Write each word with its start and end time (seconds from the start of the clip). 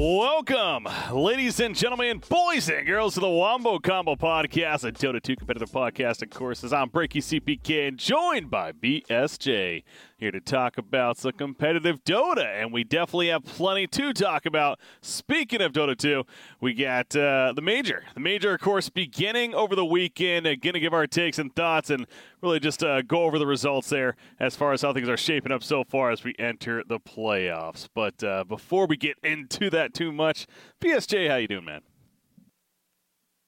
Welcome, 0.00 0.86
ladies 1.10 1.58
and 1.58 1.74
gentlemen, 1.74 2.22
boys 2.28 2.68
and 2.68 2.86
girls, 2.86 3.14
to 3.14 3.20
the 3.20 3.28
Wombo 3.28 3.80
Combo 3.80 4.14
Podcast, 4.14 4.84
a 4.84 4.92
Dota 4.92 5.20
2 5.20 5.34
competitive 5.34 5.72
podcast, 5.72 6.22
of 6.22 6.30
course, 6.30 6.62
as 6.62 6.72
I'm 6.72 6.88
Breaky 6.88 7.20
CPK 7.20 7.88
and 7.88 7.98
joined 7.98 8.48
by 8.48 8.70
BSJ 8.70 9.82
here 10.18 10.32
to 10.32 10.40
talk 10.40 10.78
about 10.78 11.16
some 11.16 11.30
competitive 11.32 12.02
Dota, 12.02 12.44
and 12.44 12.72
we 12.72 12.82
definitely 12.82 13.28
have 13.28 13.44
plenty 13.44 13.86
to 13.86 14.12
talk 14.12 14.46
about. 14.46 14.80
Speaking 15.00 15.62
of 15.62 15.72
Dota 15.72 15.96
2, 15.96 16.24
we 16.60 16.74
got 16.74 17.14
uh, 17.14 17.52
the 17.54 17.62
Major. 17.62 18.04
The 18.14 18.20
Major, 18.20 18.52
of 18.52 18.60
course, 18.60 18.88
beginning 18.88 19.54
over 19.54 19.76
the 19.76 19.84
weekend. 19.84 20.46
Uh, 20.46 20.56
Going 20.56 20.74
to 20.74 20.80
give 20.80 20.92
our 20.92 21.06
takes 21.06 21.38
and 21.38 21.54
thoughts 21.54 21.90
and 21.90 22.04
really 22.42 22.58
just 22.58 22.82
uh, 22.82 23.02
go 23.02 23.22
over 23.22 23.38
the 23.38 23.46
results 23.46 23.88
there 23.90 24.16
as 24.40 24.56
far 24.56 24.72
as 24.72 24.82
how 24.82 24.92
things 24.92 25.08
are 25.08 25.16
shaping 25.16 25.52
up 25.52 25.62
so 25.62 25.84
far 25.84 26.10
as 26.10 26.24
we 26.24 26.34
enter 26.36 26.82
the 26.86 26.98
playoffs. 26.98 27.88
But 27.94 28.22
uh, 28.24 28.42
before 28.42 28.86
we 28.86 28.96
get 28.96 29.18
into 29.22 29.70
that 29.70 29.94
too 29.94 30.10
much, 30.10 30.48
BSJ, 30.80 31.30
how 31.30 31.36
you 31.36 31.46
doing, 31.46 31.64
man? 31.64 31.82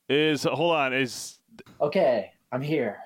Is 0.09 0.45
hold 0.45 0.75
on 0.75 0.93
is 0.93 1.41
Okay, 1.81 2.33
I'm 2.53 2.61
here. 2.63 2.99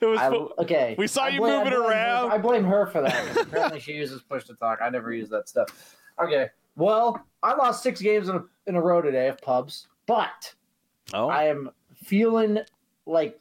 it 0.00 0.04
was 0.06 0.18
I, 0.18 0.28
okay. 0.62 0.94
we 0.98 1.06
saw 1.06 1.26
you 1.26 1.40
blame- 1.40 1.60
I 1.60 1.64
moving 1.64 1.72
her- 1.72 1.88
around. 1.90 2.30
I 2.30 2.38
blame 2.38 2.64
her 2.64 2.86
for 2.86 3.00
that. 3.02 3.36
Apparently, 3.40 3.80
she 3.80 3.92
uses 3.92 4.22
push 4.22 4.44
to 4.44 4.54
talk. 4.54 4.80
I 4.82 4.90
never 4.90 5.12
use 5.12 5.28
that 5.30 5.48
stuff. 5.48 5.96
Okay. 6.22 6.48
Well, 6.76 7.20
I 7.42 7.54
lost 7.54 7.82
six 7.82 8.00
games 8.00 8.28
in 8.28 8.36
a, 8.36 8.44
in 8.66 8.76
a 8.76 8.80
row 8.82 9.00
today 9.02 9.28
of 9.28 9.38
pubs, 9.40 9.88
but 10.06 10.54
oh, 11.14 11.28
I 11.28 11.44
am 11.44 11.70
feeling 12.04 12.58
like 13.06 13.38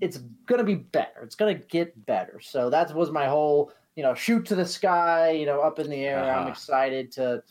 it's 0.00 0.18
gonna 0.46 0.64
be 0.64 0.74
better. 0.76 1.22
It's 1.22 1.34
gonna 1.34 1.54
get 1.54 2.04
better. 2.06 2.38
So 2.42 2.68
that 2.70 2.94
was 2.94 3.10
my 3.10 3.26
whole, 3.26 3.72
you 3.96 4.02
know, 4.02 4.14
shoot 4.14 4.44
to 4.46 4.54
the 4.54 4.66
sky, 4.66 5.30
you 5.30 5.46
know, 5.46 5.60
up 5.62 5.78
in 5.78 5.88
the 5.88 6.04
air. 6.04 6.22
I'm 6.22 6.40
Uh-huh. 6.42 6.50
excited 6.50 7.10
to, 7.12 7.42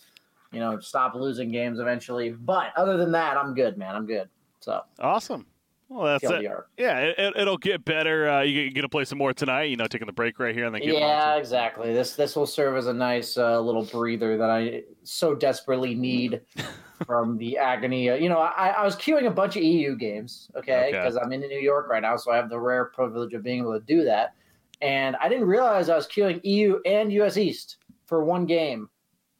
you 0.52 0.59
know, 0.59 0.79
stop 0.79 1.16
losing 1.16 1.52
games 1.52 1.79
eventually. 1.79 2.29
But 2.31 2.67
other 2.78 2.97
than 2.97 3.12
that, 3.13 3.38
I'm 3.38 3.53
good, 3.56 3.78
man. 3.78 3.96
I'm 3.96 4.06
good. 4.06 4.29
So 4.59 4.81
awesome. 5.00 5.46
Well, 5.88 6.06
that's 6.06 6.23
it. 6.23 6.51
Yeah, 6.78 7.00
it, 7.00 7.35
it'll 7.38 7.57
get 7.57 7.85
better. 7.85 8.28
Uh, 8.28 8.41
you 8.41 8.72
get 8.72 8.81
to 8.81 8.90
play 8.90 9.06
some 9.06 9.19
more 9.19 9.34
tonight. 9.34 9.66
You 9.66 9.78
know, 9.78 9.85
taking 9.85 10.07
the 10.07 10.13
break 10.13 10.40
right 10.40 10.56
here 10.56 10.66
and 10.66 10.73
then 10.73 10.81
Yeah, 10.81 11.35
exactly. 11.35 11.94
This 11.94 12.16
this 12.16 12.35
will 12.35 12.47
serve 12.47 12.75
as 12.75 12.88
a 12.88 12.94
nice 12.94 13.38
uh, 13.38 13.59
little 13.59 13.84
breather 13.85 14.35
that 14.38 14.50
I 14.50 14.84
so 15.03 15.35
desperately 15.35 15.94
need 15.94 16.41
from 17.06 17.38
the 17.38 17.57
agony. 17.59 18.06
You 18.06 18.29
know, 18.29 18.40
I, 18.40 18.69
I 18.69 18.84
was 18.84 18.96
queuing 18.96 19.28
a 19.28 19.31
bunch 19.31 19.56
of 19.57 19.63
EU 19.63 19.96
games, 19.96 20.50
okay, 20.56 20.88
Okay. 20.88 20.91
because 20.91 21.18
I'm 21.18 21.31
in 21.31 21.41
New 21.41 21.59
York 21.59 21.88
right 21.88 22.02
now, 22.02 22.17
so 22.17 22.31
I 22.31 22.38
have 22.38 22.50
the 22.50 22.59
rare 22.59 22.85
privilege 22.85 23.34
of 23.34 23.44
being 23.44 23.59
able 23.59 23.73
to 23.73 23.85
do 23.85 24.03
that. 24.06 24.34
And 24.81 25.16
I 25.17 25.29
didn't 25.29 25.46
realize 25.46 25.90
I 25.90 25.96
was 25.96 26.07
queuing 26.07 26.40
EU 26.44 26.79
and 26.85 27.12
US 27.13 27.38
East 27.38 27.78
for 28.07 28.23
one 28.23 28.46
game, 28.47 28.90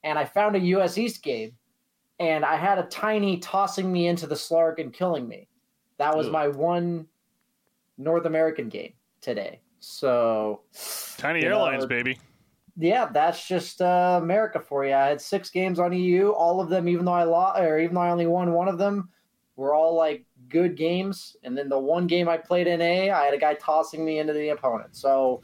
and 0.04 0.20
I 0.20 0.26
found 0.26 0.56
a 0.56 0.60
US 0.60 0.98
East 1.00 1.24
game, 1.24 1.54
and 2.20 2.46
I 2.46 2.56
had 2.56 2.78
a 2.78 2.84
tiny 2.84 3.40
tossing 3.40 3.92
me 3.92 4.08
into 4.08 4.28
the 4.28 4.36
Slark 4.36 4.80
and 4.80 4.94
killing 4.94 5.28
me. 5.28 5.48
That 5.98 6.16
was 6.16 6.28
Ooh. 6.28 6.32
my 6.32 6.48
one 6.48 7.08
North 7.98 8.26
American 8.26 8.70
game 8.70 8.94
today. 9.22 9.62
So 9.80 10.62
Tiny 11.18 11.42
you 11.42 11.50
know, 11.50 11.58
Airlines, 11.66 11.86
baby. 11.86 12.18
yeah, 12.78 13.10
that's 13.12 13.48
just 13.48 13.82
uh, 13.82 14.20
America 14.22 14.60
for 14.60 14.86
you. 14.86 14.94
I 14.94 15.08
had 15.08 15.22
six 15.22 15.50
games 15.50 15.80
on 15.80 15.94
EU. 15.94 16.30
All 16.30 16.60
of 16.60 16.70
them, 16.70 16.88
even 16.88 17.06
though 17.06 17.14
I 17.14 17.24
lost, 17.24 17.60
or 17.60 17.80
even 17.80 17.96
though 17.96 18.02
I 18.02 18.10
only 18.10 18.28
won 18.28 18.52
one 18.52 18.68
of 18.68 18.78
them, 18.78 19.10
were 19.56 19.74
all 19.74 19.96
like 19.96 20.26
good 20.50 20.76
games. 20.76 21.36
And 21.44 21.58
then 21.58 21.70
the 21.70 21.80
one 21.80 22.08
game 22.08 22.28
I 22.28 22.38
played 22.38 22.68
in 22.68 22.82
A, 22.82 23.12
I 23.12 23.26
had 23.26 23.34
a 23.34 23.38
guy 23.38 23.54
tossing 23.56 24.04
me 24.04 24.20
into 24.20 24.34
the 24.34 24.50
opponent. 24.50 24.96
So, 24.96 25.42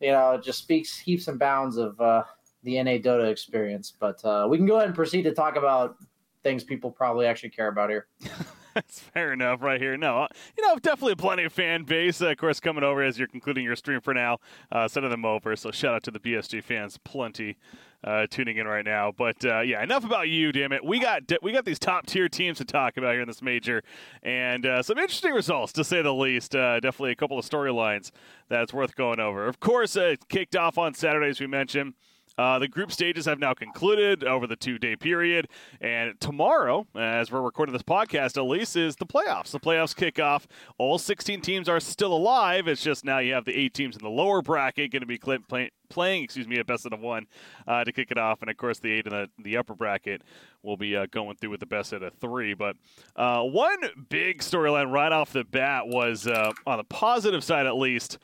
you 0.00 0.12
know, 0.12 0.32
it 0.32 0.42
just 0.42 0.58
speaks 0.58 0.98
heaps 0.98 1.28
and 1.28 1.38
bounds 1.38 1.76
of 1.76 2.00
uh, 2.00 2.24
the 2.62 2.82
NA 2.82 2.92
Dota 2.92 3.30
experience. 3.30 3.92
But 3.98 4.24
uh, 4.24 4.46
we 4.48 4.56
can 4.58 4.66
go 4.66 4.76
ahead 4.76 4.88
and 4.88 4.94
proceed 4.94 5.22
to 5.22 5.32
talk 5.32 5.56
about 5.56 5.96
things 6.42 6.64
people 6.64 6.90
probably 6.90 7.26
actually 7.26 7.50
care 7.50 7.68
about 7.68 7.90
here. 7.90 8.06
That's 8.74 9.00
fair 9.00 9.32
enough, 9.32 9.62
right 9.62 9.80
here. 9.80 9.96
No, 9.96 10.22
uh, 10.22 10.28
you 10.56 10.66
know, 10.66 10.76
definitely 10.76 11.16
plenty 11.16 11.44
of 11.44 11.52
fan 11.52 11.84
base. 11.84 12.22
Uh, 12.22 12.28
of 12.28 12.38
course, 12.38 12.60
coming 12.60 12.84
over 12.84 13.02
as 13.02 13.18
you're 13.18 13.28
concluding 13.28 13.64
your 13.64 13.76
stream 13.76 14.00
for 14.00 14.14
now, 14.14 14.38
uh, 14.70 14.88
sending 14.88 15.10
them 15.10 15.24
over. 15.24 15.54
So 15.56 15.70
shout 15.70 15.94
out 15.94 16.02
to 16.04 16.10
the 16.10 16.20
BSJ 16.20 16.62
fans, 16.64 16.98
plenty 17.04 17.56
uh, 18.04 18.26
tuning 18.30 18.56
in 18.56 18.66
right 18.66 18.84
now. 18.84 19.12
But 19.16 19.44
uh, 19.44 19.60
yeah, 19.60 19.82
enough 19.82 20.04
about 20.04 20.28
you, 20.28 20.52
damn 20.52 20.72
it. 20.72 20.84
We 20.84 21.00
got 21.00 21.22
we 21.42 21.52
got 21.52 21.64
these 21.64 21.78
top 21.78 22.06
tier 22.06 22.28
teams 22.28 22.58
to 22.58 22.64
talk 22.64 22.96
about 22.96 23.12
here 23.12 23.22
in 23.22 23.28
this 23.28 23.42
major, 23.42 23.82
and 24.22 24.66
uh, 24.66 24.82
some 24.82 24.98
interesting 24.98 25.32
results 25.32 25.72
to 25.74 25.84
say 25.84 26.02
the 26.02 26.14
least. 26.14 26.54
Uh, 26.54 26.80
definitely 26.80 27.12
a 27.12 27.16
couple 27.16 27.38
of 27.38 27.48
storylines 27.48 28.10
that's 28.48 28.72
worth 28.72 28.96
going 28.96 29.20
over. 29.20 29.46
Of 29.46 29.60
course, 29.60 29.96
uh, 29.96 30.12
it 30.12 30.28
kicked 30.28 30.56
off 30.56 30.78
on 30.78 30.94
Saturday, 30.94 31.28
as 31.28 31.40
we 31.40 31.46
mentioned. 31.46 31.94
Uh, 32.38 32.58
the 32.58 32.68
group 32.68 32.90
stages 32.92 33.26
have 33.26 33.38
now 33.38 33.54
concluded 33.54 34.24
over 34.24 34.46
the 34.46 34.56
two 34.56 34.78
day 34.78 34.96
period. 34.96 35.48
And 35.80 36.18
tomorrow, 36.20 36.86
as 36.94 37.30
we're 37.30 37.42
recording 37.42 37.72
this 37.72 37.82
podcast, 37.82 38.36
at 38.36 38.44
least, 38.44 38.76
is 38.76 38.96
the 38.96 39.06
playoffs. 39.06 39.50
The 39.50 39.60
playoffs 39.60 39.94
kick 39.94 40.18
off. 40.18 40.46
All 40.78 40.98
16 40.98 41.40
teams 41.40 41.68
are 41.68 41.80
still 41.80 42.12
alive. 42.12 42.68
It's 42.68 42.82
just 42.82 43.04
now 43.04 43.18
you 43.18 43.34
have 43.34 43.44
the 43.44 43.58
eight 43.58 43.74
teams 43.74 43.96
in 43.96 44.02
the 44.02 44.10
lower 44.10 44.42
bracket 44.42 44.92
going 44.92 45.00
to 45.00 45.06
be 45.06 45.18
playing, 45.18 46.24
excuse 46.24 46.48
me, 46.48 46.58
at 46.58 46.66
best 46.66 46.86
out 46.86 46.92
of 46.92 47.00
one 47.00 47.26
uh, 47.66 47.84
to 47.84 47.92
kick 47.92 48.10
it 48.10 48.18
off. 48.18 48.40
And 48.40 48.50
of 48.50 48.56
course, 48.56 48.78
the 48.78 48.92
eight 48.92 49.06
in 49.06 49.10
the, 49.10 49.28
the 49.38 49.56
upper 49.56 49.74
bracket 49.74 50.22
will 50.62 50.76
be 50.76 50.96
uh, 50.96 51.06
going 51.10 51.36
through 51.36 51.50
with 51.50 51.60
the 51.60 51.66
best 51.66 51.92
out 51.92 52.02
of 52.02 52.14
three. 52.14 52.54
But 52.54 52.76
uh, 53.16 53.42
one 53.42 53.80
big 54.08 54.40
storyline 54.40 54.90
right 54.90 55.12
off 55.12 55.32
the 55.32 55.44
bat 55.44 55.86
was 55.86 56.26
uh, 56.26 56.52
on 56.66 56.78
the 56.78 56.84
positive 56.84 57.44
side, 57.44 57.66
at 57.66 57.76
least. 57.76 58.18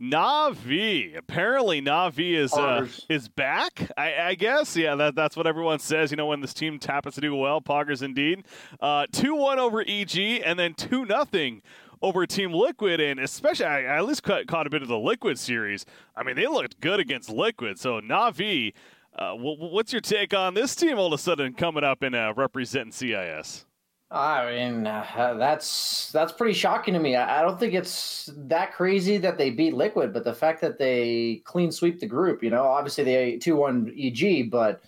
Navi. 0.00 1.16
Apparently, 1.16 1.82
Navi 1.82 2.34
is 2.34 2.52
uh, 2.54 2.86
is 3.08 3.28
back. 3.28 3.90
I, 3.96 4.14
I 4.14 4.34
guess. 4.34 4.76
Yeah, 4.76 4.94
that, 4.94 5.14
that's 5.14 5.36
what 5.36 5.46
everyone 5.46 5.78
says. 5.78 6.10
You 6.10 6.16
know, 6.16 6.26
when 6.26 6.40
this 6.40 6.54
team 6.54 6.78
happens 6.80 7.16
to 7.16 7.20
do 7.20 7.34
well, 7.34 7.60
Poggers 7.60 8.02
indeed. 8.02 8.44
Uh, 8.80 9.06
two 9.12 9.34
one 9.34 9.58
over 9.58 9.82
EG, 9.86 10.16
and 10.44 10.58
then 10.58 10.74
two 10.74 11.04
nothing 11.04 11.62
over 12.02 12.26
Team 12.26 12.52
Liquid, 12.52 12.98
and 13.00 13.20
especially 13.20 13.66
I, 13.66 13.82
I 13.82 13.98
at 13.98 14.06
least 14.06 14.22
caught, 14.22 14.46
caught 14.46 14.66
a 14.66 14.70
bit 14.70 14.82
of 14.82 14.88
the 14.88 14.98
Liquid 14.98 15.38
series. 15.38 15.84
I 16.16 16.22
mean, 16.22 16.36
they 16.36 16.46
looked 16.46 16.80
good 16.80 16.98
against 16.98 17.28
Liquid. 17.28 17.78
So 17.78 18.00
Navi, 18.00 18.72
uh, 19.18 19.32
what's 19.34 19.92
your 19.92 20.00
take 20.00 20.32
on 20.32 20.54
this 20.54 20.74
team 20.74 20.98
all 20.98 21.08
of 21.08 21.12
a 21.12 21.18
sudden 21.18 21.52
coming 21.52 21.84
up 21.84 22.02
and 22.02 22.14
uh, 22.14 22.32
representing 22.34 22.92
CIS? 22.92 23.66
I 24.12 24.50
mean, 24.50 24.88
uh, 24.88 25.36
that's 25.38 26.10
that's 26.10 26.32
pretty 26.32 26.54
shocking 26.54 26.94
to 26.94 27.00
me. 27.00 27.14
I, 27.14 27.40
I, 27.40 27.42
don't 27.42 27.60
think 27.60 27.74
it's 27.74 28.28
that 28.36 28.72
crazy 28.72 29.18
that 29.18 29.38
they 29.38 29.50
beat 29.50 29.72
Liquid, 29.72 30.12
but 30.12 30.24
the 30.24 30.34
fact 30.34 30.60
that 30.62 30.78
they 30.78 31.42
clean 31.44 31.70
sweep 31.70 32.00
the 32.00 32.06
group, 32.06 32.42
you 32.42 32.50
know, 32.50 32.64
obviously 32.64 33.04
they 33.04 33.36
two 33.36 33.54
one 33.54 33.94
EG, 33.96 34.50
but 34.50 34.82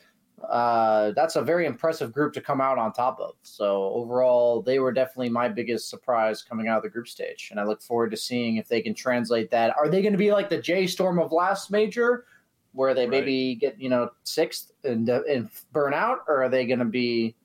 uh, 0.49 1.13
that's 1.13 1.37
a 1.37 1.43
very 1.43 1.67
impressive 1.67 2.13
group 2.13 2.33
to 2.33 2.41
come 2.41 2.61
out 2.61 2.79
on 2.79 2.93
top 2.93 3.21
of. 3.21 3.35
So 3.43 3.85
overall, 3.95 4.61
they 4.61 4.81
were 4.81 4.93
definitely 4.93 5.29
my 5.29 5.49
biggest 5.49 5.89
surprise 5.89 6.43
coming 6.43 6.67
out 6.67 6.79
of 6.79 6.83
the 6.83 6.91
group 6.91 7.07
stage, 7.07 7.49
and 7.53 7.61
I 7.61 7.65
look 7.65 7.81
forward 7.81 8.11
to 8.11 8.17
seeing 8.17 8.57
if 8.57 8.67
they 8.67 8.83
can 8.83 8.95
translate 8.95 9.53
that. 9.53 9.77
Are 9.77 9.89
they 9.89 10.03
going 10.03 10.15
to 10.15 10.19
be 10.19 10.33
like 10.33 10.49
the 10.49 10.61
J 10.61 10.89
Storm 10.89 11.21
of 11.21 11.31
last 11.31 11.71
major, 11.71 12.25
where 12.73 12.93
they 12.93 13.03
right. 13.03 13.11
maybe 13.11 13.55
get 13.55 13.81
you 13.81 13.89
know 13.89 14.11
sixth 14.25 14.73
and 14.83 15.09
and 15.09 15.49
burn 15.73 15.95
out, 15.95 16.25
or 16.27 16.43
are 16.43 16.49
they 16.49 16.67
going 16.67 16.81
to 16.81 16.85
be 16.85 17.37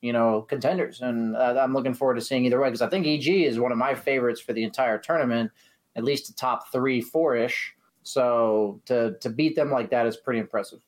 you 0.00 0.12
know, 0.12 0.42
contenders. 0.42 1.00
And 1.00 1.36
uh, 1.36 1.56
I'm 1.60 1.72
looking 1.72 1.94
forward 1.94 2.14
to 2.14 2.20
seeing 2.20 2.44
either 2.44 2.60
way 2.60 2.68
because 2.68 2.82
I 2.82 2.88
think 2.88 3.06
EG 3.06 3.28
is 3.28 3.58
one 3.58 3.72
of 3.72 3.78
my 3.78 3.94
favorites 3.94 4.40
for 4.40 4.52
the 4.52 4.64
entire 4.64 4.98
tournament, 4.98 5.50
at 5.96 6.04
least 6.04 6.28
the 6.28 6.34
top 6.34 6.70
three, 6.72 7.00
four 7.00 7.36
ish. 7.36 7.74
So 8.02 8.80
to 8.86 9.16
to 9.20 9.28
beat 9.28 9.56
them 9.56 9.70
like 9.70 9.90
that 9.90 10.06
is 10.06 10.16
pretty 10.16 10.40
impressive. 10.40 10.80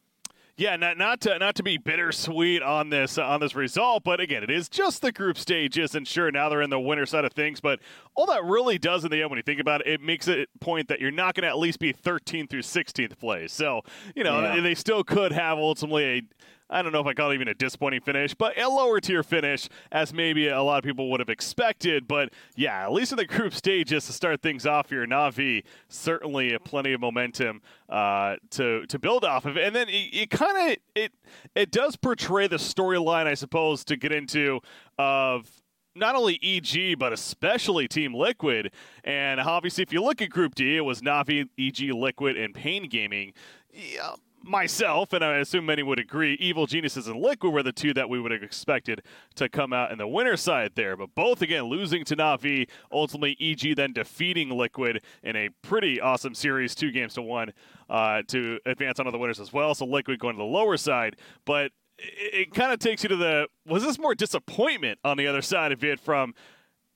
Yeah, 0.60 0.76
not 0.76 0.98
not 0.98 1.22
to 1.22 1.38
not 1.38 1.54
to 1.54 1.62
be 1.62 1.78
bittersweet 1.78 2.62
on 2.62 2.90
this 2.90 3.16
uh, 3.16 3.26
on 3.26 3.40
this 3.40 3.54
result, 3.54 4.04
but 4.04 4.20
again, 4.20 4.42
it 4.42 4.50
is 4.50 4.68
just 4.68 5.00
the 5.00 5.10
group 5.10 5.38
stages, 5.38 5.94
and 5.94 6.06
sure, 6.06 6.30
now 6.30 6.50
they're 6.50 6.60
in 6.60 6.68
the 6.68 6.78
winner 6.78 7.06
side 7.06 7.24
of 7.24 7.32
things. 7.32 7.62
But 7.62 7.80
all 8.14 8.26
that 8.26 8.44
really 8.44 8.76
does 8.76 9.02
in 9.02 9.10
the 9.10 9.22
end, 9.22 9.30
when 9.30 9.38
you 9.38 9.42
think 9.42 9.58
about 9.58 9.80
it, 9.80 9.86
it 9.86 10.00
makes 10.02 10.28
it 10.28 10.50
point 10.60 10.88
that 10.88 11.00
you're 11.00 11.10
not 11.10 11.34
going 11.34 11.44
to 11.44 11.48
at 11.48 11.56
least 11.56 11.78
be 11.78 11.94
13th 11.94 12.50
through 12.50 12.60
16th 12.60 13.18
place. 13.18 13.54
So 13.54 13.80
you 14.14 14.22
know 14.22 14.42
yeah. 14.42 14.60
they 14.60 14.74
still 14.74 15.02
could 15.02 15.32
have 15.32 15.56
ultimately 15.56 16.04
a 16.04 16.22
I 16.70 16.82
don't 16.82 16.92
know 16.92 17.00
if 17.00 17.06
I 17.06 17.14
call 17.14 17.32
it 17.32 17.34
even 17.34 17.48
a 17.48 17.54
disappointing 17.54 18.00
finish, 18.00 18.32
but 18.32 18.56
a 18.56 18.68
lower 18.68 19.00
tier 19.00 19.22
finish 19.22 19.68
as 19.90 20.14
maybe 20.14 20.48
a 20.48 20.62
lot 20.62 20.78
of 20.78 20.84
people 20.84 21.10
would 21.10 21.20
have 21.20 21.28
expected. 21.28 22.06
But 22.06 22.32
yeah, 22.54 22.84
at 22.84 22.92
least 22.92 23.12
in 23.12 23.16
the 23.16 23.26
group 23.26 23.52
stages 23.52 24.06
to 24.06 24.12
start 24.12 24.40
things 24.40 24.66
off 24.66 24.88
here, 24.88 25.06
Navi 25.06 25.64
certainly 25.88 26.56
plenty 26.64 26.92
of 26.92 27.00
momentum 27.00 27.60
uh, 27.88 28.36
to 28.50 28.86
to 28.86 28.98
build 28.98 29.24
off 29.24 29.44
of, 29.44 29.56
and 29.56 29.74
then 29.74 29.88
it, 29.88 30.10
it 30.12 30.30
kind 30.30 30.72
of 30.72 30.76
it 30.94 31.12
it 31.54 31.70
does 31.70 31.96
portray 31.96 32.46
the 32.46 32.56
storyline, 32.56 33.26
I 33.26 33.34
suppose, 33.34 33.84
to 33.86 33.96
get 33.96 34.12
into 34.12 34.60
of 34.98 35.50
not 35.94 36.14
only 36.14 36.38
EG, 36.42 36.98
but 36.98 37.12
especially 37.12 37.88
Team 37.88 38.14
Liquid. 38.14 38.72
And 39.04 39.40
obviously, 39.40 39.82
if 39.82 39.92
you 39.92 40.02
look 40.02 40.22
at 40.22 40.30
Group 40.30 40.54
D, 40.54 40.76
it 40.76 40.82
was 40.82 41.00
Navi, 41.02 41.48
EG, 41.58 41.92
Liquid, 41.92 42.36
and 42.36 42.54
Pain 42.54 42.88
Gaming. 42.88 43.32
Yeah, 43.72 44.14
myself, 44.42 45.12
and 45.12 45.24
I 45.24 45.36
assume 45.38 45.66
many 45.66 45.82
would 45.82 45.98
agree, 45.98 46.34
Evil 46.34 46.66
Geniuses 46.66 47.06
and 47.06 47.20
Liquid 47.20 47.52
were 47.52 47.62
the 47.62 47.72
two 47.72 47.92
that 47.94 48.08
we 48.08 48.20
would 48.20 48.32
have 48.32 48.42
expected 48.42 49.02
to 49.36 49.48
come 49.48 49.72
out 49.72 49.92
in 49.92 49.98
the 49.98 50.08
winner 50.08 50.36
side 50.36 50.72
there. 50.74 50.96
But 50.96 51.14
both, 51.14 51.42
again, 51.42 51.64
losing 51.64 52.04
to 52.06 52.16
Navi, 52.16 52.68
ultimately 52.92 53.36
EG 53.40 53.76
then 53.76 53.92
defeating 53.92 54.50
Liquid 54.50 55.02
in 55.22 55.36
a 55.36 55.50
pretty 55.62 56.00
awesome 56.00 56.34
series, 56.34 56.74
two 56.74 56.90
games 56.90 57.14
to 57.14 57.22
one, 57.22 57.52
uh, 57.88 58.22
to 58.28 58.58
advance 58.66 58.98
on 58.98 59.06
to 59.06 59.10
the 59.10 59.18
winners 59.18 59.40
as 59.40 59.52
well. 59.52 59.74
So 59.74 59.84
Liquid 59.84 60.18
going 60.18 60.36
to 60.36 60.38
the 60.38 60.44
lower 60.44 60.76
side. 60.76 61.16
But 61.44 61.72
it, 61.98 62.34
it 62.34 62.54
kind 62.54 62.72
of 62.72 62.78
takes 62.78 63.02
you 63.02 63.08
to 63.10 63.16
the 63.16 63.48
was 63.66 63.82
this 63.82 63.98
more 63.98 64.14
disappointment 64.14 64.98
on 65.04 65.16
the 65.16 65.26
other 65.26 65.42
side 65.42 65.72
of 65.72 65.84
it 65.84 66.00
from 66.00 66.34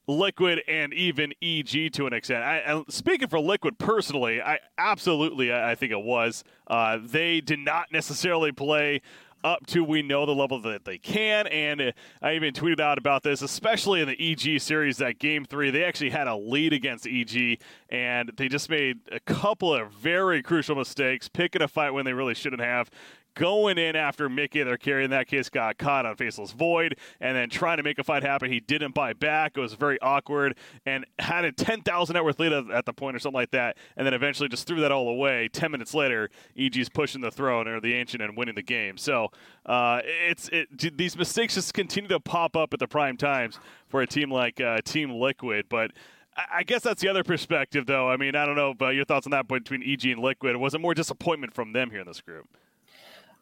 Liquid 0.06 0.62
and 0.68 0.92
even 0.92 1.32
EG 1.42 1.92
to 1.92 2.06
an 2.06 2.12
extent. 2.12 2.44
I, 2.44 2.82
speaking 2.88 3.28
for 3.28 3.40
Liquid 3.40 3.78
personally, 3.78 4.42
I 4.42 4.58
absolutely 4.76 5.52
I, 5.52 5.72
I 5.72 5.74
think 5.74 5.92
it 5.92 6.02
was. 6.02 6.44
Uh, 6.66 6.98
they 7.02 7.40
did 7.40 7.60
not 7.60 7.92
necessarily 7.92 8.52
play 8.52 9.00
up 9.44 9.66
to 9.66 9.84
we 9.84 10.02
know 10.02 10.24
the 10.24 10.34
level 10.34 10.58
that 10.58 10.84
they 10.84 10.98
can. 10.98 11.46
And 11.48 11.92
I 12.22 12.34
even 12.34 12.54
tweeted 12.54 12.80
out 12.80 12.96
about 12.98 13.22
this, 13.22 13.42
especially 13.42 14.00
in 14.00 14.08
the 14.08 14.32
EG 14.32 14.60
series, 14.60 14.96
that 14.96 15.18
game 15.18 15.44
three, 15.44 15.70
they 15.70 15.84
actually 15.84 16.10
had 16.10 16.26
a 16.26 16.34
lead 16.34 16.72
against 16.72 17.06
EG, 17.06 17.60
and 17.90 18.32
they 18.36 18.48
just 18.48 18.70
made 18.70 19.00
a 19.12 19.20
couple 19.20 19.74
of 19.74 19.92
very 19.92 20.42
crucial 20.42 20.74
mistakes, 20.74 21.28
picking 21.28 21.60
a 21.60 21.68
fight 21.68 21.90
when 21.90 22.06
they 22.06 22.14
really 22.14 22.34
shouldn't 22.34 22.62
have 22.62 22.90
going 23.34 23.78
in 23.78 23.96
after 23.96 24.28
MiCKe, 24.28 24.64
They're 24.64 24.76
carrying 24.76 25.10
that 25.10 25.26
case, 25.26 25.48
got 25.48 25.78
caught 25.78 26.06
on 26.06 26.16
Faceless 26.16 26.52
Void, 26.52 26.96
and 27.20 27.36
then 27.36 27.50
trying 27.50 27.76
to 27.78 27.82
make 27.82 27.98
a 27.98 28.04
fight 28.04 28.22
happen. 28.22 28.50
He 28.50 28.60
didn't 28.60 28.94
buy 28.94 29.12
back. 29.12 29.52
It 29.56 29.60
was 29.60 29.74
very 29.74 30.00
awkward, 30.00 30.56
and 30.86 31.04
had 31.18 31.44
a 31.44 31.52
10,000 31.52 32.14
net 32.14 32.24
worth 32.24 32.38
lead 32.38 32.52
at 32.52 32.86
the 32.86 32.92
point 32.92 33.16
or 33.16 33.18
something 33.18 33.40
like 33.40 33.50
that, 33.50 33.76
and 33.96 34.06
then 34.06 34.14
eventually 34.14 34.48
just 34.48 34.66
threw 34.66 34.80
that 34.80 34.92
all 34.92 35.08
away. 35.08 35.48
10 35.52 35.70
minutes 35.70 35.94
later, 35.94 36.30
EG's 36.56 36.88
pushing 36.88 37.20
the 37.20 37.30
throne 37.30 37.68
or 37.68 37.80
the 37.80 37.94
Ancient 37.94 38.22
and 38.22 38.36
winning 38.36 38.54
the 38.54 38.62
game. 38.62 38.96
So 38.96 39.30
uh, 39.66 40.00
it's 40.04 40.48
it, 40.48 40.96
these 40.96 41.16
mistakes 41.16 41.54
just 41.54 41.74
continue 41.74 42.08
to 42.08 42.20
pop 42.20 42.56
up 42.56 42.72
at 42.72 42.80
the 42.80 42.88
prime 42.88 43.16
times 43.16 43.58
for 43.88 44.02
a 44.02 44.06
team 44.06 44.30
like 44.30 44.60
uh, 44.60 44.78
Team 44.84 45.10
Liquid, 45.10 45.66
but. 45.68 45.90
I 46.36 46.64
guess 46.64 46.82
that's 46.82 47.00
the 47.00 47.06
other 47.06 47.22
perspective, 47.22 47.86
though. 47.86 48.10
I 48.10 48.16
mean, 48.16 48.34
I 48.34 48.44
don't 48.44 48.56
know 48.56 48.70
about 48.70 48.96
your 48.96 49.04
thoughts 49.04 49.24
on 49.24 49.30
that 49.30 49.46
point 49.46 49.62
between 49.62 49.88
EG 49.88 50.04
and 50.06 50.20
Liquid. 50.20 50.56
Was 50.56 50.74
it 50.74 50.80
more 50.80 50.92
disappointment 50.92 51.54
from 51.54 51.72
them 51.72 51.92
here 51.92 52.00
in 52.00 52.08
this 52.08 52.20
group? 52.20 52.48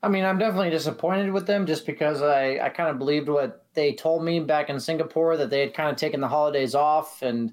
I 0.03 0.09
mean, 0.09 0.25
I'm 0.25 0.39
definitely 0.39 0.71
disappointed 0.71 1.31
with 1.33 1.47
them 1.47 1.65
just 1.65 1.87
because 1.87 2.23
I, 2.23 2.59
I 2.59 2.69
kind 2.71 2.91
of 2.91 2.99
believed 2.99 3.29
what 3.29 3.67
they 3.75 3.93
told 3.95 4.25
me 4.25 4.41
back 4.41 4.69
in 4.69 4.81
Singapore 4.81 5.37
that 5.37 5.49
they 5.49 5.61
had 5.61 5.75
kind 5.75 5.89
of 5.89 5.97
taken 5.97 6.21
the 6.21 6.29
holidays 6.29 6.75
off 6.75 7.23
and 7.23 7.53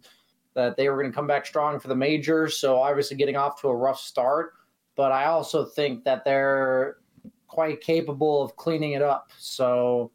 that 0.55 0.75
they 0.75 0.89
were 0.89 0.99
going 0.99 1.11
to 1.11 1.15
come 1.15 1.27
back 1.27 1.45
strong 1.45 1.79
for 1.79 1.89
the 1.89 1.95
majors. 1.95 2.57
So 2.57 2.77
obviously 2.77 3.17
getting 3.17 3.35
off 3.35 3.61
to 3.61 3.67
a 3.67 3.75
rough 3.75 3.99
start. 3.99 4.53
But 4.95 5.11
I 5.11 5.25
also 5.25 5.63
think 5.63 6.03
that 6.05 6.25
they're 6.25 6.97
quite 7.47 7.81
capable 7.81 8.41
of 8.41 8.55
cleaning 8.55 8.93
it 8.93 9.01
up. 9.01 9.31
So 9.37 10.11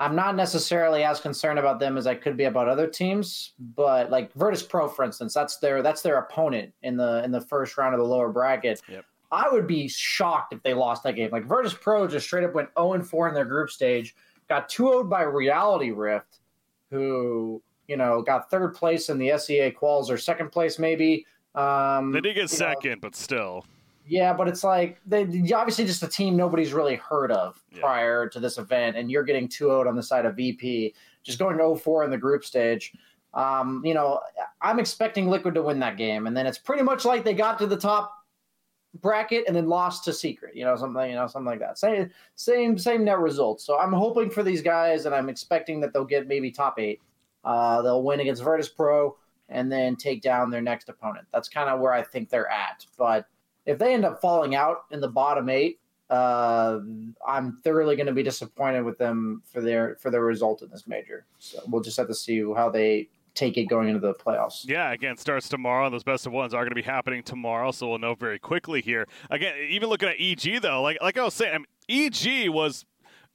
I'm 0.00 0.16
not 0.16 0.34
necessarily 0.34 1.04
as 1.04 1.20
concerned 1.20 1.58
about 1.58 1.78
them 1.78 1.96
as 1.96 2.06
I 2.06 2.14
could 2.14 2.36
be 2.36 2.44
about 2.44 2.66
other 2.66 2.86
teams. 2.86 3.52
But 3.76 4.10
like 4.10 4.32
Virtus 4.32 4.62
Pro, 4.62 4.88
for 4.88 5.04
instance, 5.04 5.34
that's 5.34 5.58
their 5.58 5.82
that's 5.82 6.02
their 6.02 6.16
opponent 6.16 6.72
in 6.82 6.96
the 6.96 7.22
in 7.24 7.30
the 7.30 7.40
first 7.40 7.76
round 7.76 7.94
of 7.94 8.00
the 8.00 8.06
lower 8.06 8.32
bracket. 8.32 8.82
Yep. 8.88 9.04
I 9.32 9.48
would 9.50 9.66
be 9.66 9.88
shocked 9.88 10.52
if 10.52 10.62
they 10.62 10.74
lost 10.74 11.02
that 11.04 11.16
game. 11.16 11.30
Like 11.32 11.46
Virtus 11.46 11.72
Pro 11.72 12.06
just 12.06 12.26
straight 12.26 12.44
up 12.44 12.54
went 12.54 12.68
0 12.78 13.02
4 13.02 13.28
in 13.28 13.34
their 13.34 13.46
group 13.46 13.70
stage, 13.70 14.14
got 14.48 14.68
2 14.68 14.84
0 14.84 15.04
by 15.04 15.22
Reality 15.22 15.90
Rift, 15.90 16.40
who, 16.90 17.62
you 17.88 17.96
know, 17.96 18.20
got 18.20 18.50
third 18.50 18.74
place 18.74 19.08
in 19.08 19.18
the 19.18 19.36
SEA 19.38 19.72
quals 19.72 20.10
or 20.10 20.18
second 20.18 20.52
place 20.52 20.78
maybe. 20.78 21.26
Um, 21.54 22.12
they 22.12 22.20
did 22.20 22.34
get 22.34 22.50
second, 22.50 22.90
know. 22.90 22.98
but 23.00 23.16
still. 23.16 23.64
Yeah, 24.06 24.34
but 24.34 24.48
it's 24.48 24.64
like 24.64 25.00
they 25.06 25.22
obviously 25.54 25.86
just 25.86 26.02
a 26.02 26.08
team 26.08 26.36
nobody's 26.36 26.74
really 26.74 26.96
heard 26.96 27.32
of 27.32 27.62
yeah. 27.72 27.80
prior 27.80 28.28
to 28.28 28.38
this 28.38 28.58
event, 28.58 28.96
and 28.96 29.10
you're 29.10 29.22
getting 29.22 29.48
2 29.48 29.64
0 29.64 29.88
on 29.88 29.96
the 29.96 30.02
side 30.02 30.26
of 30.26 30.36
VP, 30.36 30.94
just 31.22 31.38
going 31.38 31.56
0 31.56 31.76
4 31.76 32.04
in 32.04 32.10
the 32.10 32.18
group 32.18 32.44
stage. 32.44 32.92
Um, 33.32 33.80
you 33.82 33.94
know, 33.94 34.20
I'm 34.60 34.78
expecting 34.78 35.30
Liquid 35.30 35.54
to 35.54 35.62
win 35.62 35.78
that 35.78 35.96
game, 35.96 36.26
and 36.26 36.36
then 36.36 36.46
it's 36.46 36.58
pretty 36.58 36.82
much 36.82 37.06
like 37.06 37.24
they 37.24 37.32
got 37.32 37.58
to 37.60 37.66
the 37.66 37.78
top 37.78 38.21
bracket 39.00 39.44
and 39.46 39.56
then 39.56 39.68
lost 39.68 40.04
to 40.04 40.12
secret 40.12 40.54
you 40.54 40.64
know 40.64 40.76
something 40.76 41.08
you 41.08 41.16
know 41.16 41.26
something 41.26 41.46
like 41.46 41.60
that. 41.60 41.78
Same 41.78 42.10
same 42.34 42.78
same 42.78 43.04
net 43.04 43.18
results. 43.18 43.64
So 43.64 43.78
i'm 43.78 43.92
hoping 43.92 44.30
for 44.30 44.42
these 44.42 44.62
guys 44.62 45.06
and 45.06 45.14
i'm 45.14 45.28
expecting 45.28 45.80
that 45.80 45.92
they'll 45.92 46.04
get 46.04 46.28
maybe 46.28 46.50
top 46.50 46.78
eight. 46.78 47.00
Uh, 47.44 47.82
they'll 47.82 48.02
win 48.02 48.20
against 48.20 48.42
virtus 48.42 48.68
pro 48.68 49.16
and 49.48 49.70
then 49.70 49.96
take 49.96 50.22
down 50.22 50.50
their 50.50 50.60
next 50.60 50.88
opponent. 50.88 51.26
That's 51.32 51.48
kind 51.48 51.68
of 51.68 51.80
where 51.80 51.92
i 51.92 52.02
think 52.02 52.28
they're 52.28 52.50
at. 52.50 52.86
But 52.98 53.26
if 53.64 53.78
they 53.78 53.94
end 53.94 54.04
up 54.04 54.20
falling 54.20 54.54
out 54.54 54.84
in 54.90 55.00
the 55.00 55.08
bottom 55.08 55.48
eight 55.48 55.78
uh, 56.10 56.80
i'm 57.26 57.58
thoroughly 57.64 57.96
going 57.96 58.06
to 58.06 58.12
be 58.12 58.22
disappointed 58.22 58.82
with 58.82 58.98
them 58.98 59.42
for 59.50 59.62
their 59.62 59.96
for 59.96 60.10
their 60.10 60.22
result 60.22 60.60
in 60.60 60.68
this 60.68 60.86
major. 60.86 61.24
So 61.38 61.60
we'll 61.68 61.82
just 61.82 61.96
have 61.96 62.08
to 62.08 62.14
see 62.14 62.40
how 62.54 62.68
they 62.68 63.08
take 63.34 63.56
it 63.56 63.64
going 63.64 63.88
into 63.88 64.00
the 64.00 64.14
playoffs. 64.14 64.66
Yeah, 64.66 64.92
again, 64.92 65.16
starts 65.16 65.48
tomorrow. 65.48 65.88
Those 65.90 66.04
best 66.04 66.26
of 66.26 66.32
ones 66.32 66.54
are 66.54 66.62
going 66.62 66.70
to 66.70 66.74
be 66.74 66.82
happening 66.82 67.22
tomorrow, 67.22 67.70
so 67.70 67.88
we'll 67.88 67.98
know 67.98 68.14
very 68.14 68.38
quickly 68.38 68.80
here. 68.80 69.06
Again, 69.30 69.54
even 69.68 69.88
looking 69.88 70.08
at 70.08 70.16
EG 70.18 70.60
though, 70.62 70.82
like 70.82 70.98
like 71.00 71.18
I 71.18 71.24
was 71.24 71.34
saying, 71.34 71.54
I 71.54 71.58
mean, 71.58 71.66
EG 71.88 72.50
was 72.50 72.84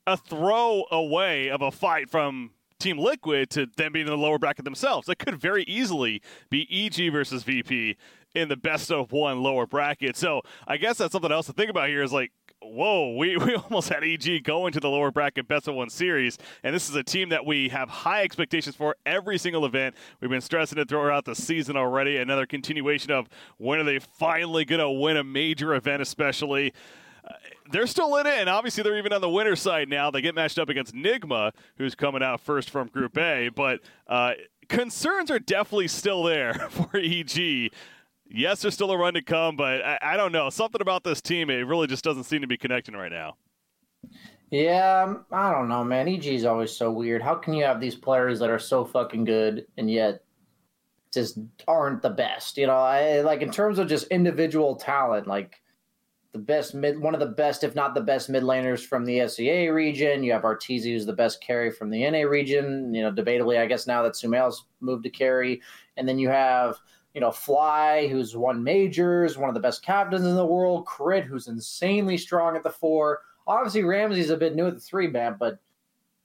a 0.05 0.17
throw 0.17 0.85
away 0.91 1.49
of 1.49 1.61
a 1.61 1.71
fight 1.71 2.09
from 2.09 2.51
Team 2.79 2.97
Liquid 2.97 3.49
to 3.51 3.67
them 3.77 3.93
being 3.93 4.07
in 4.07 4.11
the 4.11 4.17
lower 4.17 4.39
bracket 4.39 4.65
themselves. 4.65 5.07
That 5.07 5.19
could 5.19 5.35
very 5.35 5.63
easily 5.63 6.21
be 6.49 6.67
EG 6.71 7.11
versus 7.11 7.43
VP 7.43 7.97
in 8.35 8.49
the 8.49 8.57
best 8.57 8.91
of 8.91 9.11
one 9.11 9.41
lower 9.41 9.65
bracket. 9.65 10.15
So 10.15 10.41
I 10.67 10.77
guess 10.77 10.97
that's 10.97 11.11
something 11.11 11.31
else 11.31 11.47
to 11.47 11.53
think 11.53 11.69
about 11.69 11.89
here. 11.89 12.03
Is 12.03 12.13
like 12.13 12.31
whoa, 12.61 13.15
we, 13.15 13.37
we 13.45 13.55
almost 13.55 13.89
had 13.89 14.03
EG 14.03 14.43
go 14.43 14.67
into 14.67 14.79
the 14.79 14.89
lower 14.89 15.11
bracket 15.11 15.47
best 15.47 15.67
of 15.67 15.75
one 15.75 15.89
series. 15.89 16.37
And 16.63 16.73
this 16.75 16.89
is 16.89 16.95
a 16.95 17.03
team 17.03 17.29
that 17.29 17.45
we 17.45 17.69
have 17.69 17.89
high 17.89 18.23
expectations 18.23 18.75
for 18.75 18.95
every 19.05 19.37
single 19.37 19.65
event. 19.65 19.95
We've 20.21 20.29
been 20.29 20.41
stressing 20.41 20.77
it 20.77 20.89
throughout 20.89 21.25
the 21.25 21.35
season 21.35 21.77
already. 21.77 22.17
Another 22.17 22.45
continuation 22.45 23.11
of 23.11 23.27
when 23.57 23.79
are 23.79 23.83
they 23.83 23.99
finally 23.99 24.65
going 24.65 24.79
to 24.79 24.89
win 24.89 25.17
a 25.17 25.23
major 25.23 25.73
event, 25.73 26.01
especially. 26.01 26.73
Uh, 27.25 27.33
they're 27.71 27.87
still 27.87 28.15
in 28.15 28.25
it, 28.25 28.39
and 28.39 28.47
obviously 28.47 28.83
they're 28.83 28.97
even 28.97 29.11
on 29.11 29.19
the 29.19 29.29
winner 29.29 29.55
side 29.55 29.89
now. 29.89 30.09
They 30.09 30.21
get 30.21 30.33
matched 30.33 30.57
up 30.57 30.69
against 30.69 30.95
Nigma, 30.95 31.51
who's 31.77 31.93
coming 31.93 32.23
out 32.23 32.39
first 32.39 32.69
from 32.69 32.87
Group 32.87 33.17
A. 33.17 33.49
But 33.49 33.81
uh, 34.07 34.33
concerns 34.69 35.29
are 35.29 35.39
definitely 35.39 35.89
still 35.89 36.23
there 36.23 36.53
for 36.69 36.89
EG. 36.95 37.71
Yes, 38.29 38.61
there's 38.61 38.73
still 38.73 38.91
a 38.91 38.97
run 38.97 39.13
to 39.13 39.21
come, 39.21 39.55
but 39.55 39.83
I, 39.83 39.99
I 40.01 40.17
don't 40.17 40.31
know. 40.31 40.49
Something 40.49 40.81
about 40.81 41.03
this 41.03 41.21
team, 41.21 41.49
it 41.49 41.65
really 41.65 41.87
just 41.87 42.03
doesn't 42.03 42.25
seem 42.25 42.41
to 42.41 42.47
be 42.47 42.57
connecting 42.57 42.95
right 42.95 43.11
now. 43.11 43.35
Yeah, 44.49 45.03
um, 45.03 45.25
I 45.31 45.51
don't 45.51 45.67
know, 45.67 45.83
man. 45.83 46.07
EG 46.07 46.25
is 46.25 46.45
always 46.45 46.71
so 46.71 46.91
weird. 46.91 47.21
How 47.21 47.35
can 47.35 47.53
you 47.53 47.63
have 47.65 47.81
these 47.81 47.95
players 47.95 48.39
that 48.39 48.49
are 48.49 48.59
so 48.59 48.85
fucking 48.85 49.25
good 49.25 49.67
and 49.77 49.91
yet 49.91 50.23
just 51.13 51.39
aren't 51.67 52.01
the 52.01 52.09
best? 52.09 52.57
You 52.57 52.67
know, 52.67 52.77
I 52.77 53.21
like 53.21 53.41
in 53.41 53.51
terms 53.51 53.77
of 53.77 53.87
just 53.87 54.07
individual 54.07 54.75
talent, 54.75 55.27
like 55.27 55.61
the 56.31 56.39
best 56.39 56.73
mid, 56.73 56.97
one 56.97 57.13
of 57.13 57.19
the 57.19 57.25
best, 57.25 57.65
if 57.65 57.75
not 57.75 57.93
the 57.93 58.01
best 58.01 58.29
mid 58.29 58.43
laners 58.43 58.85
from 58.85 59.03
the 59.03 59.27
SEA 59.27 59.67
region. 59.67 60.23
You 60.23 60.31
have 60.31 60.43
Arteezy, 60.43 60.93
who's 60.93 61.05
the 61.05 61.13
best 61.13 61.41
carry 61.41 61.69
from 61.69 61.89
the 61.89 62.09
NA 62.09 62.19
region. 62.19 62.93
You 62.93 63.01
know, 63.01 63.11
debatably, 63.11 63.59
I 63.59 63.65
guess 63.65 63.85
now 63.85 64.01
that 64.03 64.15
Sumail's 64.15 64.65
moved 64.79 65.03
to 65.03 65.09
carry, 65.09 65.61
and 65.97 66.07
then 66.07 66.19
you 66.19 66.29
have 66.29 66.77
you 67.17 67.21
know, 67.21 67.31
Fly, 67.31 68.07
who's 68.09 68.37
won 68.37 68.63
majors, 68.63 69.39
one 69.39 69.49
of 69.49 69.55
the 69.55 69.59
best 69.59 69.81
captains 69.81 70.23
in 70.23 70.35
the 70.35 70.45
world, 70.45 70.85
Crit, 70.85 71.23
who's 71.23 71.47
insanely 71.47 72.15
strong 72.15 72.55
at 72.55 72.61
the 72.61 72.69
four. 72.69 73.21
Obviously, 73.47 73.81
Ramzes's 73.81 74.29
a 74.29 74.37
bit 74.37 74.55
new 74.55 74.67
at 74.67 74.75
the 74.75 74.79
three 74.79 75.07
man, 75.07 75.35
but 75.39 75.57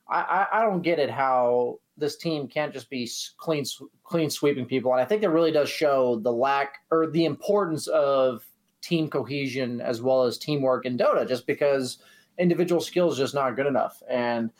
I, 0.06 0.20
I, 0.20 0.46
I 0.58 0.62
don't 0.66 0.82
get 0.82 0.98
it 0.98 1.08
how 1.08 1.80
this 1.96 2.18
team 2.18 2.46
can't 2.46 2.74
just 2.74 2.90
be 2.90 3.10
clean 3.38 3.64
clean 4.04 4.28
sweeping 4.28 4.66
people. 4.66 4.92
And 4.92 5.00
I 5.00 5.06
think 5.06 5.22
it 5.22 5.28
really 5.28 5.50
does 5.50 5.70
show 5.70 6.20
the 6.22 6.30
lack 6.30 6.74
or 6.90 7.06
the 7.06 7.24
importance 7.24 7.86
of 7.86 8.44
team 8.82 9.08
cohesion 9.08 9.80
as 9.80 10.02
well 10.02 10.24
as 10.24 10.36
teamwork 10.36 10.84
in 10.84 10.98
Dota, 10.98 11.26
just 11.26 11.46
because 11.46 12.00
individual 12.36 12.82
skills 12.82 13.16
just 13.16 13.34
not 13.34 13.56
good 13.56 13.66
enough. 13.66 14.02
And 14.10 14.50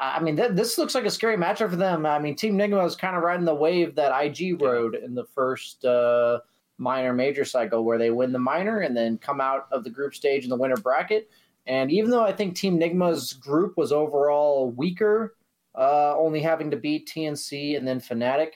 I 0.00 0.18
mean, 0.18 0.34
th- 0.34 0.52
this 0.52 0.78
looks 0.78 0.94
like 0.94 1.04
a 1.04 1.10
scary 1.10 1.36
matchup 1.36 1.70
for 1.70 1.76
them. 1.76 2.06
I 2.06 2.18
mean, 2.18 2.34
Team 2.34 2.56
Nigma 2.56 2.86
is 2.86 2.96
kind 2.96 3.16
of 3.16 3.22
riding 3.22 3.44
the 3.44 3.54
wave 3.54 3.94
that 3.96 4.18
IG 4.18 4.60
rode 4.60 4.94
in 4.94 5.14
the 5.14 5.26
first 5.26 5.84
uh, 5.84 6.40
minor 6.78 7.12
major 7.12 7.44
cycle, 7.44 7.84
where 7.84 7.98
they 7.98 8.10
win 8.10 8.32
the 8.32 8.38
minor 8.38 8.80
and 8.80 8.96
then 8.96 9.18
come 9.18 9.42
out 9.42 9.68
of 9.70 9.84
the 9.84 9.90
group 9.90 10.14
stage 10.14 10.44
in 10.44 10.50
the 10.50 10.56
winner 10.56 10.76
bracket. 10.76 11.30
And 11.66 11.92
even 11.92 12.10
though 12.10 12.24
I 12.24 12.32
think 12.32 12.56
Team 12.56 12.80
Nigma's 12.80 13.34
group 13.34 13.76
was 13.76 13.92
overall 13.92 14.70
weaker, 14.70 15.36
uh, 15.74 16.16
only 16.16 16.40
having 16.40 16.70
to 16.70 16.78
beat 16.78 17.06
TNC 17.06 17.76
and 17.76 17.86
then 17.86 18.00
Fnatic, 18.00 18.52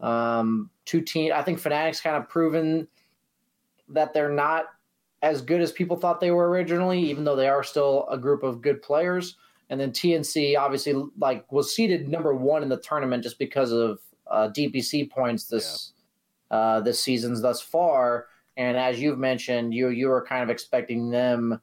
um, 0.00 0.70
two 0.86 1.02
team, 1.02 1.32
I 1.34 1.42
think 1.42 1.60
Fnatic's 1.60 2.00
kind 2.00 2.16
of 2.16 2.28
proven 2.28 2.88
that 3.88 4.14
they're 4.14 4.30
not 4.30 4.64
as 5.22 5.42
good 5.42 5.60
as 5.60 5.72
people 5.72 5.96
thought 5.96 6.20
they 6.20 6.30
were 6.30 6.48
originally, 6.48 7.00
even 7.00 7.24
though 7.24 7.36
they 7.36 7.48
are 7.48 7.62
still 7.62 8.06
a 8.10 8.18
group 8.18 8.42
of 8.42 8.62
good 8.62 8.82
players. 8.82 9.36
And 9.68 9.80
then 9.80 9.90
TNC 9.90 10.56
obviously 10.58 10.94
like 11.18 11.50
was 11.50 11.74
seeded 11.74 12.08
number 12.08 12.34
one 12.34 12.62
in 12.62 12.68
the 12.68 12.76
tournament 12.76 13.22
just 13.22 13.38
because 13.38 13.72
of 13.72 13.98
uh, 14.30 14.48
DPC 14.48 15.10
points 15.10 15.44
this 15.44 15.92
yeah. 16.50 16.56
uh, 16.56 16.80
this 16.80 17.02
season's 17.02 17.42
thus 17.42 17.60
far. 17.60 18.26
And 18.56 18.76
as 18.76 19.00
you've 19.00 19.18
mentioned, 19.18 19.74
you 19.74 19.88
you 19.88 20.08
were 20.08 20.24
kind 20.24 20.42
of 20.42 20.50
expecting 20.50 21.10
them 21.10 21.60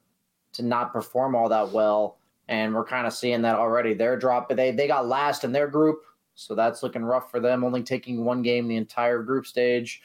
to 0.52 0.62
not 0.62 0.92
perform 0.92 1.34
all 1.34 1.48
that 1.48 1.72
well, 1.72 2.18
and 2.48 2.74
we're 2.74 2.84
kind 2.84 3.06
of 3.06 3.12
seeing 3.12 3.42
that 3.42 3.56
already. 3.56 3.94
They're 3.94 4.18
dropping. 4.18 4.56
They 4.56 4.70
they 4.70 4.86
got 4.86 5.08
last 5.08 5.44
in 5.44 5.52
their 5.52 5.66
group, 5.66 6.02
so 6.34 6.54
that's 6.54 6.82
looking 6.82 7.04
rough 7.04 7.30
for 7.30 7.40
them. 7.40 7.64
Only 7.64 7.82
taking 7.82 8.24
one 8.24 8.42
game 8.42 8.68
the 8.68 8.76
entire 8.76 9.22
group 9.22 9.46
stage, 9.46 10.02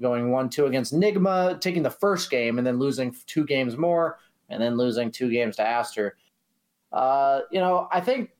going 0.00 0.30
one 0.30 0.50
two 0.50 0.66
against 0.66 0.92
Nigma, 0.92 1.60
taking 1.60 1.82
the 1.82 1.90
first 1.90 2.30
game 2.30 2.58
and 2.58 2.66
then 2.66 2.78
losing 2.78 3.14
two 3.26 3.46
games 3.46 3.76
more, 3.76 4.18
and 4.50 4.60
then 4.60 4.76
losing 4.76 5.10
two 5.10 5.30
games 5.30 5.56
to 5.56 5.66
Aster 5.66 6.16
uh, 6.96 7.42
you 7.50 7.60
know, 7.60 7.88
I 7.92 8.00
think 8.00 8.30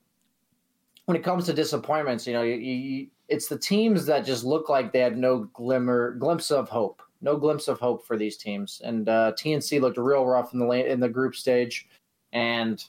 when 1.04 1.14
it 1.14 1.22
comes 1.22 1.44
to 1.44 1.52
disappointments, 1.52 2.26
you 2.26 2.32
know, 2.32 2.40
you, 2.40 2.54
you, 2.54 3.06
it's 3.28 3.48
the 3.48 3.58
teams 3.58 4.06
that 4.06 4.24
just 4.24 4.44
look 4.44 4.70
like 4.70 4.92
they 4.92 5.00
had 5.00 5.18
no 5.18 5.40
glimmer, 5.52 6.14
glimpse 6.14 6.50
of 6.50 6.70
hope, 6.70 7.02
no 7.20 7.36
glimpse 7.36 7.68
of 7.68 7.78
hope 7.78 8.06
for 8.06 8.16
these 8.16 8.38
teams. 8.38 8.80
And 8.82 9.10
uh, 9.10 9.32
TNC 9.36 9.82
looked 9.82 9.98
real 9.98 10.24
rough 10.24 10.54
in 10.54 10.58
the 10.58 10.70
in 10.70 11.00
the 11.00 11.08
group 11.08 11.34
stage. 11.34 11.86
And, 12.32 12.82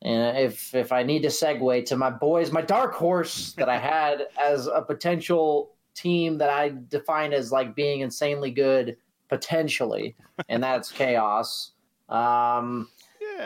and 0.00 0.38
if 0.38 0.74
if 0.74 0.90
I 0.90 1.02
need 1.02 1.20
to 1.22 1.28
segue 1.28 1.84
to 1.84 1.96
my 1.98 2.08
boys, 2.08 2.50
my 2.50 2.62
dark 2.62 2.94
horse 2.94 3.52
that 3.58 3.68
I 3.68 3.76
had 3.76 4.28
as 4.42 4.68
a 4.68 4.80
potential 4.80 5.72
team 5.92 6.38
that 6.38 6.48
I 6.48 6.72
define 6.88 7.34
as 7.34 7.52
like 7.52 7.74
being 7.74 8.00
insanely 8.00 8.52
good 8.52 8.96
potentially, 9.28 10.16
and 10.48 10.62
that's 10.62 10.90
chaos. 10.90 11.72
Um, 12.08 12.88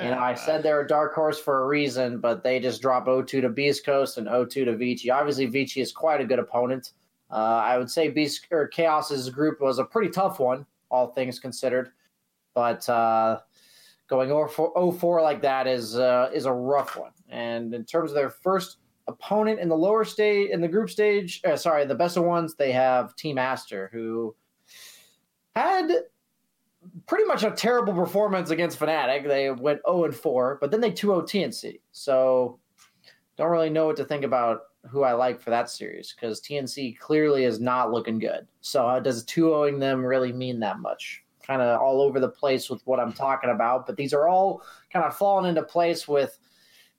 you 0.03 0.11
know, 0.11 0.19
I 0.19 0.35
said 0.35 0.63
they're 0.63 0.81
a 0.81 0.87
dark 0.87 1.15
horse 1.15 1.39
for 1.39 1.63
a 1.63 1.67
reason, 1.67 2.19
but 2.19 2.43
they 2.43 2.59
just 2.59 2.81
drop 2.81 3.07
O2 3.07 3.43
to 3.43 3.49
Beast 3.49 3.85
Coast 3.85 4.19
and 4.19 4.27
O2 4.27 4.65
to 4.65 4.77
Vici. 4.77 5.11
Obviously, 5.11 5.47
Vici 5.47 5.81
is 5.81 5.93
quite 5.93 6.21
a 6.21 6.25
good 6.25 6.39
opponent. 6.39 6.93
Uh, 7.31 7.63
I 7.65 7.79
would 7.79 7.91
say 7.91 8.09
Beast 8.09 8.47
or 8.51 8.69
Chaos's 8.69 9.31
group 9.31 9.61
was 9.61 9.79
a 9.79 9.85
pretty 9.85 10.11
tough 10.11 10.39
one, 10.39 10.67
all 10.91 11.09
things 11.09 11.39
considered. 11.39 11.91
But 12.55 12.89
uh, 12.89 13.41
going 14.09 14.31
over 14.31 14.49
4, 14.49 14.93
4 14.93 15.23
like 15.23 15.43
that 15.43 15.67
is 15.67 15.99
uh, 15.99 16.31
is 16.33 16.47
a 16.47 16.53
rough 16.53 16.97
one. 16.97 17.13
And 17.29 17.75
in 17.75 17.85
terms 17.85 18.11
of 18.11 18.15
their 18.15 18.31
first 18.31 18.79
opponent 19.07 19.61
in 19.61 19.69
the 19.69 19.77
lower 19.77 20.05
stage, 20.05 20.51
in 20.51 20.61
the 20.61 20.69
group 20.69 20.91
stage, 20.91 21.41
uh, 21.45 21.57
sorry, 21.57 21.85
the 21.85 21.95
best 21.95 22.17
of 22.17 22.25
ones, 22.25 22.55
they 22.55 22.73
have 22.73 23.15
Team 23.17 23.39
Aster, 23.39 23.91
who 23.93 24.35
had 25.55 25.91
pretty 27.07 27.25
much 27.25 27.43
a 27.43 27.51
terrible 27.51 27.93
performance 27.93 28.51
against 28.51 28.79
Fnatic. 28.79 29.27
They 29.27 29.51
went 29.51 29.81
0 29.87 30.05
and 30.05 30.15
4, 30.15 30.59
but 30.61 30.71
then 30.71 30.81
they 30.81 30.91
2 30.91 31.09
0 31.09 31.23
TNC. 31.23 31.81
So 31.93 32.59
don't 33.37 33.51
really 33.51 33.71
know 33.71 33.87
what 33.87 33.97
to 33.97 34.05
think 34.05 34.25
about 34.25 34.63
who 34.91 35.03
I 35.03 35.13
like 35.13 35.41
for 35.41 35.51
that 35.51 35.71
series 35.71 36.15
because 36.15 36.41
TNC 36.41 36.99
clearly 36.99 37.45
is 37.45 37.61
not 37.61 37.91
looking 37.91 38.19
good. 38.19 38.47
So 38.61 38.87
uh, 38.87 39.01
does 39.01 39.25
2 39.25 39.47
0ing 39.47 39.81
them 39.81 40.05
really 40.05 40.33
mean 40.33 40.61
that 40.61 40.79
much? 40.79 41.23
Kind 41.43 41.61
of 41.61 41.81
all 41.81 42.01
over 42.01 42.21
the 42.21 42.29
place 42.29 42.71
with 42.71 42.83
what 42.87 43.01
I'm 43.01 43.13
talking 43.13 43.51
about, 43.51 43.87
but 43.87 43.97
these 43.97 44.15
are 44.15 44.29
all 44.29 44.63
kind 44.93 45.05
of 45.05 45.17
falling 45.17 45.49
into 45.49 45.63
place 45.63 46.09
with 46.09 46.39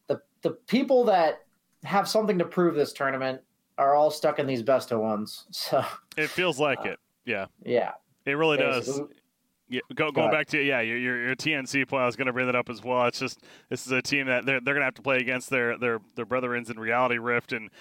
the 0.07 0.21
the 0.41 0.51
people 0.51 1.03
that 1.05 1.45
have 1.83 2.07
something 2.07 2.37
to 2.39 2.45
prove 2.45 2.75
this 2.75 2.93
tournament 2.93 3.41
are 3.77 3.95
all 3.95 4.11
stuck 4.11 4.39
in 4.39 4.47
these 4.47 4.63
best 4.63 4.91
of 4.91 4.99
ones. 4.99 5.45
So 5.51 5.83
it 6.17 6.29
feels 6.29 6.59
like 6.59 6.79
uh, 6.79 6.89
it. 6.89 6.99
Yeah. 7.25 7.47
Yeah. 7.63 7.91
It 8.25 8.33
really 8.33 8.57
does. 8.57 9.01
Yeah, 9.67 9.81
go, 9.95 10.11
going 10.11 10.29
back 10.29 10.47
to 10.47 10.61
yeah, 10.61 10.81
your, 10.81 10.97
your, 10.97 11.25
your 11.27 11.35
TNC 11.35 11.87
play. 11.87 11.99
I 11.99 12.05
was 12.05 12.15
going 12.15 12.27
to 12.27 12.33
bring 12.33 12.45
that 12.45 12.55
up 12.55 12.69
as 12.69 12.83
well. 12.83 13.07
It's 13.07 13.17
just 13.17 13.39
this 13.69 13.85
is 13.85 13.91
a 13.91 14.01
team 14.01 14.27
that 14.27 14.45
they're 14.45 14.59
they're 14.59 14.75
going 14.75 14.81
to 14.81 14.85
have 14.85 14.93
to 14.95 15.01
play 15.01 15.17
against 15.17 15.49
their 15.49 15.77
their 15.77 15.99
their 16.15 16.25
brethrens 16.25 16.69
in 16.69 16.79
Reality 16.79 17.17
Rift 17.17 17.51
and 17.51 17.71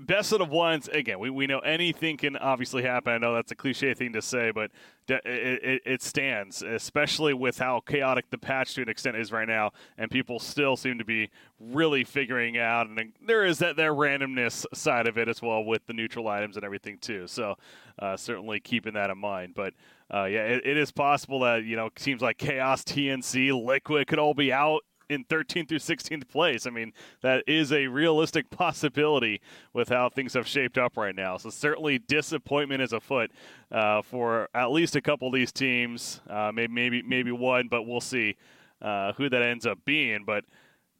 best 0.00 0.32
of 0.32 0.38
the 0.38 0.44
ones. 0.44 0.88
Again, 0.88 1.18
we, 1.18 1.30
we 1.30 1.46
know 1.46 1.60
anything 1.60 2.16
can 2.16 2.36
obviously 2.36 2.82
happen. 2.82 3.12
I 3.12 3.18
know 3.18 3.34
that's 3.34 3.52
a 3.52 3.54
cliche 3.54 3.94
thing 3.94 4.12
to 4.12 4.22
say, 4.22 4.50
but 4.50 4.70
it, 5.08 5.24
it, 5.24 5.82
it 5.86 6.02
stands, 6.02 6.62
especially 6.62 7.32
with 7.32 7.58
how 7.58 7.80
chaotic 7.80 8.28
the 8.30 8.38
patch 8.38 8.74
to 8.74 8.82
an 8.82 8.88
extent 8.88 9.16
is 9.16 9.32
right 9.32 9.48
now, 9.48 9.70
and 9.96 10.10
people 10.10 10.38
still 10.38 10.76
seem 10.76 10.98
to 10.98 11.04
be 11.04 11.30
really 11.58 12.04
figuring 12.04 12.58
out. 12.58 12.88
And 12.88 13.12
there 13.24 13.46
is 13.46 13.58
that 13.58 13.76
their 13.76 13.94
randomness 13.94 14.66
side 14.74 15.06
of 15.06 15.16
it 15.16 15.28
as 15.28 15.40
well 15.40 15.64
with 15.64 15.86
the 15.86 15.94
neutral 15.94 16.28
items 16.28 16.56
and 16.56 16.64
everything 16.64 16.98
too. 16.98 17.26
So 17.26 17.56
uh, 17.98 18.16
certainly 18.16 18.60
keeping 18.60 18.94
that 18.94 19.10
in 19.10 19.18
mind, 19.18 19.54
but 19.54 19.74
uh, 20.12 20.24
yeah, 20.24 20.44
it, 20.44 20.66
it 20.66 20.76
is 20.76 20.90
possible 20.90 21.40
that 21.40 21.64
you 21.64 21.76
know 21.76 21.90
teams 21.94 22.22
like 22.22 22.38
Chaos, 22.38 22.82
TNC, 22.84 23.64
Liquid 23.64 24.06
could 24.06 24.18
all 24.18 24.34
be 24.34 24.52
out 24.52 24.82
in 25.08 25.24
13th 25.24 25.68
through 25.68 25.78
16th 25.78 26.28
place. 26.28 26.66
I 26.66 26.70
mean, 26.70 26.92
that 27.22 27.44
is 27.46 27.72
a 27.72 27.86
realistic 27.86 28.50
possibility 28.50 29.40
with 29.72 29.88
how 29.88 30.08
things 30.08 30.34
have 30.34 30.46
shaped 30.46 30.78
up 30.78 30.96
right 30.96 31.14
now. 31.14 31.36
So 31.38 31.50
certainly 31.50 31.98
disappointment 31.98 32.82
is 32.82 32.92
afoot 32.92 33.30
uh, 33.72 34.02
for 34.02 34.48
at 34.54 34.70
least 34.70 34.96
a 34.96 35.00
couple 35.00 35.28
of 35.28 35.34
these 35.34 35.52
teams. 35.52 36.20
Uh, 36.28 36.52
maybe 36.54 36.72
maybe 36.72 37.02
maybe 37.02 37.32
one, 37.32 37.68
but 37.68 37.82
we'll 37.82 38.00
see 38.00 38.36
uh, 38.82 39.12
who 39.14 39.28
that 39.28 39.42
ends 39.42 39.66
up 39.66 39.78
being. 39.84 40.24
But. 40.24 40.44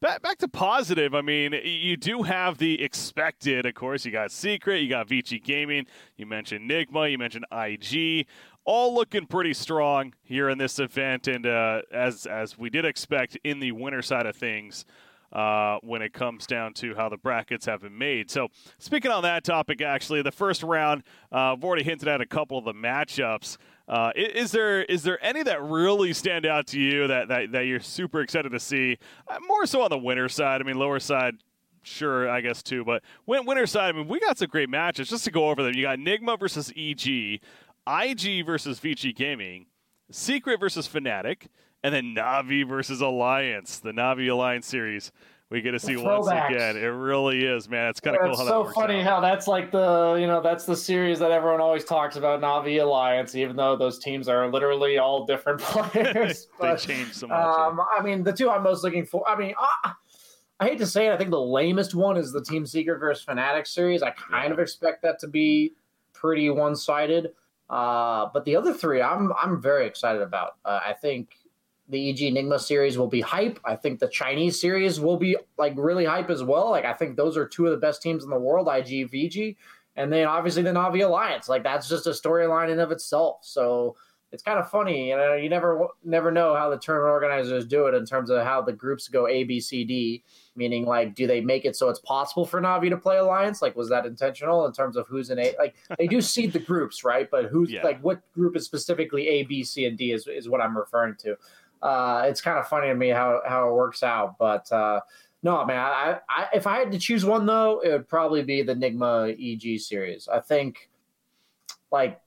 Back, 0.01 0.23
back 0.23 0.39
to 0.39 0.49
positive. 0.49 1.13
I 1.13 1.23
mean, 1.23 1.53
you 1.65 1.97
do 1.97 2.23
have 2.23 2.59
the 2.59 2.81
expected, 2.83 3.67
of 3.67 3.75
course. 3.75 4.05
You 4.05 4.13
got 4.13 4.31
Secret, 4.31 4.79
you 4.81 4.89
got 4.89 5.09
Vici 5.09 5.41
Gaming, 5.41 5.87
you 6.17 6.25
mentioned 6.25 6.71
Nigma, 6.71 7.11
you 7.11 7.19
mentioned 7.19 7.47
IG 7.51 8.27
all 8.69 8.95
looking 8.95 9.25
pretty 9.25 9.55
strong 9.55 10.13
here 10.23 10.51
in 10.51 10.59
this 10.59 10.79
event, 10.79 11.27
and 11.27 11.47
uh, 11.47 11.81
as 11.91 12.27
as 12.27 12.59
we 12.59 12.69
did 12.69 12.85
expect 12.85 13.39
in 13.43 13.61
the 13.61 13.73
winter 13.73 14.03
side 14.03 14.27
of 14.27 14.37
things. 14.37 14.85
Uh, 15.31 15.77
when 15.83 16.01
it 16.01 16.15
comes 16.15 16.47
down 16.47 16.73
to 16.73 16.95
how 16.95 17.07
the 17.07 17.19
brackets 17.19 17.67
have 17.67 17.83
been 17.83 17.99
made. 17.99 18.31
So, 18.31 18.49
speaking 18.79 19.11
on 19.11 19.25
that 19.25 19.45
topic, 19.45 19.83
actually, 19.83 20.23
the 20.23 20.33
first 20.33 20.63
round, 20.63 21.03
uh, 21.31 21.53
I've 21.53 21.63
already 21.63 21.83
hinted 21.83 22.09
at 22.09 22.23
a 22.23 22.27
couple 22.27 22.57
of 22.57 22.65
the 22.65 22.73
matchups. 22.73 23.59
Uh, 23.89 24.13
is 24.15 24.51
there 24.51 24.83
is 24.83 25.03
there 25.03 25.23
any 25.25 25.43
that 25.43 25.63
really 25.63 26.13
stand 26.13 26.45
out 26.45 26.67
to 26.67 26.79
you 26.79 27.07
that, 27.07 27.29
that, 27.29 27.53
that 27.53 27.61
you're 27.63 27.81
super 27.81 28.21
excited 28.21 28.51
to 28.51 28.61
see? 28.61 28.99
Uh, 29.27 29.39
more 29.47 29.65
so 29.65 29.81
on 29.83 29.91
the 29.91 29.99
winter 29.99 30.29
side. 30.29 30.61
I 30.61 30.65
mean, 30.65 30.77
lower 30.77 31.01
side, 31.01 31.37
sure, 31.83 32.29
I 32.29 32.43
guess 32.43 32.63
too. 32.63 32.85
But 32.85 33.03
winter 33.27 33.67
side, 33.67 33.95
I 33.95 33.99
mean, 33.99 34.09
we 34.09 34.21
got 34.21 34.37
some 34.37 34.49
great 34.49 34.69
matches. 34.69 35.09
Just 35.09 35.25
to 35.25 35.31
go 35.31 35.49
over 35.49 35.63
them, 35.63 35.75
you 35.75 35.83
got 35.83 35.99
Nigma 35.99 36.39
versus 36.39 36.71
EG. 36.77 37.41
IG 37.89 38.45
versus 38.45 38.79
Vici 38.81 39.15
Gaming, 39.15 39.65
Secret 40.11 40.61
versus 40.61 40.87
Fnatic, 40.87 41.47
and 41.83 41.95
then 41.95 42.15
Navi 42.15 42.69
versus 42.69 43.01
Alliance, 43.01 43.79
the 43.79 43.93
Navi 43.93 44.31
Alliance 44.31 44.67
series 44.67 45.11
we 45.51 45.63
get 45.63 45.71
to 45.71 45.79
see 45.79 45.97
once 45.97 46.27
again. 46.27 46.77
It 46.77 46.87
really 46.87 47.45
is, 47.45 47.69
man. 47.69 47.89
It's 47.89 48.01
kind 48.01 48.17
of 48.17 48.23
yeah, 48.23 48.35
cool 48.35 48.37
how 48.37 48.65
so 48.67 48.73
funny 48.73 49.01
out. 49.01 49.05
how 49.07 49.21
that's 49.21 49.47
like 49.47 49.71
the 49.71 50.17
you 50.21 50.27
know 50.27 50.43
that's 50.43 50.67
the 50.67 50.77
series 50.77 51.19
that 51.21 51.31
everyone 51.31 51.61
always 51.61 51.85
talks 51.85 52.17
about 52.17 52.41
Navi 52.41 52.83
Alliance, 52.83 53.35
even 53.35 53.57
though 53.57 53.75
those 53.77 53.99
teams 53.99 54.29
are 54.29 54.51
literally 54.51 54.99
all 54.99 55.25
different 55.25 55.61
players. 55.63 56.47
they 56.61 56.69
but, 56.69 56.77
change 56.79 57.15
so 57.15 57.29
much. 57.29 57.39
Um, 57.39 57.81
I 57.81 58.03
mean, 58.03 58.23
the 58.25 58.33
two 58.33 58.51
I'm 58.51 58.63
most 58.63 58.85
looking 58.85 59.07
for. 59.07 59.27
I 59.29 59.39
mean, 59.39 59.55
uh, 59.59 59.93
I 60.61 60.67
hate 60.67 60.79
to 60.79 60.87
say 60.87 61.07
it. 61.07 61.13
I 61.13 61.17
think 61.17 61.31
the 61.31 61.41
lamest 61.41 61.95
one 61.95 62.17
is 62.17 62.33
the 62.33 62.43
Team 62.43 62.67
Secret 62.67 62.99
versus 62.99 63.25
Fnatic 63.25 63.67
series. 63.67 64.03
I 64.03 64.11
kind 64.11 64.49
Yeah. 64.49 64.53
of 64.53 64.59
expect 64.59 65.03
that 65.03 65.19
to 65.21 65.29
be 65.29 65.73
pretty 66.13 66.51
one 66.51 66.77
sided. 66.77 67.31
Uh, 67.71 68.29
but 68.35 68.45
the 68.45 68.57
other 68.57 68.73
three, 68.75 69.01
I'm 69.01 69.33
I'm 69.41 69.63
very 69.63 69.87
excited 69.87 70.21
about. 70.21 70.57
Uh, 70.65 70.81
I 70.85 70.93
think 70.95 71.37
the 71.89 72.11
EG 72.11 72.35
Nigma 72.35 72.61
series 72.61 72.99
will 72.99 73.09
be 73.09 73.21
hype. 73.21 73.59
I 73.65 73.75
think 73.77 73.99
the 73.99 74.09
Chinese 74.09 74.61
series 74.61 75.01
will 75.01 75.17
be 75.17 75.37
like 75.57 75.73
really 75.77 76.05
hype 76.05 76.31
as 76.31 76.43
well. 76.45 76.71
Like 76.71 76.85
I 76.85 76.93
think 76.93 77.17
those 77.17 77.37
are 77.37 77.47
two 77.47 77.65
of 77.67 77.71
the 77.73 77.79
best 77.79 78.03
teams 78.03 78.25
in 78.25 78.31
the 78.31 78.39
world, 78.39 78.69
IG 78.71 79.11
VG, 79.11 79.57
and 79.97 80.13
then 80.13 80.27
obviously 80.27 80.63
the 80.63 80.71
Navi 80.71 81.05
Alliance. 81.05 81.49
Like 81.49 81.63
that's 81.63 81.89
just 81.89 82.07
a 82.07 82.11
storyline 82.11 82.71
in 82.71 82.79
of 82.79 82.91
itself. 82.93 83.39
So 83.43 83.97
it's 84.31 84.43
kind 84.43 84.59
of 84.59 84.71
funny. 84.71 85.09
You 85.09 85.17
know, 85.17 85.35
you 85.35 85.49
never 85.49 85.87
never 86.05 86.31
know 86.31 86.55
how 86.55 86.69
the 86.69 86.77
tournament 86.77 87.11
organizers 87.11 87.65
do 87.67 87.87
it 87.87 87.95
in 87.95 88.05
terms 88.05 88.29
of 88.29 88.45
how 88.45 88.61
the 88.61 88.75
groups 88.75 89.09
go 89.09 89.27
A 89.27 89.45
B 89.45 89.59
C 89.59 89.85
D. 89.85 90.23
Meaning, 90.55 90.85
like, 90.85 91.15
do 91.15 91.27
they 91.27 91.41
make 91.41 91.65
it 91.65 91.77
so 91.77 91.89
it's 91.89 92.01
possible 92.01 92.45
for 92.45 92.61
Navi 92.61 92.91
to 92.91 92.97
play 92.99 93.17
Alliance? 93.17 93.63
Like, 93.63 93.77
was 93.77 93.89
that 93.91 94.05
intentional 94.05 94.67
in 94.67 94.73
terms 94.73 94.97
of 94.97 95.07
who's 95.07 95.31
in 95.31 95.39
A? 95.39 95.55
Like, 95.57 95.77
they 95.99 96.09
do 96.09 96.21
seed 96.21 96.53
the 96.53 96.59
groups, 96.59 97.05
right? 97.05 97.31
But 97.31 97.47
who's 97.47 97.71
Yeah. 97.79 97.85
like 97.85 98.01
what 98.03 98.21
group 98.35 98.57
is 98.57 98.67
specifically 98.67 99.29
A, 99.29 99.45
B, 99.45 99.65
C, 99.65 99.87
and 99.87 99.97
D 99.97 100.13
is 100.13 100.27
is 100.27 100.49
what 100.49 100.61
I'm 100.61 100.77
referring 100.77 101.15
to. 101.21 101.37
Uh, 101.83 102.25
it's 102.27 102.41
kind 102.41 102.59
of 102.59 102.67
funny 102.69 102.89
to 102.89 102.95
me 102.95 103.09
how 103.09 103.41
how 103.47 103.69
it 103.69 103.75
works 103.75 104.03
out, 104.03 104.37
but 104.39 104.71
uh, 104.73 105.01
no, 105.43 105.65
man. 105.65 105.79
I, 105.79 106.19
I 106.29 106.47
if 106.55 106.67
I 106.67 106.79
had 106.79 106.93
to 106.93 106.99
choose 106.99 107.25
one 107.25 107.47
though, 107.47 107.81
it 107.81 107.91
would 107.91 108.09
probably 108.09 108.43
be 108.43 108.63
the 108.63 108.75
Nigma 108.75 109.33
EG 109.39 109.81
series. 109.81 110.29
I 110.29 110.41
think 110.41 110.91
like 111.91 112.21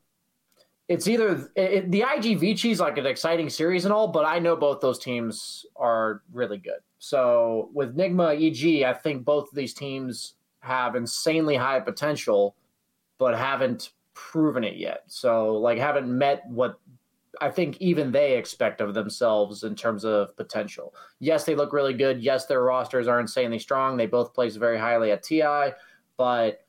it's 0.87 1.07
either 1.07 1.49
it, 1.55 1.89
the 1.89 2.03
IG 2.03 2.39
Vici 2.39 2.71
is 2.71 2.79
like 2.79 2.97
an 2.97 3.05
exciting 3.05 3.49
series 3.49 3.85
and 3.85 3.93
all, 3.93 4.09
but 4.09 4.25
I 4.25 4.39
know 4.39 4.55
both 4.55 4.81
those 4.81 4.99
teams 4.99 5.65
are 5.75 6.21
really 6.33 6.57
good. 6.57 6.79
So 6.99 7.69
with 7.73 7.95
Nigma 7.95 8.35
EG, 8.35 8.83
I 8.83 8.93
think 8.93 9.23
both 9.23 9.49
of 9.49 9.55
these 9.55 9.73
teams 9.73 10.35
have 10.59 10.95
insanely 10.95 11.55
high 11.55 11.79
potential, 11.79 12.55
but 13.17 13.37
haven't 13.37 13.91
proven 14.13 14.63
it 14.63 14.75
yet. 14.75 15.03
So 15.07 15.55
like 15.55 15.77
haven't 15.77 16.07
met 16.07 16.43
what 16.47 16.79
I 17.39 17.49
think 17.49 17.77
even 17.79 18.11
they 18.11 18.37
expect 18.37 18.81
of 18.81 18.93
themselves 18.93 19.63
in 19.63 19.75
terms 19.75 20.03
of 20.03 20.35
potential. 20.35 20.93
Yes, 21.19 21.45
they 21.45 21.55
look 21.55 21.71
really 21.71 21.93
good. 21.93 22.21
Yes, 22.21 22.45
their 22.45 22.63
rosters 22.63 23.07
are 23.07 23.19
insanely 23.19 23.59
strong. 23.59 23.95
They 23.95 24.05
both 24.05 24.33
place 24.33 24.57
very 24.57 24.77
highly 24.77 25.11
at 25.11 25.23
TI, 25.23 25.71
but 26.17 26.65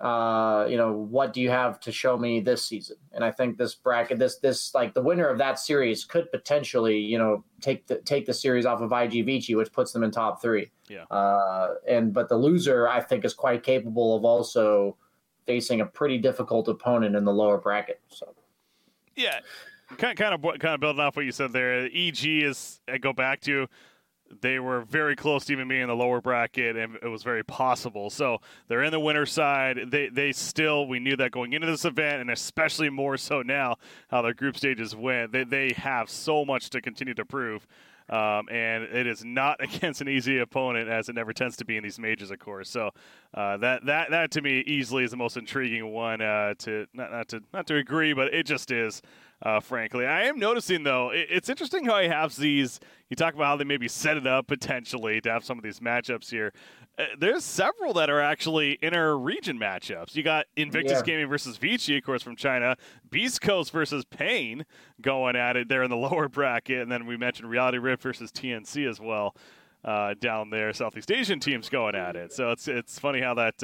uh, 0.00 0.66
you 0.68 0.76
know, 0.76 0.92
what 0.92 1.32
do 1.32 1.40
you 1.40 1.48
have 1.48 1.80
to 1.80 1.92
show 1.92 2.18
me 2.18 2.40
this 2.40 2.66
season? 2.66 2.96
And 3.12 3.24
I 3.24 3.30
think 3.30 3.56
this 3.56 3.74
bracket, 3.74 4.18
this 4.18 4.36
this 4.38 4.74
like 4.74 4.92
the 4.92 5.00
winner 5.00 5.26
of 5.28 5.38
that 5.38 5.58
series 5.58 6.04
could 6.04 6.30
potentially, 6.30 6.98
you 6.98 7.16
know, 7.16 7.44
take 7.60 7.86
the 7.86 7.96
take 7.98 8.26
the 8.26 8.34
series 8.34 8.66
off 8.66 8.82
of 8.82 8.92
IG 8.92 9.24
Vici, 9.24 9.54
which 9.54 9.72
puts 9.72 9.92
them 9.92 10.02
in 10.02 10.10
top 10.10 10.42
three. 10.42 10.70
Yeah. 10.88 11.04
Uh, 11.04 11.74
and 11.88 12.12
but 12.12 12.28
the 12.28 12.36
loser, 12.36 12.88
I 12.88 13.00
think, 13.00 13.24
is 13.24 13.32
quite 13.32 13.62
capable 13.62 14.16
of 14.16 14.24
also 14.24 14.96
facing 15.46 15.80
a 15.80 15.86
pretty 15.86 16.18
difficult 16.18 16.68
opponent 16.68 17.16
in 17.16 17.24
the 17.24 17.32
lower 17.32 17.58
bracket. 17.58 18.00
So 18.08 18.34
Yeah, 19.16 19.40
kind 19.98 20.18
of 20.18 20.42
kind 20.42 20.74
of 20.74 20.80
building 20.80 21.00
off 21.00 21.16
what 21.16 21.24
you 21.24 21.32
said 21.32 21.52
there. 21.52 21.86
EG 21.86 22.24
is 22.24 22.80
I 22.88 22.98
go 22.98 23.12
back 23.12 23.40
to 23.42 23.68
they 24.40 24.58
were 24.58 24.82
very 24.82 25.16
close 25.16 25.44
to 25.44 25.52
even 25.52 25.68
being 25.68 25.82
in 25.82 25.88
the 25.88 25.96
lower 25.96 26.20
bracket, 26.20 26.76
and 26.76 26.96
it 27.02 27.08
was 27.08 27.22
very 27.22 27.44
possible. 27.44 28.10
So 28.10 28.38
they're 28.68 28.82
in 28.82 28.90
the 28.90 29.00
winner 29.00 29.26
side. 29.26 29.90
They 29.90 30.08
they 30.08 30.32
still 30.32 30.86
we 30.86 30.98
knew 30.98 31.16
that 31.16 31.30
going 31.30 31.52
into 31.52 31.66
this 31.66 31.84
event, 31.84 32.20
and 32.20 32.30
especially 32.30 32.90
more 32.90 33.16
so 33.16 33.42
now 33.42 33.76
how 34.08 34.22
their 34.22 34.34
group 34.34 34.56
stages 34.56 34.96
went. 34.96 35.32
They 35.32 35.44
they 35.44 35.72
have 35.72 36.08
so 36.10 36.44
much 36.44 36.70
to 36.70 36.80
continue 36.80 37.14
to 37.14 37.24
prove. 37.24 37.66
Um, 38.06 38.50
and 38.50 38.84
it 38.84 39.06
is 39.06 39.24
not 39.24 39.60
against 39.62 40.00
an 40.00 40.08
easy 40.08 40.38
opponent, 40.38 40.88
as 40.88 41.08
it 41.08 41.14
never 41.14 41.32
tends 41.32 41.56
to 41.56 41.64
be 41.64 41.76
in 41.76 41.82
these 41.82 41.98
majors, 41.98 42.30
of 42.30 42.38
course. 42.38 42.68
So 42.68 42.90
uh, 43.32 43.56
that 43.58 43.86
that 43.86 44.10
that 44.10 44.30
to 44.32 44.42
me 44.42 44.60
easily 44.60 45.04
is 45.04 45.10
the 45.10 45.16
most 45.16 45.36
intriguing 45.36 45.92
one. 45.92 46.20
Uh, 46.20 46.54
to 46.58 46.86
not 46.92 47.12
not 47.12 47.28
to 47.28 47.42
not 47.52 47.66
to 47.68 47.76
agree, 47.76 48.12
but 48.12 48.32
it 48.34 48.46
just 48.46 48.70
is. 48.70 49.00
Uh, 49.42 49.60
frankly, 49.60 50.06
I 50.06 50.22
am 50.24 50.38
noticing 50.38 50.84
though 50.84 51.10
it, 51.10 51.26
it's 51.30 51.48
interesting 51.48 51.84
how 51.84 52.00
he 52.00 52.08
has 52.08 52.36
these. 52.36 52.80
You 53.10 53.16
talk 53.16 53.34
about 53.34 53.44
how 53.44 53.56
they 53.56 53.64
maybe 53.64 53.88
set 53.88 54.16
it 54.16 54.26
up 54.26 54.46
potentially 54.46 55.20
to 55.20 55.30
have 55.30 55.44
some 55.44 55.58
of 55.58 55.64
these 55.64 55.80
matchups 55.80 56.30
here. 56.30 56.52
Uh, 56.98 57.04
there's 57.18 57.44
several 57.44 57.92
that 57.94 58.08
are 58.08 58.20
actually 58.20 58.78
inter 58.80 59.16
region 59.16 59.58
matchups. 59.58 60.14
You 60.14 60.22
got 60.22 60.46
Invictus 60.56 60.98
Yeah. 60.98 61.02
Gaming 61.02 61.28
versus 61.28 61.56
Vici, 61.58 61.98
of 61.98 62.04
course, 62.04 62.22
from 62.22 62.36
China. 62.36 62.76
Beast 63.10 63.40
Coast 63.40 63.72
versus 63.72 64.04
Pain 64.04 64.64
going 65.00 65.36
at 65.36 65.56
it 65.56 65.68
there 65.68 65.82
in 65.82 65.90
the 65.90 65.96
lower 66.08 66.28
bracket, 66.28 66.80
and 66.80 66.90
then 66.90 67.04
we 67.06 67.16
mentioned 67.16 67.50
Reality 67.50 67.78
Rift 67.78 68.02
versus 68.02 68.30
TNC 68.30 68.88
as 68.88 69.00
well 69.00 69.34
uh, 69.84 70.14
down 70.20 70.50
there. 70.50 70.72
Southeast 70.72 71.10
Asian 71.10 71.40
teams 71.40 71.68
going 71.68 71.94
at 71.96 72.16
it. 72.16 72.32
So 72.32 72.50
it's 72.50 72.68
it's 72.68 72.98
funny 72.98 73.20
how 73.20 73.34
that. 73.34 73.62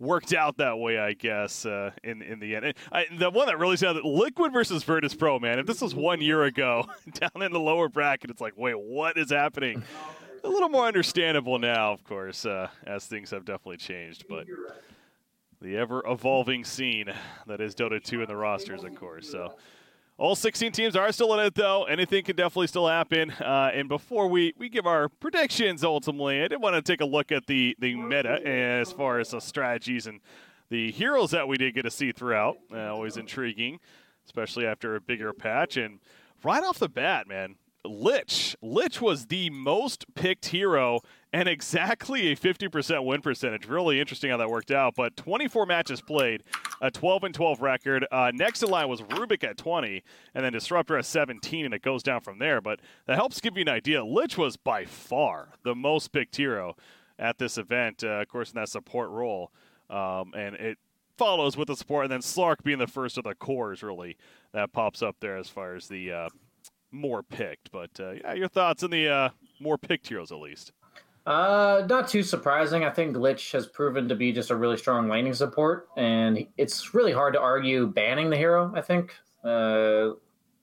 Worked 0.00 0.32
out 0.32 0.58
that 0.58 0.78
way, 0.78 0.96
I 0.98 1.12
guess. 1.12 1.66
Uh, 1.66 1.90
in 2.04 2.22
in 2.22 2.38
the 2.38 2.54
end, 2.54 2.66
And 2.66 2.74
I, 2.92 3.06
the 3.18 3.30
one 3.30 3.46
that 3.46 3.58
really 3.58 3.76
sounded 3.76 4.04
Liquid 4.04 4.52
versus 4.52 4.84
Virtus 4.84 5.14
Pro, 5.14 5.40
man. 5.40 5.58
If 5.58 5.66
this 5.66 5.80
was 5.80 5.94
one 5.94 6.20
year 6.20 6.44
ago, 6.44 6.86
down 7.12 7.42
in 7.42 7.52
the 7.52 7.58
lower 7.58 7.88
bracket, 7.88 8.30
it's 8.30 8.40
like, 8.40 8.54
wait, 8.56 8.78
what 8.78 9.18
is 9.18 9.30
happening? 9.30 9.82
A 10.44 10.48
little 10.48 10.68
more 10.68 10.86
understandable 10.86 11.58
now, 11.58 11.92
of 11.92 12.04
course, 12.04 12.46
uh, 12.46 12.68
as 12.86 13.06
things 13.06 13.32
have 13.32 13.44
definitely 13.44 13.78
changed. 13.78 14.26
But 14.28 14.46
the 15.60 15.76
ever 15.76 16.00
evolving 16.06 16.64
scene 16.64 17.12
that 17.48 17.60
is 17.60 17.74
Dota 17.74 18.02
2 18.02 18.22
in 18.22 18.28
the 18.28 18.36
rosters, 18.36 18.84
of 18.84 18.94
course. 18.94 19.28
So 19.28 19.56
all 20.18 20.34
16 20.34 20.72
teams 20.72 20.96
are 20.96 21.12
still 21.12 21.32
in 21.34 21.46
it, 21.46 21.54
though. 21.54 21.84
Anything 21.84 22.24
can 22.24 22.34
definitely 22.34 22.66
still 22.66 22.88
happen. 22.88 23.30
Uh, 23.30 23.70
and 23.72 23.88
before 23.88 24.26
we, 24.26 24.52
we 24.58 24.68
give 24.68 24.84
our 24.84 25.08
predictions, 25.08 25.84
ultimately, 25.84 26.42
I 26.42 26.48
did 26.48 26.60
want 26.60 26.74
to 26.74 26.82
take 26.82 27.00
a 27.00 27.04
look 27.04 27.30
at 27.30 27.46
the, 27.46 27.76
the 27.78 27.94
meta 27.94 28.44
as 28.44 28.90
far 28.92 29.20
as 29.20 29.30
the 29.30 29.40
strategies 29.40 30.08
and 30.08 30.20
the 30.70 30.90
heroes 30.90 31.30
that 31.30 31.46
we 31.46 31.56
did 31.56 31.74
get 31.74 31.82
to 31.82 31.90
see 31.90 32.10
throughout. 32.10 32.56
Uh, 32.72 32.92
always 32.92 33.16
intriguing, 33.16 33.78
especially 34.26 34.66
after 34.66 34.96
a 34.96 35.00
bigger 35.00 35.32
patch. 35.32 35.76
And 35.76 36.00
right 36.42 36.64
off 36.64 36.80
the 36.80 36.88
bat, 36.88 37.28
man, 37.28 37.54
Lich. 37.88 38.56
Lich 38.62 39.00
was 39.00 39.26
the 39.26 39.50
most 39.50 40.14
picked 40.14 40.46
hero 40.46 41.00
and 41.32 41.48
exactly 41.48 42.28
a 42.28 42.36
50% 42.36 43.04
win 43.04 43.20
percentage. 43.20 43.66
Really 43.66 44.00
interesting 44.00 44.30
how 44.30 44.36
that 44.38 44.50
worked 44.50 44.70
out. 44.70 44.94
But 44.94 45.16
24 45.16 45.66
matches 45.66 46.00
played, 46.00 46.42
a 46.80 46.90
12 46.90 47.24
and 47.24 47.34
12 47.34 47.60
record. 47.60 48.06
Uh, 48.10 48.30
next 48.34 48.62
in 48.62 48.70
line 48.70 48.88
was 48.88 49.02
Rubik 49.02 49.44
at 49.44 49.56
20, 49.56 50.02
and 50.34 50.44
then 50.44 50.52
Disruptor 50.52 50.96
at 50.96 51.04
17, 51.04 51.64
and 51.64 51.74
it 51.74 51.82
goes 51.82 52.02
down 52.02 52.20
from 52.20 52.38
there. 52.38 52.60
But 52.60 52.80
that 53.06 53.16
helps 53.16 53.40
give 53.40 53.56
you 53.56 53.62
an 53.62 53.68
idea. 53.68 54.04
Lich 54.04 54.38
was 54.38 54.56
by 54.56 54.84
far 54.84 55.50
the 55.64 55.74
most 55.74 56.12
picked 56.12 56.36
hero 56.36 56.76
at 57.18 57.38
this 57.38 57.58
event, 57.58 58.04
uh, 58.04 58.20
of 58.20 58.28
course, 58.28 58.52
in 58.52 58.56
that 58.56 58.68
support 58.68 59.10
role. 59.10 59.50
Um, 59.90 60.32
and 60.34 60.54
it 60.54 60.78
follows 61.16 61.56
with 61.56 61.68
the 61.68 61.76
support, 61.76 62.04
and 62.04 62.12
then 62.12 62.20
Slark 62.20 62.62
being 62.62 62.78
the 62.78 62.86
first 62.86 63.18
of 63.18 63.24
the 63.24 63.34
cores, 63.34 63.82
really, 63.82 64.16
that 64.52 64.72
pops 64.72 65.02
up 65.02 65.16
there 65.20 65.36
as 65.36 65.48
far 65.48 65.74
as 65.74 65.88
the 65.88 66.12
uh, 66.12 66.28
more 66.90 67.22
picked. 67.22 67.70
But 67.70 67.90
uh, 68.00 68.12
yeah, 68.12 68.34
your 68.34 68.48
thoughts 68.48 68.82
on 68.82 68.90
the 68.90 69.08
uh, 69.08 69.28
more 69.60 69.78
picked 69.78 70.08
heroes, 70.08 70.32
at 70.32 70.38
least. 70.38 70.72
Uh, 71.26 71.84
not 71.90 72.08
too 72.08 72.22
surprising. 72.22 72.84
I 72.84 72.90
think 72.90 73.14
Lich 73.14 73.52
has 73.52 73.66
proven 73.66 74.08
to 74.08 74.14
be 74.14 74.32
just 74.32 74.50
a 74.50 74.56
really 74.56 74.78
strong 74.78 75.08
laning 75.08 75.34
support, 75.34 75.88
and 75.96 76.46
it's 76.56 76.94
really 76.94 77.12
hard 77.12 77.34
to 77.34 77.40
argue 77.40 77.86
banning 77.86 78.30
the 78.30 78.36
hero. 78.36 78.72
I 78.74 78.80
think 78.80 79.14
uh, 79.44 80.12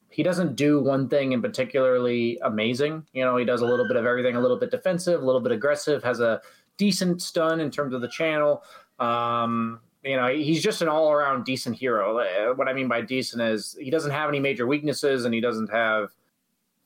he 0.09 0.23
doesn't 0.23 0.55
do 0.55 0.81
one 0.81 1.07
thing 1.07 1.33
in 1.33 1.41
particularly 1.41 2.39
amazing. 2.43 3.05
You 3.13 3.23
know, 3.25 3.37
he 3.37 3.45
does 3.45 3.61
a 3.61 3.65
little 3.65 3.87
bit 3.87 3.95
of 3.95 4.05
everything, 4.05 4.37
a 4.37 4.39
little 4.39 4.57
bit 4.57 4.71
defensive, 4.71 5.21
a 5.21 5.25
little 5.25 5.41
bit 5.41 5.51
aggressive, 5.51 6.03
has 6.03 6.19
a 6.19 6.41
decent 6.77 7.21
stun 7.21 7.59
in 7.59 7.69
terms 7.69 7.93
of 7.93 8.01
the 8.01 8.07
channel. 8.07 8.63
Um, 8.97 9.81
you 10.05 10.15
know, 10.15 10.27
he's 10.27 10.61
just 10.61 10.81
an 10.81 10.87
all-around 10.87 11.45
decent 11.45 11.75
hero. 11.75 12.19
Uh, 12.19 12.53
What 12.53 12.67
I 12.67 12.73
mean 12.73 12.87
by 12.87 13.01
decent 13.01 13.41
is 13.41 13.75
he 13.79 13.89
doesn't 13.89 14.11
have 14.11 14.29
any 14.29 14.39
major 14.39 14.67
weaknesses, 14.67 15.25
and 15.25 15.33
he 15.33 15.41
doesn't 15.41 15.69
have 15.71 16.09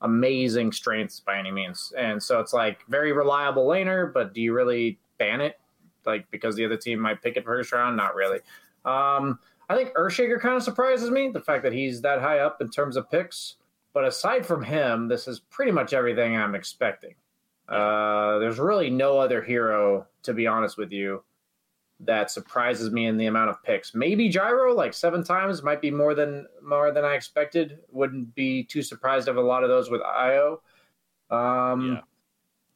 amazing 0.01 0.71
strengths 0.71 1.19
by 1.19 1.37
any 1.37 1.51
means. 1.51 1.93
And 1.97 2.23
so 2.23 2.39
it's 2.39 2.53
like 2.53 2.79
very 2.87 3.11
reliable 3.11 3.67
laner, 3.67 4.11
but 4.11 4.33
do 4.33 4.41
you 4.41 4.53
really 4.53 4.97
ban 5.17 5.41
it? 5.41 5.59
Like 6.05 6.31
because 6.31 6.55
the 6.55 6.63
other 6.63 6.77
team 6.77 6.99
might 6.99 7.21
pick 7.21 7.35
it 7.35 7.43
first 7.43 7.73
round? 7.73 7.97
Not 7.97 8.15
really. 8.15 8.39
Um, 8.85 9.39
I 9.67 9.75
think 9.75 9.93
Earthshaker 9.93 10.39
kind 10.39 10.55
of 10.55 10.63
surprises 10.63 11.11
me, 11.11 11.29
the 11.29 11.41
fact 11.41 11.63
that 11.63 11.73
he's 11.73 12.01
that 12.01 12.21
high 12.21 12.39
up 12.39 12.61
in 12.61 12.69
terms 12.69 12.95
of 12.95 13.11
picks. 13.11 13.55
But 13.93 14.05
aside 14.05 14.45
from 14.45 14.63
him, 14.63 15.09
this 15.09 15.27
is 15.27 15.41
pretty 15.41 15.71
much 15.71 15.93
everything 15.93 16.37
I'm 16.37 16.55
expecting. 16.55 17.15
Uh, 17.67 18.39
there's 18.39 18.57
really 18.57 18.89
no 18.89 19.19
other 19.19 19.41
hero, 19.41 20.07
to 20.23 20.33
be 20.33 20.47
honest 20.47 20.77
with 20.77 20.91
you, 20.91 21.23
that 22.01 22.31
surprises 22.31 22.91
me 22.91 23.07
in 23.07 23.17
the 23.17 23.25
amount 23.25 23.49
of 23.49 23.61
picks. 23.63 23.93
Maybe 23.93 24.29
Gyro, 24.29 24.73
like 24.73 24.93
seven 24.93 25.23
times, 25.23 25.63
might 25.63 25.81
be 25.81 25.91
more 25.91 26.15
than 26.15 26.47
more 26.63 26.91
than 26.91 27.03
I 27.03 27.15
expected. 27.15 27.79
Wouldn't 27.91 28.33
be 28.35 28.63
too 28.63 28.81
surprised 28.81 29.27
of 29.27 29.37
a 29.37 29.41
lot 29.41 29.63
of 29.63 29.69
those 29.69 29.89
with 29.89 30.01
IO. 30.01 30.61
Um, 31.29 31.93
Yeah. 31.93 32.01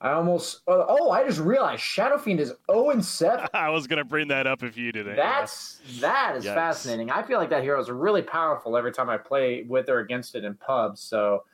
I 0.02 0.12
almost 0.12 0.64
oh, 0.68 0.86
oh 0.90 1.12
I 1.12 1.26
just 1.26 1.40
realized 1.40 1.82
Shadow 1.82 2.18
Fiend 2.18 2.42
is 2.42 2.52
0 2.70 2.90
and 2.90 3.04
7. 3.04 3.48
I 3.54 3.70
was 3.70 3.88
gonna 3.88 4.04
bring 4.04 4.28
that 4.28 4.46
up 4.46 4.62
if 4.62 4.78
you 4.78 4.92
didn't. 4.92 5.16
That's 5.16 5.80
yeah. 5.88 6.02
that 6.02 6.36
is 6.36 6.44
fascinating. 6.44 7.10
I 7.10 7.24
feel 7.24 7.40
like 7.40 7.50
that 7.52 7.64
hero 7.64 7.80
is 7.80 7.90
really 7.90 8.22
powerful 8.22 8.76
every 8.76 8.92
time 8.92 9.10
I 9.10 9.18
play 9.18 9.64
with 9.64 9.88
or 9.88 10.00
against 10.00 10.36
it 10.36 10.44
in 10.44 10.56
pubs. 10.56 11.00
So 11.00 11.46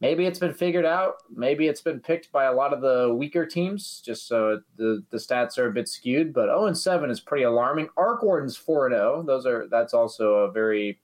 maybe 0.00 0.26
it's 0.26 0.38
been 0.38 0.54
figured 0.54 0.84
out. 0.84 1.14
Maybe 1.34 1.68
it's 1.68 1.80
been 1.80 2.00
picked 2.00 2.30
by 2.32 2.44
a 2.44 2.52
lot 2.52 2.72
of 2.72 2.80
the 2.80 3.14
weaker 3.14 3.46
teams, 3.46 4.02
just 4.04 4.26
so 4.28 4.60
the 4.76 5.02
the 5.10 5.18
stats 5.18 5.58
are 5.58 5.66
a 5.66 5.72
bit 5.72 5.88
skewed. 5.88 6.32
But 6.32 6.46
0 6.46 6.66
and 6.66 6.78
7 6.78 7.10
is 7.10 7.20
pretty 7.20 7.44
alarming. 7.44 7.88
Arc 7.96 8.22
Warden's 8.22 8.56
4 8.56 8.86
and 8.86 8.94
0. 8.96 9.22
Those 9.26 9.46
are 9.46 9.66
that's 9.68 9.94
also 9.94 10.34
a 10.34 10.50
very 10.52 10.98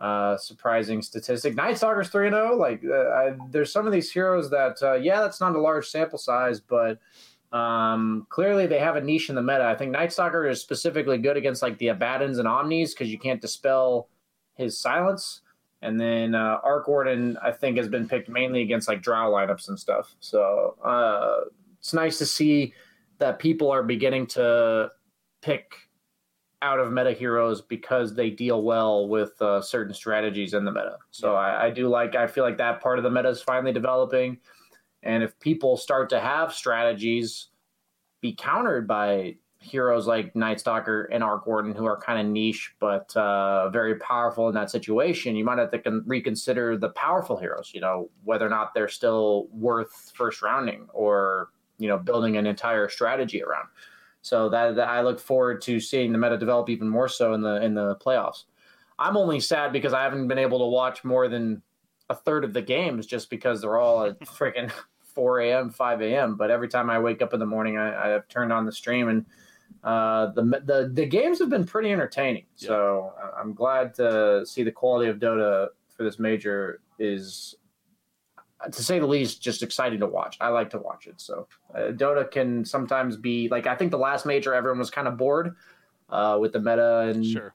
uh, 0.00 0.36
surprising 0.36 1.02
statistic. 1.02 1.54
Night 1.54 1.78
Stalker's 1.78 2.08
3 2.08 2.28
0. 2.28 2.56
Like, 2.56 2.82
uh, 2.84 3.08
I, 3.10 3.36
there's 3.50 3.72
some 3.72 3.86
of 3.86 3.92
these 3.92 4.10
heroes 4.10 4.50
that, 4.50 4.82
uh, 4.82 4.94
yeah, 4.94 5.20
that's 5.20 5.40
not 5.40 5.54
a 5.54 5.60
large 5.60 5.86
sample 5.86 6.18
size, 6.18 6.60
but 6.60 6.98
um, 7.52 8.26
clearly 8.28 8.66
they 8.66 8.80
have 8.80 8.96
a 8.96 9.00
niche 9.00 9.28
in 9.28 9.34
the 9.34 9.42
meta. 9.42 9.64
I 9.64 9.76
think 9.76 9.92
Night 9.92 10.12
Stalker 10.12 10.46
is 10.46 10.60
specifically 10.60 11.18
good 11.18 11.36
against 11.36 11.62
like 11.62 11.78
the 11.78 11.88
Abaddons 11.88 12.38
and 12.38 12.48
Omnis 12.48 12.92
because 12.92 13.10
you 13.10 13.18
can't 13.18 13.40
dispel 13.40 14.08
his 14.54 14.78
silence. 14.78 15.42
And 15.84 16.00
then 16.00 16.34
uh, 16.34 16.58
Arc 16.64 16.88
Warden, 16.88 17.36
I 17.42 17.52
think, 17.52 17.76
has 17.76 17.88
been 17.88 18.08
picked 18.08 18.28
mainly 18.28 18.62
against 18.62 18.88
like 18.88 19.02
draw 19.02 19.26
lineups 19.26 19.68
and 19.68 19.78
stuff. 19.78 20.14
So 20.20 20.76
uh, 20.82 21.48
it's 21.78 21.92
nice 21.92 22.18
to 22.18 22.26
see 22.26 22.72
that 23.18 23.38
people 23.38 23.70
are 23.70 23.82
beginning 23.82 24.26
to 24.28 24.90
pick 25.42 25.74
out 26.62 26.80
of 26.80 26.90
meta 26.90 27.12
heroes 27.12 27.60
because 27.60 28.14
they 28.14 28.30
deal 28.30 28.62
well 28.62 29.06
with 29.06 29.40
uh, 29.42 29.60
certain 29.60 29.92
strategies 29.92 30.54
in 30.54 30.64
the 30.64 30.72
meta. 30.72 30.96
So. 31.10 31.34
I, 31.34 31.66
I, 31.66 31.70
do 31.70 31.88
like, 31.88 32.14
I 32.14 32.26
feel 32.26 32.42
like 32.42 32.56
that 32.56 32.80
part 32.80 32.98
of 32.98 33.04
the 33.04 33.10
meta 33.10 33.28
is 33.28 33.42
finally 33.42 33.72
developing. 33.72 34.38
And 35.02 35.22
if 35.22 35.38
people 35.38 35.76
start 35.76 36.08
to 36.10 36.20
have 36.20 36.54
strategies 36.54 37.48
be 38.22 38.32
countered 38.32 38.88
by 38.88 39.36
heroes 39.64 40.06
like 40.06 40.36
Night 40.36 40.60
Stalker 40.60 41.04
and 41.04 41.24
Arc 41.24 41.46
Warden, 41.46 41.74
who 41.74 41.86
are 41.86 41.96
kind 41.96 42.20
of 42.20 42.32
niche 42.32 42.74
but 42.78 43.16
uh, 43.16 43.70
very 43.70 43.96
powerful 43.96 44.48
in 44.48 44.54
that 44.54 44.70
situation, 44.70 45.34
you 45.34 45.44
might 45.44 45.58
have 45.58 45.70
to 45.70 45.78
con- 45.78 46.04
reconsider 46.06 46.76
the 46.76 46.90
powerful 46.90 47.36
heroes, 47.36 47.70
you 47.74 47.80
know, 47.80 48.10
whether 48.24 48.46
or 48.46 48.50
not 48.50 48.74
they're 48.74 48.88
still 48.88 49.48
worth 49.50 50.12
first 50.14 50.42
rounding 50.42 50.86
or, 50.92 51.48
you 51.78 51.88
know, 51.88 51.98
building 51.98 52.36
an 52.36 52.46
entire 52.46 52.88
strategy 52.88 53.42
around. 53.42 53.68
So 54.22 54.48
that, 54.50 54.76
that 54.76 54.88
I 54.88 55.02
look 55.02 55.18
forward 55.18 55.60
to 55.62 55.80
seeing 55.80 56.12
the 56.12 56.18
meta 56.18 56.38
develop 56.38 56.68
even 56.68 56.88
more 56.88 57.08
so 57.08 57.34
in 57.34 57.42
the 57.42 57.62
in 57.62 57.74
the 57.74 57.96
playoffs. 57.96 58.44
I'm 58.98 59.16
only 59.16 59.40
sad 59.40 59.72
because 59.72 59.92
I 59.92 60.02
haven't 60.02 60.28
been 60.28 60.38
able 60.38 60.60
to 60.60 60.66
watch 60.66 61.04
more 61.04 61.28
than 61.28 61.62
a 62.08 62.14
third 62.14 62.44
of 62.44 62.52
the 62.52 62.62
games 62.62 63.06
just 63.06 63.28
because 63.28 63.60
they're 63.60 63.78
all 63.78 64.04
at 64.04 64.20
freaking 64.20 64.70
4 65.14 65.40
a.m., 65.40 65.70
5 65.70 66.02
a.m. 66.02 66.36
But 66.36 66.50
every 66.50 66.68
time 66.68 66.90
I 66.90 66.98
wake 66.98 67.22
up 67.22 67.34
in 67.34 67.40
the 67.40 67.46
morning, 67.46 67.76
I, 67.76 68.14
I've 68.14 68.28
turned 68.28 68.52
on 68.52 68.66
the 68.66 68.72
stream 68.72 69.08
and 69.08 69.24
uh, 69.82 70.26
the, 70.32 70.42
the 70.42 70.90
the 70.92 71.06
games 71.06 71.38
have 71.38 71.50
been 71.50 71.64
pretty 71.64 71.92
entertaining. 71.92 72.46
Yeah. 72.56 72.68
So 72.68 73.12
I'm 73.38 73.52
glad 73.52 73.94
to 73.94 74.44
see 74.46 74.62
the 74.62 74.72
quality 74.72 75.10
of 75.10 75.18
Dota 75.18 75.68
for 75.96 76.04
this 76.04 76.18
major 76.18 76.80
is 76.98 77.56
to 78.70 78.82
say 78.82 78.98
the 78.98 79.06
least, 79.06 79.42
just 79.42 79.62
exciting 79.62 80.00
to 80.00 80.06
watch. 80.06 80.38
I 80.40 80.48
like 80.48 80.70
to 80.70 80.78
watch 80.78 81.06
it. 81.06 81.20
So 81.20 81.46
uh, 81.74 81.92
Dota 81.92 82.30
can 82.30 82.64
sometimes 82.64 83.16
be 83.16 83.48
like 83.48 83.66
I 83.66 83.74
think 83.74 83.90
the 83.90 83.98
last 83.98 84.26
major 84.26 84.54
everyone 84.54 84.78
was 84.78 84.90
kind 84.90 85.06
of 85.06 85.16
bored 85.16 85.54
uh, 86.08 86.38
with 86.40 86.52
the 86.52 86.60
meta 86.60 87.10
and 87.14 87.24
sure. 87.24 87.54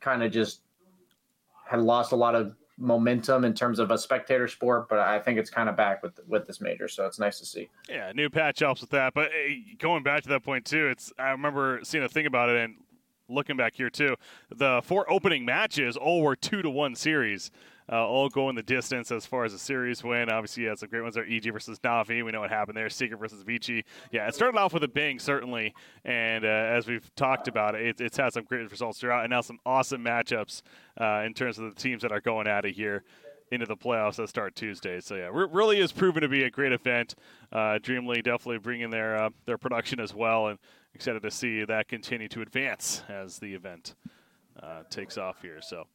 kind 0.00 0.22
of 0.22 0.32
just 0.32 0.60
had 1.66 1.80
lost 1.80 2.12
a 2.12 2.16
lot 2.16 2.34
of 2.34 2.54
momentum 2.76 3.44
in 3.44 3.54
terms 3.54 3.78
of 3.78 3.90
a 3.90 3.98
spectator 3.98 4.48
sport. 4.48 4.88
But 4.88 4.98
I 4.98 5.18
think 5.18 5.38
it's 5.38 5.50
kind 5.50 5.68
of 5.68 5.76
back 5.76 6.02
with 6.02 6.18
with 6.26 6.46
this 6.46 6.60
major, 6.60 6.88
so 6.88 7.06
it's 7.06 7.18
nice 7.18 7.38
to 7.38 7.46
see. 7.46 7.68
Yeah, 7.88 8.12
new 8.14 8.30
patch 8.30 8.60
helps 8.60 8.80
with 8.80 8.90
that. 8.90 9.14
But 9.14 9.30
going 9.78 10.02
back 10.02 10.22
to 10.24 10.28
that 10.30 10.42
point 10.42 10.64
too, 10.64 10.88
it's 10.88 11.12
I 11.18 11.30
remember 11.30 11.80
seeing 11.82 12.04
a 12.04 12.08
thing 12.08 12.26
about 12.26 12.50
it 12.50 12.56
and 12.56 12.76
looking 13.28 13.56
back 13.56 13.74
here 13.74 13.90
too. 13.90 14.16
The 14.54 14.80
four 14.84 15.10
opening 15.10 15.44
matches 15.44 15.96
all 15.96 16.22
were 16.22 16.36
two 16.36 16.62
to 16.62 16.70
one 16.70 16.94
series 16.94 17.50
uh, 17.90 18.06
all 18.06 18.28
going 18.28 18.54
the 18.54 18.62
distance 18.62 19.10
as 19.12 19.26
far 19.26 19.44
as 19.44 19.52
a 19.52 19.58
series 19.58 20.02
win. 20.02 20.30
Obviously, 20.30 20.64
had 20.64 20.78
some 20.78 20.88
great 20.88 21.02
ones 21.02 21.14
there. 21.14 21.26
EG 21.28 21.52
versus 21.52 21.78
Navi. 21.80 22.24
We 22.24 22.32
know 22.32 22.40
what 22.40 22.50
happened 22.50 22.76
there. 22.76 22.88
Secret 22.88 23.18
versus 23.18 23.42
Vici. 23.42 23.84
Yeah, 24.10 24.26
it 24.26 24.34
started 24.34 24.58
off 24.58 24.72
with 24.72 24.84
a 24.84 24.88
bang, 24.88 25.18
certainly. 25.18 25.74
And 26.04 26.44
uh, 26.44 26.48
as 26.48 26.86
we've 26.86 27.14
talked 27.14 27.48
about, 27.48 27.74
it, 27.74 28.00
it's 28.00 28.16
had 28.16 28.32
some 28.32 28.44
great 28.44 28.70
results 28.70 29.00
throughout, 29.00 29.24
and 29.24 29.30
now 29.30 29.40
some 29.40 29.58
awesome 29.66 30.02
matchups 30.02 30.62
uh, 31.00 31.22
in 31.26 31.34
terms 31.34 31.58
of 31.58 31.74
the 31.74 31.80
teams 31.80 32.02
that 32.02 32.12
are 32.12 32.20
going 32.20 32.46
out 32.46 32.64
of 32.64 32.74
here 32.74 33.04
into 33.50 33.66
the 33.66 33.76
playoffs 33.76 34.16
that 34.16 34.28
start 34.28 34.56
Tuesday. 34.56 35.00
So 35.00 35.14
yeah, 35.16 35.28
re- 35.32 35.48
really 35.50 35.78
is 35.78 35.92
proven 35.92 36.22
to 36.22 36.28
be 36.28 36.44
a 36.44 36.50
great 36.50 36.72
event. 36.72 37.14
Uh, 37.52 37.78
Dream 37.78 38.06
League 38.06 38.24
definitely 38.24 38.58
bringing 38.58 38.90
their 38.90 39.16
uh, 39.16 39.30
their 39.46 39.58
production 39.58 40.00
as 40.00 40.14
well, 40.14 40.48
and 40.48 40.58
excited 40.94 41.22
to 41.22 41.30
see 41.30 41.64
that 41.64 41.88
continue 41.88 42.28
to 42.28 42.40
advance 42.40 43.02
as 43.08 43.38
the 43.38 43.54
event 43.54 43.94
uh, 44.62 44.82
takes 44.90 45.18
off 45.18 45.42
here. 45.42 45.60
So 45.60 45.86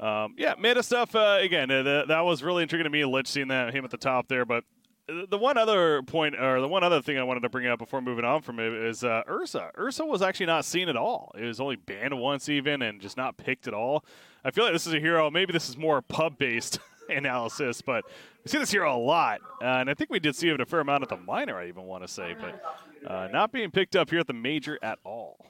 um, 0.00 0.34
yeah, 0.36 0.54
meta 0.58 0.82
stuff. 0.82 1.14
Uh, 1.14 1.38
again, 1.40 1.70
uh, 1.70 2.04
that 2.06 2.20
was 2.20 2.42
really 2.42 2.62
intriguing 2.62 2.84
to 2.84 2.90
me. 2.90 3.04
Lich 3.04 3.28
seeing 3.28 3.48
that 3.48 3.74
him 3.74 3.84
at 3.84 3.90
the 3.90 3.96
top 3.96 4.28
there, 4.28 4.44
but 4.44 4.64
the 5.08 5.38
one 5.38 5.56
other 5.56 6.02
point, 6.02 6.34
or 6.38 6.60
the 6.60 6.68
one 6.68 6.82
other 6.82 7.00
thing 7.00 7.16
I 7.16 7.22
wanted 7.22 7.40
to 7.40 7.48
bring 7.48 7.66
up 7.66 7.78
before 7.78 8.00
moving 8.00 8.24
on 8.24 8.42
from 8.42 8.58
it 8.58 8.72
is 8.72 9.04
uh, 9.04 9.22
Ursa. 9.28 9.70
Ursa 9.78 10.04
was 10.04 10.20
actually 10.20 10.46
not 10.46 10.64
seen 10.64 10.88
at 10.88 10.96
all. 10.96 11.32
It 11.38 11.44
was 11.44 11.60
only 11.60 11.76
banned 11.76 12.18
once, 12.18 12.48
even, 12.48 12.82
and 12.82 13.00
just 13.00 13.16
not 13.16 13.36
picked 13.36 13.68
at 13.68 13.74
all. 13.74 14.04
I 14.44 14.50
feel 14.50 14.64
like 14.64 14.72
this 14.72 14.86
is 14.86 14.94
a 14.94 15.00
hero. 15.00 15.30
Maybe 15.30 15.52
this 15.52 15.68
is 15.68 15.76
more 15.76 16.02
pub 16.02 16.38
based 16.38 16.80
analysis, 17.08 17.82
but 17.82 18.04
we 18.44 18.50
see 18.50 18.58
this 18.58 18.70
hero 18.70 18.96
a 18.96 18.98
lot, 18.98 19.40
uh, 19.62 19.64
and 19.64 19.88
I 19.88 19.94
think 19.94 20.10
we 20.10 20.18
did 20.18 20.34
see 20.34 20.48
it 20.48 20.60
a 20.60 20.66
fair 20.66 20.80
amount 20.80 21.04
at 21.04 21.08
the 21.08 21.16
minor. 21.16 21.56
I 21.56 21.68
even 21.68 21.84
want 21.84 22.02
to 22.02 22.08
say, 22.08 22.34
but 22.38 23.08
uh, 23.08 23.28
not 23.28 23.52
being 23.52 23.70
picked 23.70 23.94
up 23.94 24.10
here 24.10 24.20
at 24.20 24.26
the 24.26 24.32
major 24.32 24.78
at 24.82 24.98
all. 25.04 25.46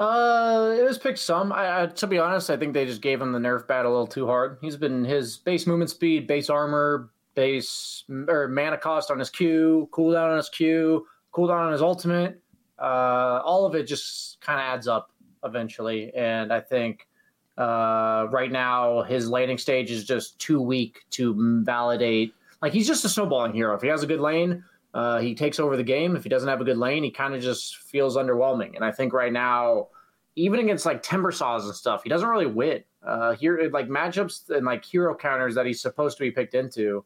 Uh, 0.00 0.76
it 0.78 0.84
was 0.84 0.96
picked 0.96 1.18
some. 1.18 1.52
I, 1.52 1.82
I, 1.82 1.86
to 1.86 2.06
be 2.06 2.18
honest, 2.18 2.50
I 2.50 2.56
think 2.56 2.72
they 2.72 2.86
just 2.86 3.02
gave 3.02 3.20
him 3.20 3.32
the 3.32 3.38
nerf 3.38 3.66
bat 3.66 3.84
a 3.84 3.88
little 3.88 4.06
too 4.06 4.26
hard. 4.26 4.58
He's 4.60 4.76
been 4.76 5.04
his 5.04 5.38
base 5.38 5.66
movement 5.66 5.90
speed, 5.90 6.26
base 6.26 6.48
armor, 6.48 7.10
base 7.34 8.04
or 8.28 8.48
mana 8.48 8.78
cost 8.78 9.10
on 9.10 9.18
his 9.18 9.30
Q, 9.30 9.88
cooldown 9.92 10.30
on 10.30 10.36
his 10.36 10.48
Q, 10.48 11.06
cooldown 11.32 11.66
on 11.66 11.72
his 11.72 11.82
ultimate. 11.82 12.40
Uh, 12.78 13.40
all 13.44 13.66
of 13.66 13.74
it 13.74 13.84
just 13.84 14.40
kind 14.40 14.60
of 14.60 14.64
adds 14.64 14.86
up 14.86 15.10
eventually, 15.44 16.12
and 16.14 16.52
I 16.52 16.60
think 16.60 17.08
uh, 17.56 18.26
right 18.30 18.52
now 18.52 19.02
his 19.02 19.28
laning 19.28 19.58
stage 19.58 19.90
is 19.90 20.04
just 20.04 20.38
too 20.38 20.60
weak 20.60 21.00
to 21.10 21.62
validate. 21.64 22.34
Like 22.62 22.72
he's 22.72 22.86
just 22.86 23.04
a 23.04 23.08
snowballing 23.08 23.52
hero. 23.52 23.74
If 23.74 23.82
he 23.82 23.88
has 23.88 24.04
a 24.04 24.06
good 24.06 24.20
lane, 24.20 24.62
uh, 24.94 25.18
he 25.18 25.34
takes 25.34 25.60
over 25.60 25.76
the 25.76 25.82
game. 25.82 26.16
If 26.16 26.22
he 26.22 26.28
doesn't 26.28 26.48
have 26.48 26.60
a 26.60 26.64
good 26.64 26.78
lane, 26.78 27.04
he 27.04 27.10
kind 27.10 27.34
of 27.34 27.42
just 27.42 27.76
feels 27.76 28.16
underwhelming. 28.16 28.74
And 28.74 28.84
I 28.84 28.90
think 28.90 29.12
right 29.12 29.32
now, 29.32 29.88
even 30.36 30.60
against 30.60 30.86
like 30.86 31.02
Timbersaws 31.02 31.64
and 31.64 31.74
stuff, 31.74 32.02
he 32.02 32.08
doesn't 32.08 32.28
really 32.28 32.46
win. 32.46 32.82
Uh, 33.02 33.34
here, 33.34 33.70
like 33.72 33.88
matchups 33.88 34.50
and 34.50 34.66
like 34.66 34.84
hero 34.84 35.14
counters 35.14 35.54
that 35.54 35.66
he's 35.66 35.80
supposed 35.80 36.16
to 36.18 36.22
be 36.22 36.30
picked 36.30 36.54
into, 36.54 37.04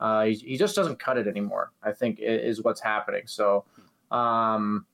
uh, 0.00 0.24
he, 0.24 0.34
he 0.34 0.56
just 0.56 0.74
doesn't 0.74 0.98
cut 0.98 1.16
it 1.16 1.26
anymore. 1.26 1.72
I 1.82 1.92
think 1.92 2.18
is 2.20 2.62
what's 2.62 2.80
happening. 2.80 3.22
So, 3.26 3.64
um, 4.10 4.86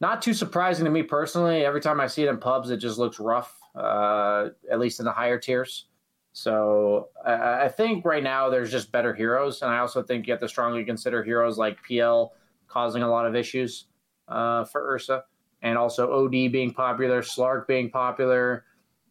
not 0.00 0.20
too 0.20 0.34
surprising 0.34 0.84
to 0.84 0.90
me 0.90 1.02
personally. 1.02 1.64
Every 1.64 1.80
time 1.80 2.00
I 2.00 2.06
see 2.06 2.24
it 2.24 2.28
in 2.28 2.38
pubs, 2.38 2.70
it 2.70 2.78
just 2.78 2.98
looks 2.98 3.20
rough. 3.20 3.56
Uh, 3.74 4.50
at 4.70 4.78
least 4.78 4.98
in 4.98 5.06
the 5.06 5.12
higher 5.12 5.38
tiers. 5.38 5.86
So 6.32 7.08
I, 7.24 7.64
I 7.64 7.68
think 7.68 8.04
right 8.04 8.22
now 8.22 8.48
there's 8.48 8.70
just 8.70 8.90
better 8.90 9.14
heroes, 9.14 9.62
and 9.62 9.70
I 9.70 9.78
also 9.78 10.02
think 10.02 10.26
you 10.26 10.32
have 10.32 10.40
to 10.40 10.48
strongly 10.48 10.84
consider 10.84 11.22
heroes 11.22 11.58
like 11.58 11.78
PL 11.86 12.32
causing 12.68 13.02
a 13.02 13.08
lot 13.08 13.26
of 13.26 13.36
issues 13.36 13.86
uh, 14.28 14.64
for 14.64 14.94
Ursa, 14.94 15.24
and 15.60 15.76
also 15.76 16.10
OD 16.24 16.30
being 16.30 16.72
popular, 16.72 17.20
Slark 17.20 17.66
being 17.66 17.90
popular, 17.90 18.64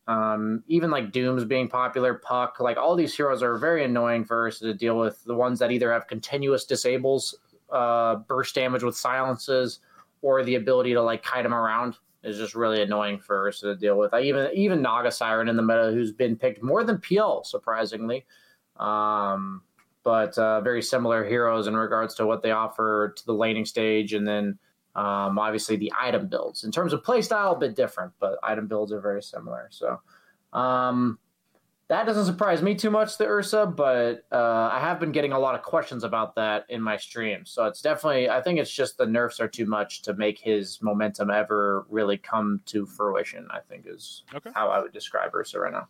um, 0.07 0.63
even 0.67 0.89
like 0.89 1.11
Dooms 1.11 1.45
being 1.45 1.69
popular, 1.69 2.15
Puck. 2.15 2.59
Like 2.59 2.77
all 2.77 2.95
these 2.95 3.15
heroes 3.15 3.43
are 3.43 3.57
very 3.57 3.85
annoying 3.85 4.25
for 4.25 4.45
Ursa 4.45 4.65
to 4.65 4.73
deal 4.73 4.97
with. 4.97 5.23
The 5.23 5.35
ones 5.35 5.59
that 5.59 5.71
either 5.71 5.93
have 5.93 6.07
continuous 6.07 6.65
disables, 6.65 7.37
uh, 7.71 8.15
burst 8.15 8.55
damage 8.55 8.83
with 8.83 8.97
silences, 8.97 9.79
or 10.21 10.43
the 10.43 10.55
ability 10.55 10.93
to 10.93 11.01
like 11.01 11.23
kite 11.23 11.43
them 11.43 11.53
around 11.53 11.95
is 12.23 12.37
just 12.37 12.53
really 12.55 12.81
annoying 12.81 13.19
for 13.19 13.47
us 13.47 13.59
to 13.61 13.75
deal 13.75 13.97
with. 13.97 14.13
I 14.13 14.21
even 14.21 14.49
even 14.53 14.81
Naga 14.81 15.11
Siren 15.11 15.49
in 15.49 15.55
the 15.55 15.63
meta, 15.63 15.91
who's 15.91 16.11
been 16.11 16.35
picked 16.35 16.61
more 16.61 16.83
than 16.83 16.99
PL, 16.99 17.43
surprisingly. 17.43 18.25
Um, 18.77 19.61
but 20.03 20.37
uh, 20.37 20.61
very 20.61 20.81
similar 20.81 21.23
heroes 21.23 21.67
in 21.67 21.75
regards 21.75 22.15
to 22.15 22.25
what 22.25 22.41
they 22.41 22.51
offer 22.51 23.13
to 23.15 23.25
the 23.25 23.33
laning 23.33 23.65
stage, 23.65 24.13
and 24.13 24.27
then 24.27 24.57
um, 24.95 25.37
obviously 25.37 25.75
the 25.77 25.93
item 25.99 26.27
builds. 26.27 26.63
In 26.63 26.71
terms 26.71 26.93
of 26.93 27.03
playstyle, 27.03 27.55
a 27.55 27.59
bit 27.59 27.75
different, 27.75 28.11
but 28.19 28.39
item 28.43 28.67
builds 28.67 28.91
are 28.91 29.01
very 29.01 29.21
similar. 29.21 29.67
So 29.71 29.99
um, 30.53 31.19
that 31.91 32.05
doesn't 32.05 32.25
surprise 32.25 32.61
me 32.61 32.73
too 32.73 32.89
much, 32.89 33.17
the 33.17 33.27
Ursa, 33.27 33.65
but 33.65 34.23
uh, 34.31 34.69
I 34.71 34.79
have 34.79 34.97
been 34.97 35.11
getting 35.11 35.33
a 35.33 35.39
lot 35.39 35.55
of 35.55 35.61
questions 35.61 36.05
about 36.05 36.35
that 36.35 36.65
in 36.69 36.81
my 36.81 36.95
stream. 36.95 37.45
So 37.45 37.65
it's 37.65 37.81
definitely, 37.81 38.29
I 38.29 38.41
think 38.41 38.59
it's 38.59 38.71
just 38.71 38.97
the 38.97 39.05
nerfs 39.05 39.41
are 39.41 39.47
too 39.49 39.65
much 39.65 40.01
to 40.03 40.13
make 40.13 40.39
his 40.39 40.81
momentum 40.81 41.29
ever 41.29 41.85
really 41.89 42.15
come 42.15 42.61
to 42.67 42.85
fruition, 42.85 43.45
I 43.51 43.59
think 43.67 43.87
is 43.87 44.23
okay. 44.33 44.51
how 44.55 44.69
I 44.69 44.79
would 44.79 44.93
describe 44.93 45.35
Ursa 45.35 45.59
right 45.59 45.73
now. 45.73 45.89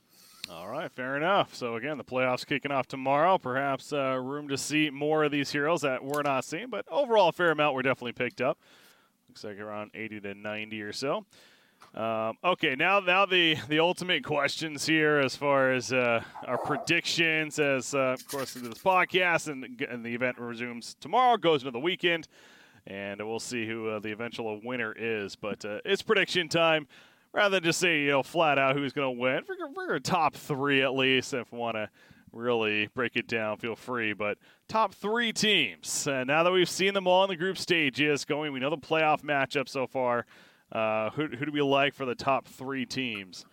All 0.49 0.67
right, 0.67 0.91
fair 0.91 1.17
enough. 1.17 1.53
So 1.53 1.75
again, 1.75 1.99
the 1.99 2.03
playoffs 2.03 2.47
kicking 2.47 2.71
off 2.71 2.87
tomorrow. 2.87 3.37
Perhaps 3.37 3.93
uh, 3.93 4.17
room 4.17 4.47
to 4.47 4.57
see 4.57 4.89
more 4.89 5.23
of 5.23 5.31
these 5.31 5.51
heroes 5.51 5.81
that 5.81 6.03
we're 6.03 6.23
not 6.23 6.45
seeing, 6.45 6.71
but 6.71 6.83
overall, 6.89 7.29
a 7.29 7.31
fair 7.31 7.51
amount 7.51 7.75
were 7.75 7.83
definitely 7.83 8.13
picked 8.13 8.41
up. 8.41 8.57
Looks 9.29 9.43
like 9.43 9.59
around 9.59 9.91
80 9.93 10.21
to 10.21 10.33
90 10.33 10.81
or 10.81 10.93
so. 10.93 11.27
Um, 11.93 12.37
okay, 12.41 12.75
now 12.75 13.01
now 13.01 13.25
the 13.25 13.55
the 13.67 13.79
ultimate 13.79 14.23
questions 14.23 14.85
here 14.85 15.17
as 15.19 15.35
far 15.35 15.73
as 15.73 15.91
uh, 15.91 16.23
our 16.47 16.57
predictions, 16.57 17.59
as 17.59 17.93
uh, 17.93 18.13
of 18.13 18.25
course 18.27 18.53
this 18.53 18.77
podcast 18.77 19.49
and, 19.49 19.81
and 19.89 20.05
the 20.05 20.13
event 20.15 20.37
resumes 20.39 20.95
tomorrow, 21.01 21.35
goes 21.35 21.63
into 21.63 21.71
the 21.71 21.79
weekend, 21.79 22.29
and 22.87 23.19
we'll 23.27 23.41
see 23.41 23.67
who 23.67 23.89
uh, 23.89 23.99
the 23.99 24.11
eventual 24.13 24.61
winner 24.63 24.95
is. 24.97 25.35
But 25.35 25.65
uh, 25.65 25.79
it's 25.83 26.01
prediction 26.01 26.47
time. 26.47 26.87
Rather 27.33 27.57
than 27.57 27.63
just 27.63 27.79
say 27.79 28.01
you 28.03 28.11
know 28.11 28.23
flat 28.23 28.57
out 28.57 28.75
who's 28.75 28.93
going 28.93 29.15
to 29.15 29.21
win, 29.21 29.43
a 29.93 29.99
top 29.99 30.35
three 30.35 30.81
at 30.81 30.93
least. 30.93 31.33
If 31.33 31.51
you 31.51 31.57
want 31.57 31.75
to 31.75 31.89
really 32.31 32.87
break 32.87 33.17
it 33.17 33.27
down, 33.27 33.57
feel 33.57 33.75
free. 33.75 34.13
But 34.13 34.37
top 34.69 34.93
three 34.93 35.33
teams. 35.33 36.07
Uh, 36.07 36.23
now 36.23 36.43
that 36.43 36.51
we've 36.51 36.69
seen 36.69 36.93
them 36.93 37.07
all 37.07 37.23
in 37.25 37.29
the 37.29 37.35
group 37.35 37.57
stages 37.57 38.23
going, 38.23 38.53
we 38.53 38.59
know 38.59 38.69
the 38.69 38.77
playoff 38.77 39.21
matchup 39.23 39.67
so 39.67 39.87
far. 39.87 40.25
Uh, 40.71 41.09
who, 41.11 41.27
who 41.27 41.45
do 41.45 41.51
we 41.51 41.61
like 41.61 41.93
for 41.93 42.05
the 42.05 42.15
top 42.15 42.47
three 42.47 42.85
teams 42.85 43.45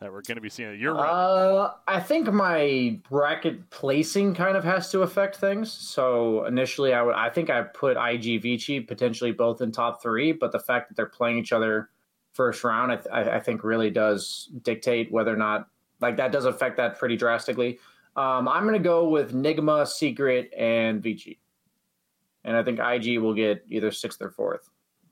that 0.00 0.12
we're 0.12 0.22
going 0.22 0.36
to 0.36 0.42
be 0.42 0.48
seeing? 0.48 0.78
You're 0.80 0.94
right. 0.94 1.08
Uh, 1.08 1.74
I 1.86 2.00
think 2.00 2.30
my 2.32 2.98
bracket 3.08 3.70
placing 3.70 4.34
kind 4.34 4.56
of 4.56 4.64
has 4.64 4.90
to 4.90 5.02
affect 5.02 5.36
things. 5.36 5.70
So 5.72 6.44
initially, 6.44 6.92
I 6.92 7.02
would 7.02 7.14
I 7.14 7.30
think 7.30 7.50
I 7.50 7.62
put 7.62 7.96
IG 7.96 8.42
Vici 8.42 8.80
potentially 8.80 9.32
both 9.32 9.60
in 9.60 9.70
top 9.70 10.02
three, 10.02 10.32
but 10.32 10.52
the 10.52 10.58
fact 10.58 10.88
that 10.88 10.96
they're 10.96 11.06
playing 11.06 11.38
each 11.38 11.52
other 11.52 11.90
first 12.32 12.64
round, 12.64 12.92
I, 12.92 12.96
th- 12.96 13.28
I 13.28 13.40
think 13.40 13.64
really 13.64 13.90
does 13.90 14.50
dictate 14.62 15.10
whether 15.12 15.32
or 15.32 15.38
not 15.38 15.68
like 16.00 16.16
that 16.16 16.32
does 16.32 16.44
affect 16.44 16.76
that 16.78 16.98
pretty 16.98 17.16
drastically. 17.16 17.78
Um, 18.16 18.48
I'm 18.48 18.64
going 18.64 18.74
to 18.74 18.78
go 18.78 19.08
with 19.08 19.34
Nigma, 19.34 19.86
Secret, 19.86 20.52
and 20.56 21.02
Vici. 21.02 21.38
And 22.44 22.56
I 22.56 22.62
think 22.62 22.78
IG 22.78 23.18
will 23.18 23.34
get 23.34 23.64
either 23.68 23.90
sixth 23.90 24.22
or 24.22 24.30
fourth 24.30 24.70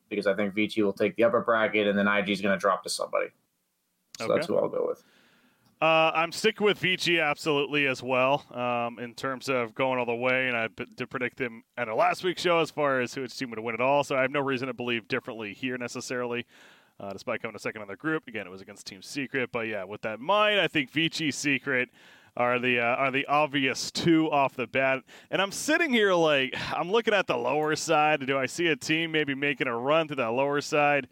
because 0.08 0.26
I 0.26 0.34
think 0.34 0.54
Vici 0.54 0.82
will 0.82 0.92
take 0.92 1.16
the 1.16 1.24
upper 1.24 1.40
bracket 1.40 1.86
and 1.86 1.98
then 1.98 2.08
IG 2.08 2.30
is 2.30 2.40
going 2.40 2.54
to 2.54 2.60
drop 2.60 2.82
to 2.84 2.90
somebody. 2.90 3.28
So 4.18 4.26
okay. 4.26 4.34
that's 4.34 4.46
who 4.46 4.56
I'll 4.56 4.68
go 4.68 4.86
with. 4.88 5.02
Uh, 5.82 6.10
I'm 6.14 6.32
sticking 6.32 6.64
with 6.64 6.78
Vici 6.78 7.20
absolutely 7.20 7.86
as 7.86 8.02
well 8.02 8.44
um, 8.52 8.98
in 8.98 9.12
terms 9.12 9.48
of 9.48 9.74
going 9.74 9.98
all 9.98 10.06
the 10.06 10.14
way, 10.14 10.48
and 10.48 10.56
I 10.56 10.68
did 10.96 11.10
predict 11.10 11.38
him 11.38 11.62
at 11.76 11.88
a 11.88 11.94
last 11.94 12.24
week's 12.24 12.40
show 12.40 12.60
as 12.60 12.70
far 12.70 13.00
as 13.00 13.12
who 13.12 13.22
his 13.22 13.36
team 13.36 13.50
would 13.50 13.58
win 13.58 13.74
it 13.74 13.80
all. 13.80 14.02
So 14.02 14.16
I 14.16 14.22
have 14.22 14.30
no 14.30 14.40
reason 14.40 14.68
to 14.68 14.72
believe 14.72 15.08
differently 15.08 15.52
here 15.52 15.76
necessarily, 15.76 16.46
uh, 17.00 17.12
despite 17.12 17.42
coming 17.42 17.54
to 17.54 17.58
second 17.58 17.82
in 17.82 17.88
the 17.88 17.96
group. 17.96 18.28
Again, 18.28 18.46
it 18.46 18.50
was 18.50 18.62
against 18.62 18.86
Team 18.86 19.02
Secret, 19.02 19.50
but 19.52 19.66
yeah, 19.66 19.84
with 19.84 20.00
that 20.02 20.20
in 20.20 20.24
mind, 20.24 20.60
I 20.60 20.68
think 20.68 20.90
Vici 20.90 21.30
Secret 21.30 21.90
are 22.36 22.58
the 22.58 22.80
uh, 22.80 22.96
are 22.96 23.10
the 23.10 23.26
obvious 23.26 23.90
two 23.90 24.30
off 24.30 24.54
the 24.54 24.66
bat. 24.66 25.02
And 25.30 25.40
I'm 25.40 25.52
sitting 25.52 25.92
here 25.92 26.14
like 26.14 26.54
I'm 26.72 26.90
looking 26.90 27.14
at 27.14 27.26
the 27.26 27.36
lower 27.36 27.76
side. 27.76 28.26
Do 28.26 28.38
I 28.38 28.46
see 28.46 28.68
a 28.68 28.76
team 28.76 29.12
maybe 29.12 29.34
making 29.34 29.66
a 29.66 29.76
run 29.76 30.08
to 30.08 30.14
that 30.16 30.32
lower 30.32 30.60
side? 30.60 31.08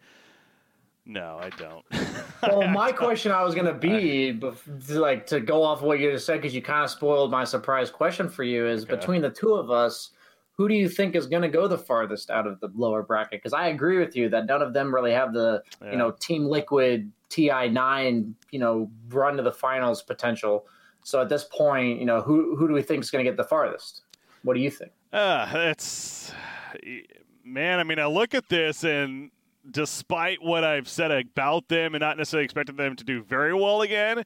No, 1.05 1.37
I 1.41 1.49
don't. 1.49 1.85
well, 2.43 2.67
my 2.69 2.91
question 2.91 3.31
I 3.31 3.43
was 3.43 3.53
going 3.53 3.67
to 3.67 3.73
be, 3.73 4.39
like, 4.89 5.27
to 5.27 5.41
go 5.41 5.61
off 5.61 5.81
what 5.81 5.99
you 5.99 6.11
just 6.11 6.25
said, 6.25 6.37
because 6.37 6.55
you 6.55 6.61
kind 6.61 6.83
of 6.83 6.89
spoiled 6.89 7.29
my 7.29 7.43
surprise 7.43 7.89
question 7.89 8.29
for 8.29 8.43
you, 8.43 8.67
is 8.67 8.83
okay. 8.83 8.95
between 8.95 9.21
the 9.21 9.29
two 9.29 9.53
of 9.53 9.69
us, 9.69 10.11
who 10.53 10.69
do 10.69 10.75
you 10.75 10.87
think 10.87 11.15
is 11.15 11.25
going 11.25 11.41
to 11.41 11.49
go 11.49 11.67
the 11.67 11.77
farthest 11.77 12.29
out 12.29 12.47
of 12.47 12.59
the 12.61 12.69
lower 12.73 13.03
bracket? 13.03 13.41
Because 13.41 13.51
I 13.51 13.67
agree 13.67 13.97
with 13.97 14.15
you 14.15 14.29
that 14.29 14.45
none 14.45 14.61
of 14.61 14.73
them 14.73 14.95
really 14.95 15.11
have 15.11 15.33
the, 15.33 15.61
yeah. 15.81 15.91
you 15.91 15.97
know, 15.97 16.11
Team 16.11 16.45
Liquid 16.45 17.11
TI9, 17.29 18.33
you 18.51 18.59
know, 18.59 18.89
run 19.09 19.35
to 19.35 19.43
the 19.43 19.51
finals 19.51 20.01
potential. 20.03 20.67
So 21.03 21.21
at 21.21 21.29
this 21.29 21.43
point, 21.43 21.99
you 21.99 22.05
know, 22.05 22.21
who 22.21 22.55
who 22.55 22.67
do 22.67 22.73
we 22.73 22.81
think 22.81 23.03
is 23.03 23.11
going 23.11 23.23
to 23.23 23.29
get 23.29 23.37
the 23.37 23.43
farthest? 23.43 24.01
What 24.43 24.55
do 24.55 24.59
you 24.59 24.71
think? 24.71 24.91
Uh, 25.11 25.47
it's 25.53 26.33
man. 27.43 27.79
I 27.79 27.83
mean, 27.83 27.99
I 27.99 28.05
look 28.05 28.33
at 28.33 28.49
this, 28.49 28.83
and 28.83 29.31
despite 29.69 30.41
what 30.41 30.63
I've 30.63 30.87
said 30.87 31.11
about 31.11 31.67
them, 31.67 31.93
and 31.95 32.01
not 32.01 32.17
necessarily 32.17 32.45
expecting 32.45 32.75
them 32.75 32.95
to 32.95 33.03
do 33.03 33.21
very 33.21 33.53
well 33.53 33.81
again, 33.81 34.23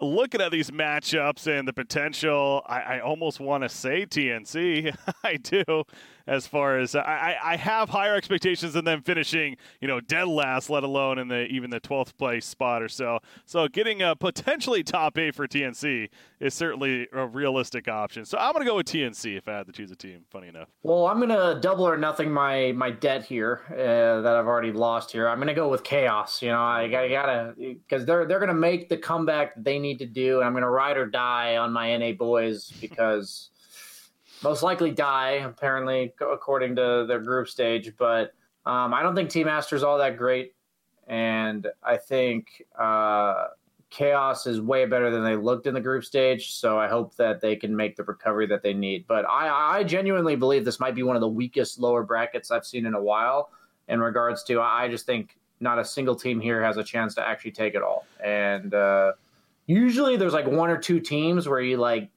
looking 0.00 0.40
at 0.40 0.50
these 0.50 0.70
matchups 0.70 1.46
and 1.46 1.66
the 1.66 1.72
potential, 1.72 2.62
I, 2.66 2.80
I 2.80 3.00
almost 3.00 3.40
want 3.40 3.62
to 3.62 3.68
say 3.68 4.06
TNC. 4.06 4.94
I 5.24 5.36
do 5.36 5.84
as 6.26 6.46
far 6.46 6.78
as 6.78 6.94
I, 6.94 7.36
I 7.42 7.56
have 7.56 7.90
higher 7.90 8.14
expectations 8.14 8.72
than 8.72 8.84
them 8.84 9.02
finishing, 9.02 9.56
you 9.80 9.88
know, 9.88 10.00
dead 10.00 10.28
last, 10.28 10.70
let 10.70 10.82
alone 10.82 11.18
in 11.18 11.28
the 11.28 11.46
even 11.46 11.70
the 11.70 11.80
12th 11.80 12.16
place 12.16 12.46
spot 12.46 12.82
or 12.82 12.88
so. 12.88 13.18
So 13.44 13.68
getting 13.68 14.02
a 14.02 14.16
potentially 14.16 14.82
top 14.82 15.18
eight 15.18 15.34
for 15.34 15.46
TNC 15.46 16.08
is 16.40 16.54
certainly 16.54 17.08
a 17.12 17.26
realistic 17.26 17.88
option. 17.88 18.24
So 18.24 18.38
I'm 18.38 18.52
going 18.52 18.64
to 18.64 18.70
go 18.70 18.76
with 18.76 18.86
TNC 18.86 19.36
if 19.36 19.48
I 19.48 19.58
had 19.58 19.66
to 19.66 19.72
choose 19.72 19.90
a 19.90 19.96
team. 19.96 20.20
Funny 20.30 20.48
enough. 20.48 20.68
Well, 20.82 21.06
I'm 21.06 21.18
going 21.18 21.28
to 21.28 21.60
double 21.60 21.86
or 21.86 21.96
nothing 21.96 22.30
my 22.32 22.72
my 22.72 22.90
debt 22.90 23.24
here 23.24 23.62
uh, 23.70 24.22
that 24.22 24.36
I've 24.36 24.46
already 24.46 24.72
lost 24.72 25.12
here. 25.12 25.28
I'm 25.28 25.38
going 25.38 25.48
to 25.48 25.54
go 25.54 25.68
with 25.68 25.84
Chaos. 25.84 26.42
You 26.42 26.50
know, 26.50 26.60
I 26.60 26.88
got 26.88 27.26
to 27.26 27.54
because 27.56 28.04
they're 28.04 28.26
they're 28.26 28.38
going 28.38 28.48
to 28.48 28.54
make 28.54 28.88
the 28.88 28.96
comeback 28.96 29.52
they 29.56 29.78
need 29.78 29.98
to 29.98 30.06
do, 30.06 30.38
and 30.38 30.46
I'm 30.46 30.52
going 30.52 30.62
to 30.62 30.70
ride 30.70 30.96
or 30.96 31.06
die 31.06 31.56
on 31.56 31.72
my 31.72 31.96
NA 31.96 32.12
boys 32.12 32.72
because 32.80 33.50
most 34.44 34.62
likely 34.62 34.92
die, 34.92 35.42
apparently, 35.44 36.12
according 36.20 36.76
to 36.76 37.06
their 37.08 37.18
group 37.18 37.48
stage. 37.48 37.92
But 37.98 38.34
um, 38.66 38.94
I 38.94 39.02
don't 39.02 39.14
think 39.14 39.30
Team 39.30 39.48
Aster's 39.48 39.82
all 39.82 39.98
that 39.98 40.16
great. 40.16 40.54
And 41.08 41.66
I 41.82 41.96
think 41.96 42.62
uh, 42.78 43.48
Chaos 43.90 44.46
is 44.46 44.60
way 44.60 44.86
better 44.86 45.10
than 45.10 45.24
they 45.24 45.36
looked 45.36 45.66
in 45.66 45.74
the 45.74 45.80
group 45.80 46.04
stage. 46.04 46.54
So 46.54 46.78
I 46.78 46.88
hope 46.88 47.16
that 47.16 47.40
they 47.40 47.56
can 47.56 47.74
make 47.74 47.96
the 47.96 48.04
recovery 48.04 48.46
that 48.46 48.62
they 48.62 48.74
need. 48.74 49.06
But 49.06 49.24
I, 49.24 49.78
I 49.78 49.84
genuinely 49.84 50.36
believe 50.36 50.64
this 50.64 50.80
might 50.80 50.94
be 50.94 51.02
one 51.02 51.16
of 51.16 51.20
the 51.20 51.28
weakest 51.28 51.78
lower 51.78 52.02
brackets 52.02 52.50
I've 52.50 52.66
seen 52.66 52.86
in 52.86 52.94
a 52.94 53.02
while 53.02 53.50
in 53.88 54.00
regards 54.00 54.42
to, 54.44 54.60
I 54.60 54.88
just 54.88 55.06
think 55.06 55.36
not 55.60 55.78
a 55.78 55.84
single 55.84 56.16
team 56.16 56.40
here 56.40 56.62
has 56.62 56.76
a 56.76 56.84
chance 56.84 57.14
to 57.14 57.26
actually 57.26 57.52
take 57.52 57.74
it 57.74 57.82
all. 57.82 58.06
And 58.22 58.74
uh, 58.74 59.12
usually 59.66 60.16
there's 60.16 60.32
like 60.32 60.46
one 60.46 60.70
or 60.70 60.78
two 60.78 61.00
teams 61.00 61.48
where 61.48 61.60
you 61.60 61.76
like 61.76 62.10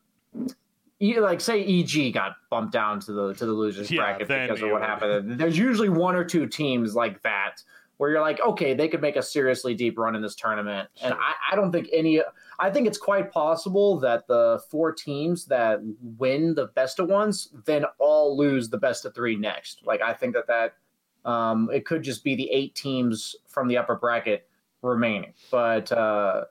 like 0.99 1.41
say 1.41 1.63
EG 1.63 2.13
got 2.13 2.37
bumped 2.49 2.73
down 2.73 2.99
to 3.01 3.11
the 3.11 3.33
to 3.35 3.45
the 3.45 3.51
losers 3.51 3.91
yeah, 3.91 4.01
bracket 4.01 4.27
because 4.27 4.61
of 4.61 4.69
what 4.71 4.81
happened. 4.81 5.39
There's 5.39 5.57
usually 5.57 5.89
one 5.89 6.15
or 6.15 6.23
two 6.23 6.47
teams 6.47 6.95
like 6.95 7.21
that 7.23 7.61
where 7.97 8.11
you're 8.11 8.21
like, 8.21 8.39
okay, 8.41 8.73
they 8.73 8.87
could 8.87 9.01
make 9.01 9.15
a 9.15 9.21
seriously 9.21 9.73
deep 9.73 9.97
run 9.97 10.15
in 10.15 10.21
this 10.21 10.35
tournament. 10.35 10.87
Sure. 10.95 11.09
And 11.09 11.19
I, 11.19 11.53
I 11.53 11.55
don't 11.55 11.71
think 11.71 11.87
any. 11.93 12.21
I 12.59 12.71
think 12.71 12.87
it's 12.87 12.97
quite 12.97 13.31
possible 13.31 13.99
that 13.99 14.27
the 14.27 14.61
four 14.71 14.91
teams 14.91 15.45
that 15.45 15.79
win 16.17 16.55
the 16.55 16.67
best 16.67 16.99
of 16.99 17.09
ones 17.09 17.49
then 17.65 17.85
all 17.99 18.35
lose 18.35 18.69
the 18.69 18.77
best 18.77 19.05
of 19.05 19.13
three 19.13 19.35
next. 19.35 19.85
Like 19.85 20.01
I 20.01 20.13
think 20.13 20.33
that 20.33 20.47
that 20.47 21.29
um, 21.29 21.69
it 21.71 21.85
could 21.85 22.03
just 22.03 22.23
be 22.23 22.35
the 22.35 22.49
eight 22.51 22.73
teams 22.73 23.35
from 23.47 23.67
the 23.67 23.77
upper 23.77 23.95
bracket 23.95 24.47
remaining, 24.81 25.33
but. 25.51 25.91
uh 25.91 26.45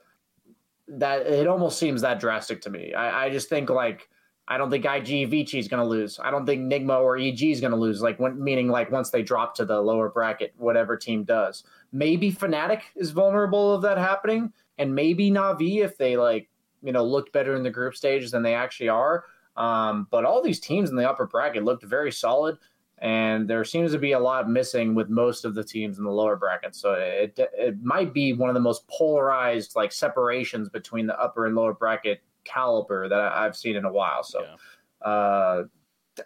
that 0.88 1.26
it 1.26 1.48
almost 1.48 1.80
seems 1.80 2.00
that 2.02 2.20
drastic 2.20 2.60
to 2.60 2.70
me. 2.70 2.94
I, 2.94 3.26
I 3.26 3.30
just 3.30 3.48
think 3.48 3.70
like 3.70 4.08
I 4.48 4.58
don't 4.58 4.70
think 4.70 4.84
IG 4.84 5.28
Vici 5.28 5.58
is 5.58 5.66
going 5.66 5.82
to 5.82 5.88
lose. 5.88 6.20
I 6.22 6.30
don't 6.30 6.46
think 6.46 6.70
Nigma 6.70 7.00
or 7.00 7.18
EG 7.18 7.42
is 7.42 7.60
going 7.60 7.72
to 7.72 7.76
lose. 7.76 8.00
Like 8.00 8.20
when, 8.20 8.42
meaning 8.42 8.68
like 8.68 8.92
once 8.92 9.10
they 9.10 9.22
drop 9.22 9.56
to 9.56 9.64
the 9.64 9.80
lower 9.80 10.08
bracket, 10.08 10.54
whatever 10.56 10.96
team 10.96 11.24
does. 11.24 11.64
Maybe 11.92 12.32
Fnatic 12.32 12.82
is 12.94 13.10
vulnerable 13.10 13.74
of 13.74 13.82
that 13.82 13.98
happening, 13.98 14.52
and 14.78 14.94
maybe 14.94 15.30
Navi 15.30 15.84
if 15.84 15.98
they 15.98 16.16
like 16.16 16.48
you 16.82 16.92
know 16.92 17.04
looked 17.04 17.32
better 17.32 17.56
in 17.56 17.64
the 17.64 17.70
group 17.70 17.96
stages 17.96 18.30
than 18.30 18.42
they 18.42 18.54
actually 18.54 18.88
are. 18.88 19.24
Um, 19.56 20.06
but 20.10 20.24
all 20.24 20.42
these 20.42 20.60
teams 20.60 20.90
in 20.90 20.96
the 20.96 21.08
upper 21.08 21.26
bracket 21.26 21.64
looked 21.64 21.82
very 21.82 22.12
solid, 22.12 22.58
and 22.98 23.48
there 23.48 23.64
seems 23.64 23.90
to 23.92 23.98
be 23.98 24.12
a 24.12 24.20
lot 24.20 24.48
missing 24.48 24.94
with 24.94 25.08
most 25.08 25.44
of 25.44 25.54
the 25.54 25.64
teams 25.64 25.98
in 25.98 26.04
the 26.04 26.10
lower 26.10 26.36
bracket. 26.36 26.76
So 26.76 26.92
it 26.92 27.36
it 27.36 27.82
might 27.82 28.14
be 28.14 28.32
one 28.32 28.48
of 28.48 28.54
the 28.54 28.60
most 28.60 28.86
polarized 28.86 29.74
like 29.74 29.90
separations 29.90 30.68
between 30.68 31.06
the 31.06 31.18
upper 31.18 31.46
and 31.46 31.56
lower 31.56 31.74
bracket 31.74 32.22
caliber 32.46 33.08
that 33.08 33.18
I've 33.18 33.56
seen 33.56 33.76
in 33.76 33.84
a 33.84 33.92
while. 33.92 34.22
So 34.22 34.42
yeah. 34.42 35.08
uh, 35.08 35.64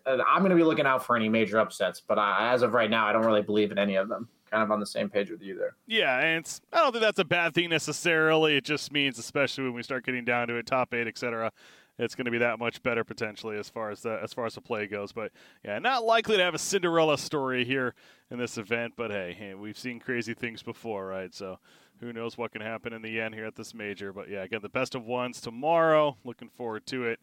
I'm 0.06 0.40
going 0.40 0.50
to 0.50 0.56
be 0.56 0.62
looking 0.62 0.86
out 0.86 1.04
for 1.04 1.16
any 1.16 1.28
major 1.28 1.58
upsets, 1.58 2.00
but 2.00 2.18
I, 2.18 2.52
as 2.52 2.62
of 2.62 2.74
right 2.74 2.90
now, 2.90 3.06
I 3.06 3.12
don't 3.12 3.24
really 3.24 3.42
believe 3.42 3.72
in 3.72 3.78
any 3.78 3.96
of 3.96 4.08
them. 4.08 4.28
Kind 4.50 4.64
of 4.64 4.72
on 4.72 4.80
the 4.80 4.86
same 4.86 5.08
page 5.08 5.30
with 5.30 5.42
you 5.42 5.56
there. 5.56 5.76
Yeah, 5.86 6.18
and 6.18 6.60
I 6.72 6.78
don't 6.78 6.90
think 6.90 7.02
that's 7.02 7.20
a 7.20 7.24
bad 7.24 7.54
thing 7.54 7.70
necessarily. 7.70 8.56
It 8.56 8.64
just 8.64 8.92
means, 8.92 9.16
especially 9.16 9.62
when 9.62 9.74
we 9.74 9.84
start 9.84 10.04
getting 10.04 10.24
down 10.24 10.48
to 10.48 10.56
it, 10.56 10.66
top 10.66 10.92
eight, 10.92 11.06
etc., 11.06 11.52
it's 12.00 12.14
going 12.14 12.24
to 12.24 12.30
be 12.30 12.38
that 12.38 12.58
much 12.58 12.82
better 12.82 13.04
potentially 13.04 13.58
as 13.58 13.68
far 13.68 13.90
as 13.90 14.00
the 14.02 14.18
as 14.22 14.32
far 14.32 14.46
as 14.46 14.54
the 14.54 14.60
play 14.60 14.86
goes. 14.86 15.12
But 15.12 15.32
yeah, 15.64 15.78
not 15.78 16.04
likely 16.04 16.36
to 16.38 16.42
have 16.42 16.54
a 16.54 16.58
Cinderella 16.58 17.18
story 17.18 17.64
here 17.64 17.94
in 18.30 18.38
this 18.38 18.56
event. 18.56 18.94
But 18.96 19.10
hey, 19.10 19.36
hey 19.38 19.54
we've 19.54 19.78
seen 19.78 20.00
crazy 20.00 20.34
things 20.34 20.62
before, 20.62 21.06
right? 21.06 21.34
So 21.34 21.58
who 22.00 22.12
knows 22.12 22.38
what 22.38 22.52
can 22.52 22.62
happen 22.62 22.92
in 22.94 23.02
the 23.02 23.20
end 23.20 23.34
here 23.34 23.44
at 23.44 23.54
this 23.54 23.74
major? 23.74 24.12
But 24.12 24.30
yeah, 24.30 24.42
again, 24.42 24.60
the 24.62 24.70
best 24.70 24.94
of 24.94 25.04
ones 25.04 25.40
tomorrow. 25.40 26.16
Looking 26.24 26.48
forward 26.48 26.86
to 26.86 27.04
it 27.04 27.20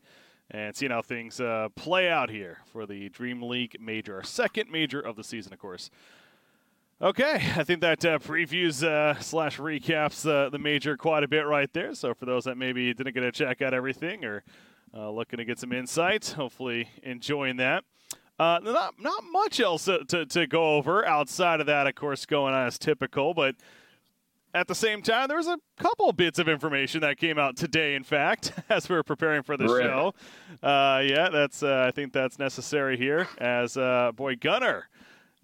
and 0.52 0.76
seeing 0.76 0.92
how 0.92 1.02
things 1.02 1.42
uh, 1.42 1.70
play 1.76 2.10
out 2.10 2.30
here 2.30 2.60
for 2.72 2.86
the 2.86 3.10
Dream 3.10 3.42
League 3.42 3.78
major, 3.82 4.16
our 4.16 4.24
second 4.24 4.70
major 4.70 5.02
of 5.02 5.16
the 5.16 5.24
season, 5.24 5.52
of 5.54 5.60
course. 5.60 5.90
Okay, 7.00 7.36
I 7.56 7.64
think 7.64 7.82
that 7.82 8.04
uh, 8.06 8.18
previews 8.18 8.84
uh, 8.84 9.20
slash 9.20 9.60
recaps 9.60 10.24
the 10.24 10.58
major 10.58 10.98
quite 10.98 11.24
a 11.24 11.28
bit 11.28 11.46
right 11.46 11.72
there. 11.72 11.94
So 11.94 12.16
for 12.16 12.26
those 12.26 12.46
that 12.46 12.58
maybe 12.58 12.92
didn't 12.94 13.14
get 13.14 13.22
to 13.22 13.32
check 13.32 13.62
out 13.62 13.76
everything 13.76 14.26
or 14.26 14.44
uh, 14.94 15.10
looking 15.10 15.38
to 15.38 15.46
get 15.46 15.60
some 15.60 15.72
insights, 15.72 16.34
hopefully 16.34 16.90
enjoying 17.04 17.58
that. 17.58 17.84
Uh, 18.40 18.60
not 18.64 18.94
not 19.00 19.24
much 19.32 19.60
else 19.60 19.86
to, 19.86 20.06
to, 20.06 20.26
to, 20.26 20.46
go 20.46 20.76
over 20.76 21.06
outside 21.08 21.60
of 21.60 21.66
that, 21.66 21.88
of 21.88 21.96
course, 21.96 22.26
going 22.26 22.54
on 22.54 22.68
as 22.68 22.78
typical. 22.78 23.34
But 23.34 23.56
at 24.54 24.68
the 24.68 24.76
same 24.76 25.02
time, 25.02 25.28
there 25.28 25.38
was 25.38 25.48
a 25.48 25.58
couple 25.78 26.12
bits 26.14 26.38
of 26.38 26.48
information 26.48 27.02
that 27.02 27.18
came 27.18 27.40
out 27.40 27.58
today. 27.58 27.96
In 27.96 28.04
fact, 28.04 28.54
as 28.70 28.88
we 28.88 28.96
were 28.96 29.04
preparing 29.04 29.42
for 29.42 29.58
the 29.58 29.68
show, 29.68 30.14
uh, 30.62 31.02
yeah, 31.04 31.30
that's 31.30 31.64
I 31.64 31.90
think 31.90 32.14
that's 32.14 32.38
necessary 32.38 32.96
here. 32.96 33.28
As 33.40 33.74
boy 34.16 34.36
Gunnar, 34.36 34.88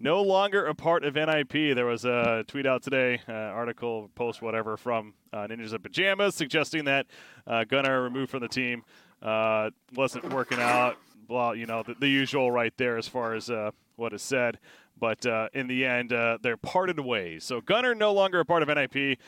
no 0.00 0.22
longer 0.22 0.66
a 0.66 0.74
part 0.74 1.04
of 1.04 1.14
NIP. 1.14 1.74
There 1.74 1.86
was 1.86 2.04
a 2.04 2.44
tweet 2.46 2.66
out 2.66 2.82
today, 2.82 3.20
uh, 3.28 3.32
article, 3.32 4.10
post, 4.14 4.42
whatever, 4.42 4.76
from 4.76 5.14
uh, 5.32 5.46
Ninjas 5.46 5.72
in 5.72 5.80
Pajamas 5.80 6.34
suggesting 6.34 6.84
that 6.84 7.06
uh, 7.46 7.64
Gunnar 7.64 8.02
removed 8.02 8.30
from 8.30 8.40
the 8.40 8.48
team 8.48 8.84
uh, 9.24 9.70
wasn't 9.94 10.32
working 10.32 10.60
out. 10.60 10.96
Well, 11.28 11.54
you 11.54 11.66
know, 11.66 11.82
the, 11.82 11.94
the, 11.94 12.08
usual 12.08 12.52
right 12.52 12.72
there 12.76 12.98
as 12.98 13.08
far 13.08 13.34
as 13.34 13.48
uh, 13.48 13.70
what 13.96 14.12
is 14.12 14.22
said. 14.22 14.58
But 14.98 15.24
uh, 15.26 15.48
in 15.54 15.66
the 15.66 15.84
end, 15.84 16.12
uh, 16.12 16.38
they're 16.42 16.58
parted 16.58 17.00
ways. 17.00 17.44
So 17.44 17.60
Gunnar 17.60 17.94
no 17.94 18.12
longer 18.12 18.40
a 18.40 18.44
part 18.44 18.62
of 18.62 18.68
NIP. 18.68 19.18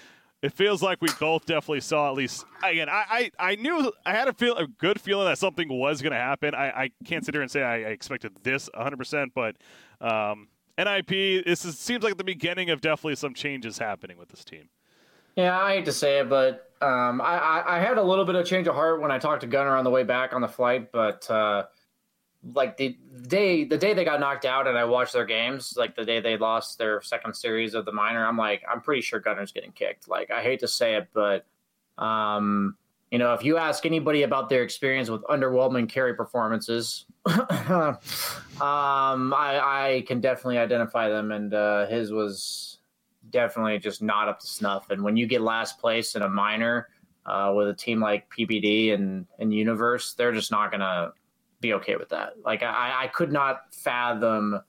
It 0.42 0.52
feels 0.52 0.82
like 0.82 1.00
we 1.00 1.08
both 1.18 1.46
definitely 1.46 1.80
saw 1.80 2.10
at 2.10 2.14
least 2.14 2.44
again. 2.62 2.90
I, 2.90 3.30
I, 3.38 3.52
I 3.52 3.54
knew 3.56 3.90
I 4.04 4.12
had 4.12 4.28
a 4.28 4.34
feel 4.34 4.54
a 4.56 4.66
good 4.66 5.00
feeling 5.00 5.26
that 5.26 5.38
something 5.38 5.66
was 5.68 6.02
going 6.02 6.12
to 6.12 6.18
happen. 6.18 6.54
I, 6.54 6.68
I 6.68 6.90
can't 7.06 7.24
sit 7.24 7.34
here 7.34 7.40
and 7.40 7.50
say 7.50 7.62
I, 7.62 7.76
I 7.76 7.88
expected 7.88 8.32
this 8.42 8.68
100, 8.74 8.96
percent 8.98 9.32
but 9.34 9.56
um, 10.00 10.48
NIP, 10.78 11.44
this 11.46 11.64
is, 11.64 11.78
seems 11.78 12.04
like 12.04 12.18
the 12.18 12.24
beginning 12.24 12.68
of 12.68 12.82
definitely 12.82 13.16
some 13.16 13.32
changes 13.32 13.78
happening 13.78 14.18
with 14.18 14.28
this 14.28 14.44
team. 14.44 14.68
Yeah, 15.36 15.58
I 15.58 15.76
hate 15.76 15.86
to 15.86 15.92
say 15.92 16.20
it, 16.20 16.28
but 16.28 16.65
um, 16.80 17.20
I, 17.20 17.38
I, 17.38 17.76
I, 17.76 17.80
had 17.80 17.96
a 17.98 18.02
little 18.02 18.24
bit 18.24 18.34
of 18.34 18.46
change 18.46 18.66
of 18.66 18.74
heart 18.74 19.00
when 19.00 19.10
I 19.10 19.18
talked 19.18 19.40
to 19.40 19.46
Gunnar 19.46 19.76
on 19.76 19.84
the 19.84 19.90
way 19.90 20.02
back 20.02 20.32
on 20.32 20.40
the 20.42 20.48
flight. 20.48 20.92
But 20.92 21.28
uh, 21.30 21.64
like 22.54 22.76
the 22.76 22.96
day 23.26 23.64
the 23.64 23.78
day 23.78 23.94
they 23.94 24.04
got 24.04 24.20
knocked 24.20 24.44
out, 24.44 24.66
and 24.66 24.76
I 24.76 24.84
watched 24.84 25.12
their 25.12 25.24
games, 25.24 25.74
like 25.76 25.96
the 25.96 26.04
day 26.04 26.20
they 26.20 26.36
lost 26.36 26.78
their 26.78 27.00
second 27.02 27.34
series 27.34 27.74
of 27.74 27.84
the 27.84 27.92
minor, 27.92 28.26
I'm 28.26 28.36
like, 28.36 28.62
I'm 28.70 28.80
pretty 28.80 29.02
sure 29.02 29.20
Gunnar's 29.20 29.52
getting 29.52 29.72
kicked. 29.72 30.08
Like 30.08 30.30
I 30.30 30.42
hate 30.42 30.60
to 30.60 30.68
say 30.68 30.96
it, 30.96 31.08
but 31.14 31.46
um, 31.98 32.76
you 33.10 33.18
know, 33.18 33.34
if 33.34 33.44
you 33.44 33.56
ask 33.56 33.86
anybody 33.86 34.22
about 34.22 34.48
their 34.48 34.62
experience 34.62 35.08
with 35.08 35.22
underwhelming 35.22 35.88
carry 35.88 36.14
performances, 36.14 37.06
um, 37.26 37.98
I, 38.60 39.60
I, 39.62 40.04
can 40.06 40.20
definitely 40.20 40.58
identify 40.58 41.08
them, 41.08 41.32
and 41.32 41.54
uh, 41.54 41.86
his 41.86 42.12
was 42.12 42.75
definitely 43.30 43.78
just 43.78 44.02
not 44.02 44.28
up 44.28 44.40
to 44.40 44.46
snuff. 44.46 44.90
And 44.90 45.02
when 45.02 45.16
you 45.16 45.26
get 45.26 45.40
last 45.40 45.78
place 45.78 46.14
in 46.14 46.22
a 46.22 46.28
minor 46.28 46.88
uh, 47.24 47.52
with 47.56 47.68
a 47.68 47.74
team 47.74 48.00
like 48.00 48.30
PPD 48.30 48.94
and, 48.94 49.26
and 49.38 49.52
Universe, 49.52 50.14
they're 50.14 50.32
just 50.32 50.50
not 50.50 50.70
going 50.70 50.80
to 50.80 51.12
be 51.60 51.72
okay 51.74 51.96
with 51.96 52.08
that. 52.10 52.34
Like, 52.44 52.62
I, 52.62 53.04
I 53.04 53.06
could 53.08 53.32
not 53.32 53.74
fathom 53.74 54.60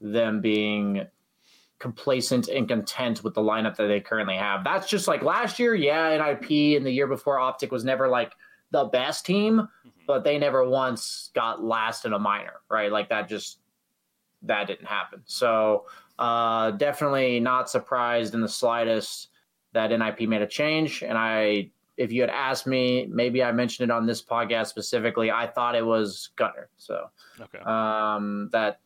them 0.00 0.40
being 0.40 1.06
complacent 1.78 2.48
and 2.48 2.68
content 2.68 3.24
with 3.24 3.34
the 3.34 3.40
lineup 3.40 3.74
that 3.76 3.86
they 3.86 4.00
currently 4.00 4.36
have. 4.36 4.62
That's 4.62 4.88
just 4.88 5.08
like 5.08 5.22
last 5.22 5.58
year, 5.58 5.74
yeah, 5.74 6.16
NIP 6.16 6.76
and 6.76 6.86
the 6.86 6.90
year 6.90 7.06
before 7.06 7.38
Optic 7.38 7.72
was 7.72 7.84
never 7.84 8.06
like 8.06 8.32
the 8.70 8.84
best 8.84 9.26
team, 9.26 9.66
but 10.06 10.22
they 10.22 10.38
never 10.38 10.68
once 10.68 11.30
got 11.34 11.64
last 11.64 12.04
in 12.04 12.12
a 12.12 12.18
minor, 12.18 12.60
right? 12.70 12.92
Like 12.92 13.08
that 13.08 13.28
just 13.28 13.60
that 14.42 14.66
didn't 14.66 14.86
happen. 14.86 15.22
So 15.24 15.86
uh, 16.20 16.70
definitely 16.72 17.40
not 17.40 17.70
surprised 17.70 18.34
in 18.34 18.42
the 18.42 18.48
slightest 18.48 19.28
that 19.72 19.90
NIP 19.90 20.28
made 20.28 20.42
a 20.42 20.46
change. 20.46 21.02
And 21.02 21.16
I, 21.16 21.70
if 21.96 22.12
you 22.12 22.20
had 22.20 22.30
asked 22.30 22.66
me, 22.66 23.06
maybe 23.10 23.42
I 23.42 23.52
mentioned 23.52 23.90
it 23.90 23.92
on 23.92 24.06
this 24.06 24.22
podcast 24.22 24.66
specifically. 24.66 25.30
I 25.30 25.46
thought 25.46 25.74
it 25.74 25.84
was 25.84 26.28
Gunnar. 26.36 26.68
So 26.76 27.06
okay. 27.40 27.58
um, 27.60 28.50
that 28.52 28.80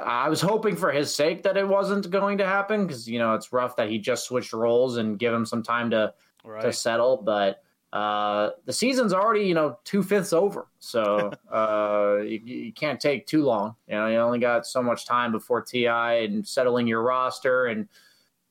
I 0.00 0.28
was 0.28 0.40
hoping 0.40 0.76
for 0.76 0.92
his 0.92 1.12
sake 1.12 1.42
that 1.42 1.56
it 1.56 1.66
wasn't 1.66 2.08
going 2.08 2.38
to 2.38 2.46
happen 2.46 2.86
because 2.86 3.08
you 3.08 3.18
know 3.18 3.34
it's 3.34 3.52
rough 3.52 3.74
that 3.76 3.88
he 3.88 3.98
just 3.98 4.26
switched 4.26 4.52
roles 4.52 4.98
and 4.98 5.18
give 5.18 5.32
him 5.32 5.46
some 5.46 5.62
time 5.62 5.90
to 5.90 6.12
right. 6.44 6.62
to 6.62 6.72
settle. 6.72 7.16
But 7.16 7.62
uh, 7.92 8.50
the 8.66 8.72
season's 8.72 9.14
already, 9.14 9.46
you 9.46 9.54
know, 9.54 9.78
two 9.84 10.02
fifths 10.02 10.32
over, 10.32 10.66
so 10.78 11.32
uh, 11.52 12.18
you, 12.22 12.40
you, 12.44 12.72
can't 12.72 13.00
take 13.00 13.26
too 13.26 13.44
long. 13.44 13.74
You 13.88 13.94
know, 13.94 14.06
you 14.08 14.16
only 14.18 14.38
got 14.38 14.66
so 14.66 14.82
much 14.82 15.06
time 15.06 15.32
before 15.32 15.62
TI 15.62 15.86
and 15.86 16.46
settling 16.46 16.86
your 16.86 17.02
roster 17.02 17.66
and 17.66 17.88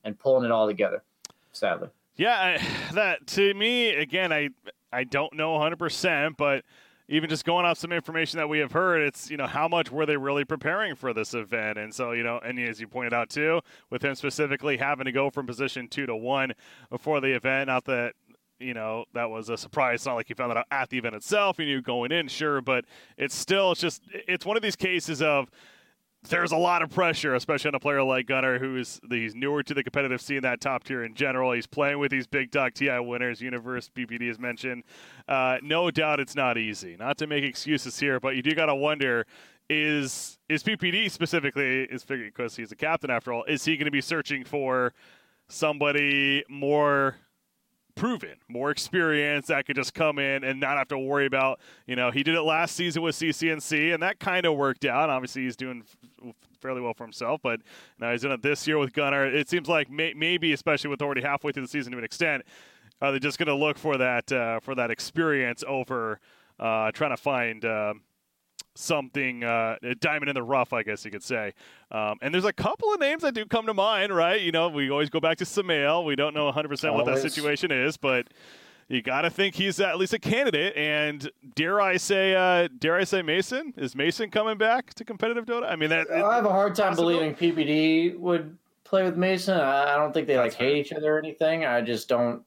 and 0.02 0.18
pulling 0.18 0.44
it 0.44 0.50
all 0.50 0.66
together. 0.66 1.04
Sadly, 1.52 1.88
yeah, 2.16 2.58
I, 2.58 2.94
that 2.94 3.26
to 3.28 3.54
me 3.54 3.90
again, 3.90 4.32
I 4.32 4.48
I 4.92 5.04
don't 5.04 5.32
know 5.34 5.52
100, 5.52 5.78
percent 5.78 6.36
but 6.36 6.64
even 7.08 7.30
just 7.30 7.44
going 7.44 7.64
off 7.64 7.78
some 7.78 7.92
information 7.92 8.36
that 8.36 8.48
we 8.48 8.58
have 8.58 8.72
heard, 8.72 9.02
it's 9.02 9.30
you 9.30 9.36
know 9.36 9.46
how 9.46 9.68
much 9.68 9.92
were 9.92 10.04
they 10.04 10.16
really 10.16 10.44
preparing 10.44 10.96
for 10.96 11.14
this 11.14 11.32
event, 11.34 11.78
and 11.78 11.94
so 11.94 12.10
you 12.10 12.24
know, 12.24 12.40
and 12.44 12.58
as 12.58 12.80
you 12.80 12.88
pointed 12.88 13.14
out 13.14 13.30
too, 13.30 13.60
with 13.88 14.02
him 14.02 14.16
specifically 14.16 14.76
having 14.76 15.04
to 15.04 15.12
go 15.12 15.30
from 15.30 15.46
position 15.46 15.86
two 15.86 16.06
to 16.06 16.16
one 16.16 16.52
before 16.90 17.20
the 17.20 17.34
event, 17.34 17.68
not 17.68 17.84
that 17.84 18.14
you 18.60 18.74
know, 18.74 19.04
that 19.14 19.30
was 19.30 19.48
a 19.48 19.56
surprise. 19.56 19.96
It's 19.96 20.06
not 20.06 20.14
like 20.14 20.28
you 20.28 20.34
found 20.34 20.50
that 20.50 20.58
out 20.58 20.66
at 20.70 20.90
the 20.90 20.98
event 20.98 21.14
itself. 21.14 21.58
You 21.58 21.66
knew 21.66 21.82
going 21.82 22.12
in, 22.12 22.28
sure, 22.28 22.60
but 22.60 22.84
it's 23.16 23.34
still 23.34 23.72
it's 23.72 23.80
just 23.80 24.02
it's 24.12 24.44
one 24.44 24.56
of 24.56 24.62
these 24.62 24.76
cases 24.76 25.22
of 25.22 25.50
there's 26.28 26.52
a 26.52 26.56
lot 26.56 26.82
of 26.82 26.90
pressure, 26.90 27.34
especially 27.34 27.68
on 27.68 27.74
a 27.74 27.80
player 27.80 28.02
like 28.02 28.26
Gunnar, 28.26 28.58
who's 28.58 29.00
he's 29.08 29.34
newer 29.34 29.62
to 29.62 29.72
the 29.72 29.82
competitive 29.82 30.20
scene, 30.20 30.42
that 30.42 30.60
top 30.60 30.84
tier 30.84 31.04
in 31.04 31.14
general. 31.14 31.52
He's 31.52 31.66
playing 31.66 31.98
with 31.98 32.10
these 32.10 32.26
big 32.26 32.50
dog 32.50 32.74
TI 32.74 32.98
winners, 32.98 33.40
Universe, 33.40 33.88
PPD 33.94 34.28
is 34.28 34.38
mentioned. 34.38 34.82
Uh, 35.28 35.58
no 35.62 35.90
doubt, 35.90 36.20
it's 36.20 36.34
not 36.34 36.58
easy. 36.58 36.96
Not 36.98 37.18
to 37.18 37.26
make 37.26 37.44
excuses 37.44 37.98
here, 37.98 38.18
but 38.18 38.34
you 38.34 38.42
do 38.42 38.54
got 38.54 38.66
to 38.66 38.74
wonder: 38.74 39.26
is 39.70 40.38
is 40.48 40.62
PPD 40.62 41.10
specifically 41.10 41.84
is 41.84 42.02
figuring 42.02 42.32
because 42.34 42.56
he's 42.56 42.72
a 42.72 42.76
captain 42.76 43.10
after 43.10 43.32
all? 43.32 43.44
Is 43.44 43.64
he 43.64 43.76
going 43.76 43.86
to 43.86 43.92
be 43.92 44.00
searching 44.00 44.44
for 44.44 44.92
somebody 45.48 46.44
more? 46.48 47.16
Proven, 47.98 48.36
more 48.48 48.70
experience 48.70 49.48
that 49.48 49.66
could 49.66 49.76
just 49.76 49.92
come 49.92 50.18
in 50.18 50.44
and 50.44 50.60
not 50.60 50.78
have 50.78 50.88
to 50.88 50.98
worry 50.98 51.26
about, 51.26 51.60
you 51.86 51.96
know, 51.96 52.10
he 52.10 52.22
did 52.22 52.34
it 52.34 52.42
last 52.42 52.76
season 52.76 53.02
with 53.02 53.16
CCNC 53.16 53.92
and 53.92 54.02
that 54.02 54.20
kind 54.20 54.46
of 54.46 54.56
worked 54.56 54.84
out. 54.84 55.10
Obviously, 55.10 55.42
he's 55.42 55.56
doing 55.56 55.84
fairly 56.60 56.80
well 56.80 56.94
for 56.94 57.04
himself, 57.04 57.40
but 57.42 57.60
now 57.98 58.12
he's 58.12 58.22
doing 58.22 58.34
it 58.34 58.42
this 58.42 58.66
year 58.66 58.78
with 58.78 58.92
Gunnar. 58.92 59.26
It 59.26 59.48
seems 59.48 59.68
like 59.68 59.90
may- 59.90 60.14
maybe, 60.14 60.52
especially 60.52 60.90
with 60.90 61.02
already 61.02 61.22
halfway 61.22 61.52
through 61.52 61.62
the 61.62 61.68
season 61.68 61.92
to 61.92 61.98
an 61.98 62.04
extent, 62.04 62.44
uh, 63.02 63.10
they're 63.10 63.20
just 63.20 63.38
going 63.38 63.48
to 63.48 63.54
look 63.54 63.78
for 63.78 63.96
that 63.96 64.30
uh, 64.32 64.60
for 64.60 64.74
that 64.74 64.90
experience 64.90 65.62
over 65.66 66.20
uh, 66.58 66.90
trying 66.92 67.10
to 67.10 67.16
find 67.16 67.64
uh, 67.64 67.94
something 68.78 69.42
uh, 69.42 69.76
a 69.82 69.94
diamond 69.96 70.30
in 70.30 70.34
the 70.34 70.42
rough, 70.42 70.72
I 70.72 70.82
guess 70.82 71.04
you 71.04 71.10
could 71.10 71.22
say. 71.22 71.52
Um, 71.90 72.18
and 72.22 72.32
there's 72.32 72.44
a 72.44 72.52
couple 72.52 72.92
of 72.92 73.00
names 73.00 73.22
that 73.22 73.34
do 73.34 73.44
come 73.44 73.66
to 73.66 73.74
mind, 73.74 74.14
right? 74.14 74.40
You 74.40 74.52
know, 74.52 74.68
we 74.68 74.90
always 74.90 75.10
go 75.10 75.20
back 75.20 75.38
to 75.38 75.44
Sumail. 75.44 76.04
We 76.04 76.16
don't 76.16 76.34
know 76.34 76.46
100 76.46 76.68
percent 76.68 76.94
what 76.94 77.06
that 77.06 77.18
situation 77.18 77.72
is, 77.72 77.96
but 77.96 78.28
you 78.88 79.02
got 79.02 79.22
to 79.22 79.30
think 79.30 79.56
he's 79.56 79.80
at 79.80 79.98
least 79.98 80.14
a 80.14 80.18
candidate. 80.18 80.76
And 80.76 81.30
dare 81.54 81.80
I 81.80 81.96
say, 81.96 82.34
uh, 82.34 82.68
dare 82.78 82.96
I 82.96 83.04
say, 83.04 83.20
Mason 83.20 83.74
is 83.76 83.96
Mason 83.96 84.30
coming 84.30 84.56
back 84.56 84.94
to 84.94 85.04
competitive 85.04 85.44
Dota? 85.44 85.70
I 85.70 85.76
mean, 85.76 85.90
that 85.90 86.10
I 86.10 86.36
have 86.36 86.46
a 86.46 86.50
hard 86.50 86.74
time 86.74 86.94
believing 86.94 87.34
PPD 87.34 88.16
would 88.18 88.56
play 88.84 89.02
with 89.02 89.16
Mason. 89.16 89.58
I 89.58 89.96
don't 89.96 90.12
think 90.12 90.26
they 90.26 90.36
That's 90.36 90.54
like 90.54 90.60
hate 90.60 90.76
each 90.86 90.92
other 90.92 91.16
or 91.16 91.18
anything. 91.18 91.64
I 91.64 91.80
just 91.80 92.08
don't. 92.08 92.42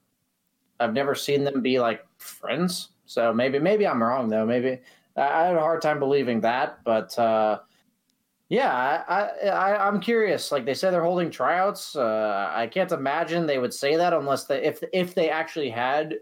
I've 0.79 0.93
never 0.93 1.13
seen 1.13 1.43
them 1.43 1.61
be 1.61 1.79
like 1.79 2.03
friends. 2.17 2.89
So 3.05 3.33
maybe 3.33 3.59
maybe 3.59 3.85
I'm 3.85 4.01
wrong 4.01 4.29
though. 4.29 4.45
Maybe 4.45 4.79
I 5.17 5.45
had 5.47 5.56
a 5.56 5.60
hard 5.60 5.82
time 5.82 6.00
believing 6.00 6.41
that, 6.41 6.84
but 6.84 7.17
uh, 7.19 7.60
yeah, 8.50 9.04
I, 9.08 9.47
I 9.47 9.88
I'm 9.88 10.00
curious. 10.00 10.52
Like 10.52 10.65
they 10.65 10.74
say, 10.74 10.91
they're 10.91 11.04
holding 11.04 11.30
tryouts. 11.30 11.95
Uh, 11.95 12.52
I 12.54 12.67
can't 12.67 12.91
imagine 12.91 13.45
they 13.45 13.60
would 13.60 13.74
say 13.74 13.95
that 13.95 14.13
unless 14.13 14.45
they 14.45 14.63
if 14.63 14.84
if 14.93 15.15
they 15.15 15.30
actually 15.30 15.69
had 15.69 16.15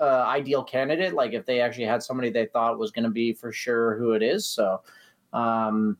uh, 0.00 0.24
ideal 0.26 0.64
candidate, 0.64 1.14
like 1.14 1.32
if 1.32 1.46
they 1.46 1.60
actually 1.60 1.86
had 1.86 2.02
somebody 2.02 2.30
they 2.30 2.46
thought 2.46 2.78
was 2.78 2.90
going 2.90 3.04
to 3.04 3.10
be 3.10 3.32
for 3.32 3.52
sure 3.52 3.96
who 3.96 4.12
it 4.12 4.22
is. 4.22 4.46
So, 4.46 4.82
um, 5.32 5.96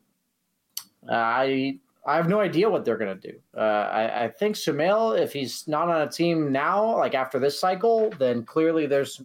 I 1.08 1.79
I 2.06 2.17
have 2.17 2.29
no 2.29 2.40
idea 2.40 2.69
what 2.69 2.85
they're 2.85 2.98
going 2.98 3.19
to 3.19 3.33
do. 3.33 3.38
Uh, 3.56 3.60
I, 3.60 4.25
I 4.25 4.29
think 4.29 4.56
Sumail, 4.56 5.19
if 5.19 5.33
he's 5.33 5.67
not 5.67 5.88
on 5.88 6.02
a 6.02 6.10
team 6.10 6.52
now, 6.52 6.98
like 6.98 7.15
after 7.15 7.38
this 7.38 7.58
cycle, 7.58 8.10
then 8.19 8.44
clearly 8.44 8.87
there's 8.87 9.23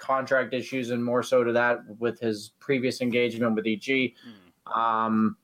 contract 0.00 0.54
issues 0.54 0.90
and 0.90 1.04
more 1.04 1.22
so 1.22 1.44
to 1.44 1.52
that 1.52 1.80
with 1.98 2.18
his 2.18 2.52
previous 2.58 3.00
engagement 3.00 3.54
with 3.54 3.66
EG. 3.66 3.82
Mm. 3.86 4.76
Um, 4.76 5.36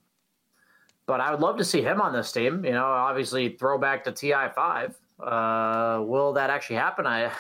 but 1.07 1.21
I 1.21 1.31
would 1.31 1.41
love 1.41 1.57
to 1.59 1.65
see 1.65 1.83
him 1.83 2.01
on 2.01 2.13
this 2.13 2.33
team. 2.33 2.65
You 2.65 2.73
know, 2.73 2.85
obviously 2.85 3.57
throwback 3.57 4.05
to 4.05 4.13
TI 4.13 4.49
five. 4.55 4.97
Uh, 5.21 6.03
will 6.05 6.33
that 6.33 6.51
actually 6.51 6.77
happen? 6.77 7.07
I 7.07 7.31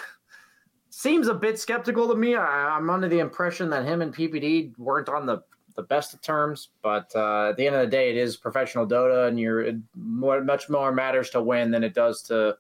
seems 0.91 1.29
a 1.29 1.35
bit 1.35 1.59
skeptical 1.59 2.09
to 2.09 2.15
me. 2.15 2.37
I, 2.37 2.77
am 2.77 2.89
under 2.89 3.09
the 3.09 3.19
impression 3.19 3.69
that 3.71 3.85
him 3.85 4.03
and 4.03 4.15
PPD 4.15 4.79
weren't 4.79 5.09
on 5.09 5.27
the 5.27 5.43
the 5.75 5.83
best 5.83 6.15
of 6.15 6.23
terms, 6.23 6.71
but 6.83 7.13
uh, 7.15 7.51
at 7.51 7.59
the 7.59 7.67
end 7.67 7.77
of 7.77 7.83
the 7.83 7.91
day, 7.91 8.09
it 8.09 8.17
is 8.17 8.35
professional 8.39 8.87
Dota, 8.87 9.29
and 9.29 9.39
you're 9.39 9.73
more, 9.95 10.43
much 10.43 10.71
more 10.71 10.91
matters 10.91 11.29
to 11.31 11.43
win 11.43 11.71
than 11.71 11.85
it 11.85 11.93
does 11.93 12.23
to 12.23 12.57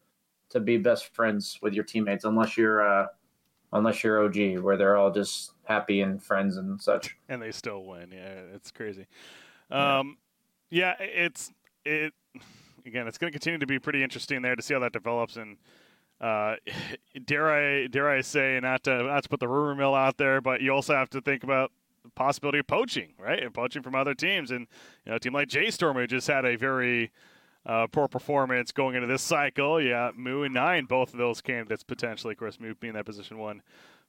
to 0.50 0.60
be 0.60 0.76
best 0.76 1.14
friends 1.14 1.58
with 1.62 1.72
your 1.72 1.84
teammates, 1.84 2.24
unless 2.24 2.56
you're 2.56 2.86
uh, 2.86 3.06
unless 3.76 4.02
you're 4.02 4.24
OG, 4.24 4.58
where 4.58 4.76
they're 4.76 4.96
all 4.96 5.10
just 5.10 5.52
happy 5.64 6.00
and 6.00 6.22
friends 6.22 6.56
and 6.56 6.80
such. 6.80 7.16
And 7.28 7.40
they 7.40 7.52
still 7.52 7.84
win. 7.84 8.10
Yeah, 8.12 8.40
it's 8.54 8.70
crazy. 8.70 9.06
Um, 9.70 10.18
yeah, 10.70 10.94
it's 11.00 11.52
it 11.84 12.12
again. 12.84 13.06
It's 13.06 13.18
going 13.18 13.32
to 13.32 13.38
continue 13.38 13.58
to 13.58 13.66
be 13.66 13.78
pretty 13.78 14.02
interesting 14.02 14.42
there 14.42 14.56
to 14.56 14.62
see 14.62 14.74
how 14.74 14.80
that 14.80 14.92
develops 14.92 15.36
and. 15.36 15.56
Uh, 16.18 16.56
dare 17.26 17.52
I 17.52 17.88
dare 17.88 18.08
I 18.08 18.22
say 18.22 18.58
not 18.62 18.84
to 18.84 19.02
not 19.02 19.24
to 19.24 19.28
put 19.28 19.38
the 19.38 19.48
rumor 19.48 19.74
mill 19.74 19.94
out 19.94 20.16
there, 20.16 20.40
but 20.40 20.62
you 20.62 20.70
also 20.70 20.94
have 20.94 21.10
to 21.10 21.20
think 21.20 21.44
about 21.44 21.72
the 22.02 22.10
possibility 22.10 22.58
of 22.58 22.66
poaching, 22.66 23.12
right? 23.18 23.42
And 23.42 23.52
poaching 23.52 23.82
from 23.82 23.94
other 23.94 24.14
teams. 24.14 24.50
And 24.50 24.66
you 25.04 25.10
know, 25.10 25.16
a 25.16 25.20
team 25.20 25.34
like 25.34 25.48
J.Storm 25.48 25.96
who 25.96 26.06
just 26.06 26.26
had 26.26 26.46
a 26.46 26.56
very 26.56 27.10
uh, 27.66 27.86
poor 27.88 28.08
performance 28.08 28.72
going 28.72 28.94
into 28.94 29.08
this 29.08 29.22
cycle. 29.22 29.80
Yeah, 29.80 30.10
Moo 30.14 30.42
and 30.42 30.54
Nine, 30.54 30.84
both 30.84 31.12
of 31.12 31.18
those 31.18 31.40
candidates 31.40 31.82
potentially. 31.82 32.32
Of 32.32 32.38
course, 32.38 32.60
Moo 32.60 32.74
being 32.74 32.94
that 32.94 33.04
position 33.04 33.38
one 33.38 33.62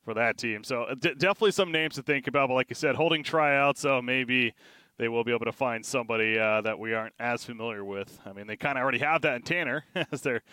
for 0.05 0.13
that 0.13 0.37
team. 0.37 0.63
So 0.63 0.83
uh, 0.83 0.95
d- 0.95 1.15
definitely 1.17 1.51
some 1.51 1.71
names 1.71 1.95
to 1.95 2.03
think 2.03 2.27
about. 2.27 2.49
But 2.49 2.53
like 2.53 2.69
you 2.69 2.75
said, 2.75 2.95
holding 2.95 3.23
tryouts, 3.23 3.81
so 3.81 4.01
maybe 4.01 4.53
they 4.97 5.09
will 5.09 5.23
be 5.23 5.33
able 5.33 5.45
to 5.45 5.51
find 5.51 5.85
somebody 5.85 6.37
uh, 6.37 6.61
that 6.61 6.79
we 6.79 6.93
aren't 6.93 7.13
as 7.19 7.43
familiar 7.43 7.83
with. 7.83 8.19
I 8.25 8.33
mean, 8.33 8.47
they 8.47 8.55
kind 8.55 8.77
of 8.77 8.83
already 8.83 8.99
have 8.99 9.21
that 9.23 9.35
in 9.35 9.41
Tanner 9.41 9.83
as 10.11 10.21
their 10.21 10.43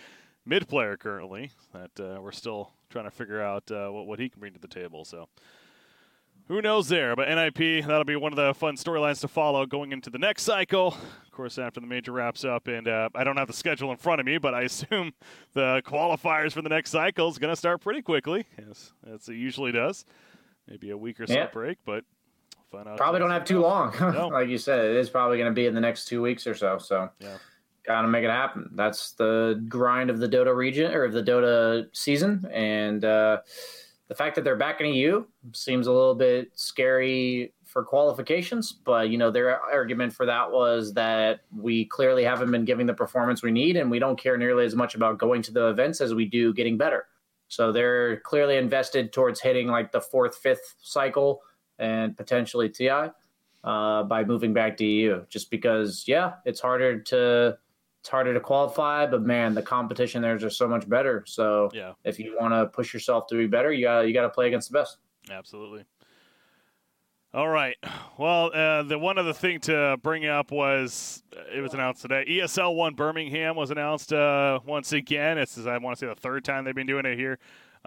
mid 0.46 0.66
player 0.66 0.96
currently. 0.96 1.50
That 1.72 2.00
uh, 2.00 2.20
we're 2.20 2.32
still 2.32 2.72
trying 2.90 3.04
to 3.04 3.10
figure 3.10 3.42
out 3.42 3.70
uh, 3.70 3.90
what 3.90 4.06
what 4.06 4.18
he 4.18 4.28
can 4.28 4.40
bring 4.40 4.54
to 4.54 4.60
the 4.60 4.68
table. 4.68 5.04
So 5.04 5.28
who 6.48 6.60
knows 6.60 6.88
there? 6.88 7.16
But 7.16 7.28
NIP, 7.28 7.84
that'll 7.86 8.04
be 8.04 8.16
one 8.16 8.32
of 8.32 8.36
the 8.36 8.54
fun 8.54 8.76
storylines 8.76 9.20
to 9.20 9.28
follow 9.28 9.66
going 9.66 9.92
into 9.92 10.10
the 10.10 10.18
next 10.18 10.42
cycle. 10.42 10.88
Of 10.88 11.32
course, 11.32 11.58
after 11.58 11.80
the 11.80 11.86
major 11.86 12.12
wraps 12.12 12.44
up, 12.44 12.68
and 12.68 12.86
uh, 12.86 13.08
I 13.14 13.24
don't 13.24 13.36
have 13.36 13.46
the 13.46 13.54
schedule 13.54 13.90
in 13.90 13.96
front 13.96 14.20
of 14.20 14.26
me, 14.26 14.38
but 14.38 14.54
I 14.54 14.62
assume 14.64 15.12
the 15.54 15.82
qualifiers 15.84 16.52
for 16.52 16.62
the 16.62 16.68
next 16.68 16.90
cycle 16.90 17.28
is 17.28 17.38
going 17.38 17.52
to 17.52 17.56
start 17.56 17.80
pretty 17.80 18.02
quickly, 18.02 18.46
as, 18.70 18.92
as 19.12 19.28
it 19.28 19.34
usually 19.36 19.72
does. 19.72 20.04
Maybe 20.68 20.90
a 20.90 20.96
week 20.96 21.20
or 21.20 21.26
so 21.26 21.34
yeah. 21.34 21.46
break, 21.46 21.78
but 21.84 22.04
find 22.70 22.88
out. 22.88 22.96
Probably 22.96 23.20
don't 23.20 23.30
have 23.30 23.44
too 23.44 23.60
long. 23.60 23.94
No. 24.00 24.28
like 24.28 24.48
you 24.48 24.58
said, 24.58 24.84
it 24.84 24.96
is 24.96 25.10
probably 25.10 25.38
going 25.38 25.50
to 25.50 25.54
be 25.54 25.66
in 25.66 25.74
the 25.74 25.80
next 25.80 26.06
two 26.06 26.22
weeks 26.22 26.46
or 26.46 26.54
so. 26.54 26.78
So 26.78 27.10
yeah. 27.20 27.36
Gotta 27.86 28.08
make 28.08 28.24
it 28.24 28.30
happen. 28.30 28.70
That's 28.72 29.12
the 29.12 29.62
grind 29.68 30.08
of 30.08 30.18
the 30.18 30.26
Dota 30.26 30.56
region 30.56 30.90
or 30.94 31.04
of 31.04 31.12
the 31.12 31.22
Dota 31.22 31.86
season, 31.92 32.48
and 32.50 33.04
uh, 33.04 33.40
the 34.08 34.14
fact 34.14 34.34
that 34.34 34.44
they're 34.44 34.56
back 34.56 34.80
in 34.80 34.86
EU 34.86 35.24
seems 35.52 35.86
a 35.86 35.92
little 35.92 36.14
bit 36.14 36.50
scary 36.54 37.54
for 37.64 37.82
qualifications, 37.82 38.72
but 38.72 39.08
you 39.08 39.18
know 39.18 39.30
their 39.30 39.60
argument 39.60 40.12
for 40.12 40.26
that 40.26 40.50
was 40.50 40.92
that 40.92 41.40
we 41.56 41.86
clearly 41.86 42.22
haven't 42.22 42.50
been 42.50 42.64
giving 42.64 42.86
the 42.86 42.94
performance 42.94 43.42
we 43.42 43.50
need, 43.50 43.76
and 43.76 43.90
we 43.90 43.98
don't 43.98 44.18
care 44.18 44.36
nearly 44.36 44.64
as 44.64 44.74
much 44.74 44.94
about 44.94 45.18
going 45.18 45.42
to 45.42 45.52
the 45.52 45.68
events 45.68 46.00
as 46.00 46.14
we 46.14 46.26
do 46.26 46.52
getting 46.52 46.76
better. 46.76 47.06
So 47.48 47.72
they're 47.72 48.18
clearly 48.20 48.56
invested 48.56 49.12
towards 49.12 49.40
hitting 49.40 49.68
like 49.68 49.92
the 49.92 50.00
fourth, 50.00 50.36
fifth 50.36 50.74
cycle 50.82 51.42
and 51.78 52.16
potentially 52.16 52.68
TI 52.68 53.10
uh, 53.64 54.02
by 54.02 54.24
moving 54.24 54.52
back 54.52 54.76
to 54.78 54.84
EU. 54.84 55.24
Just 55.28 55.50
because, 55.50 56.04
yeah, 56.06 56.34
it's 56.44 56.60
harder 56.60 57.00
to 57.00 57.58
it's 58.04 58.10
harder 58.10 58.34
to 58.34 58.40
qualify, 58.40 59.06
but 59.06 59.22
man, 59.22 59.54
the 59.54 59.62
competition 59.62 60.20
there 60.20 60.36
is 60.36 60.42
just 60.42 60.58
so 60.58 60.68
much 60.68 60.86
better. 60.86 61.24
So 61.26 61.70
yeah. 61.72 61.94
if 62.04 62.18
you 62.18 62.36
want 62.38 62.52
to 62.52 62.66
push 62.66 62.92
yourself 62.92 63.28
to 63.28 63.34
be 63.34 63.46
better, 63.46 63.72
you 63.72 63.86
got 63.86 64.02
you 64.02 64.12
got 64.12 64.24
to 64.24 64.28
play 64.28 64.46
against 64.46 64.70
the 64.70 64.78
best. 64.78 64.98
Absolutely. 65.30 65.86
All 67.32 67.48
right. 67.48 67.76
Well, 68.18 68.50
uh, 68.54 68.82
the 68.82 68.98
one 68.98 69.16
other 69.16 69.32
thing 69.32 69.58
to 69.60 69.96
bring 70.02 70.26
up 70.26 70.52
was 70.52 71.22
it 71.50 71.62
was 71.62 71.72
announced 71.72 72.02
today. 72.02 72.26
ESL 72.28 72.76
One 72.76 72.92
Birmingham 72.92 73.56
was 73.56 73.70
announced 73.70 74.12
uh, 74.12 74.60
once 74.66 74.92
again. 74.92 75.38
It's 75.38 75.58
I 75.66 75.78
want 75.78 75.96
to 75.98 76.00
say 76.04 76.06
the 76.06 76.14
third 76.14 76.44
time 76.44 76.64
they've 76.64 76.74
been 76.74 76.86
doing 76.86 77.06
it 77.06 77.16
here. 77.16 77.38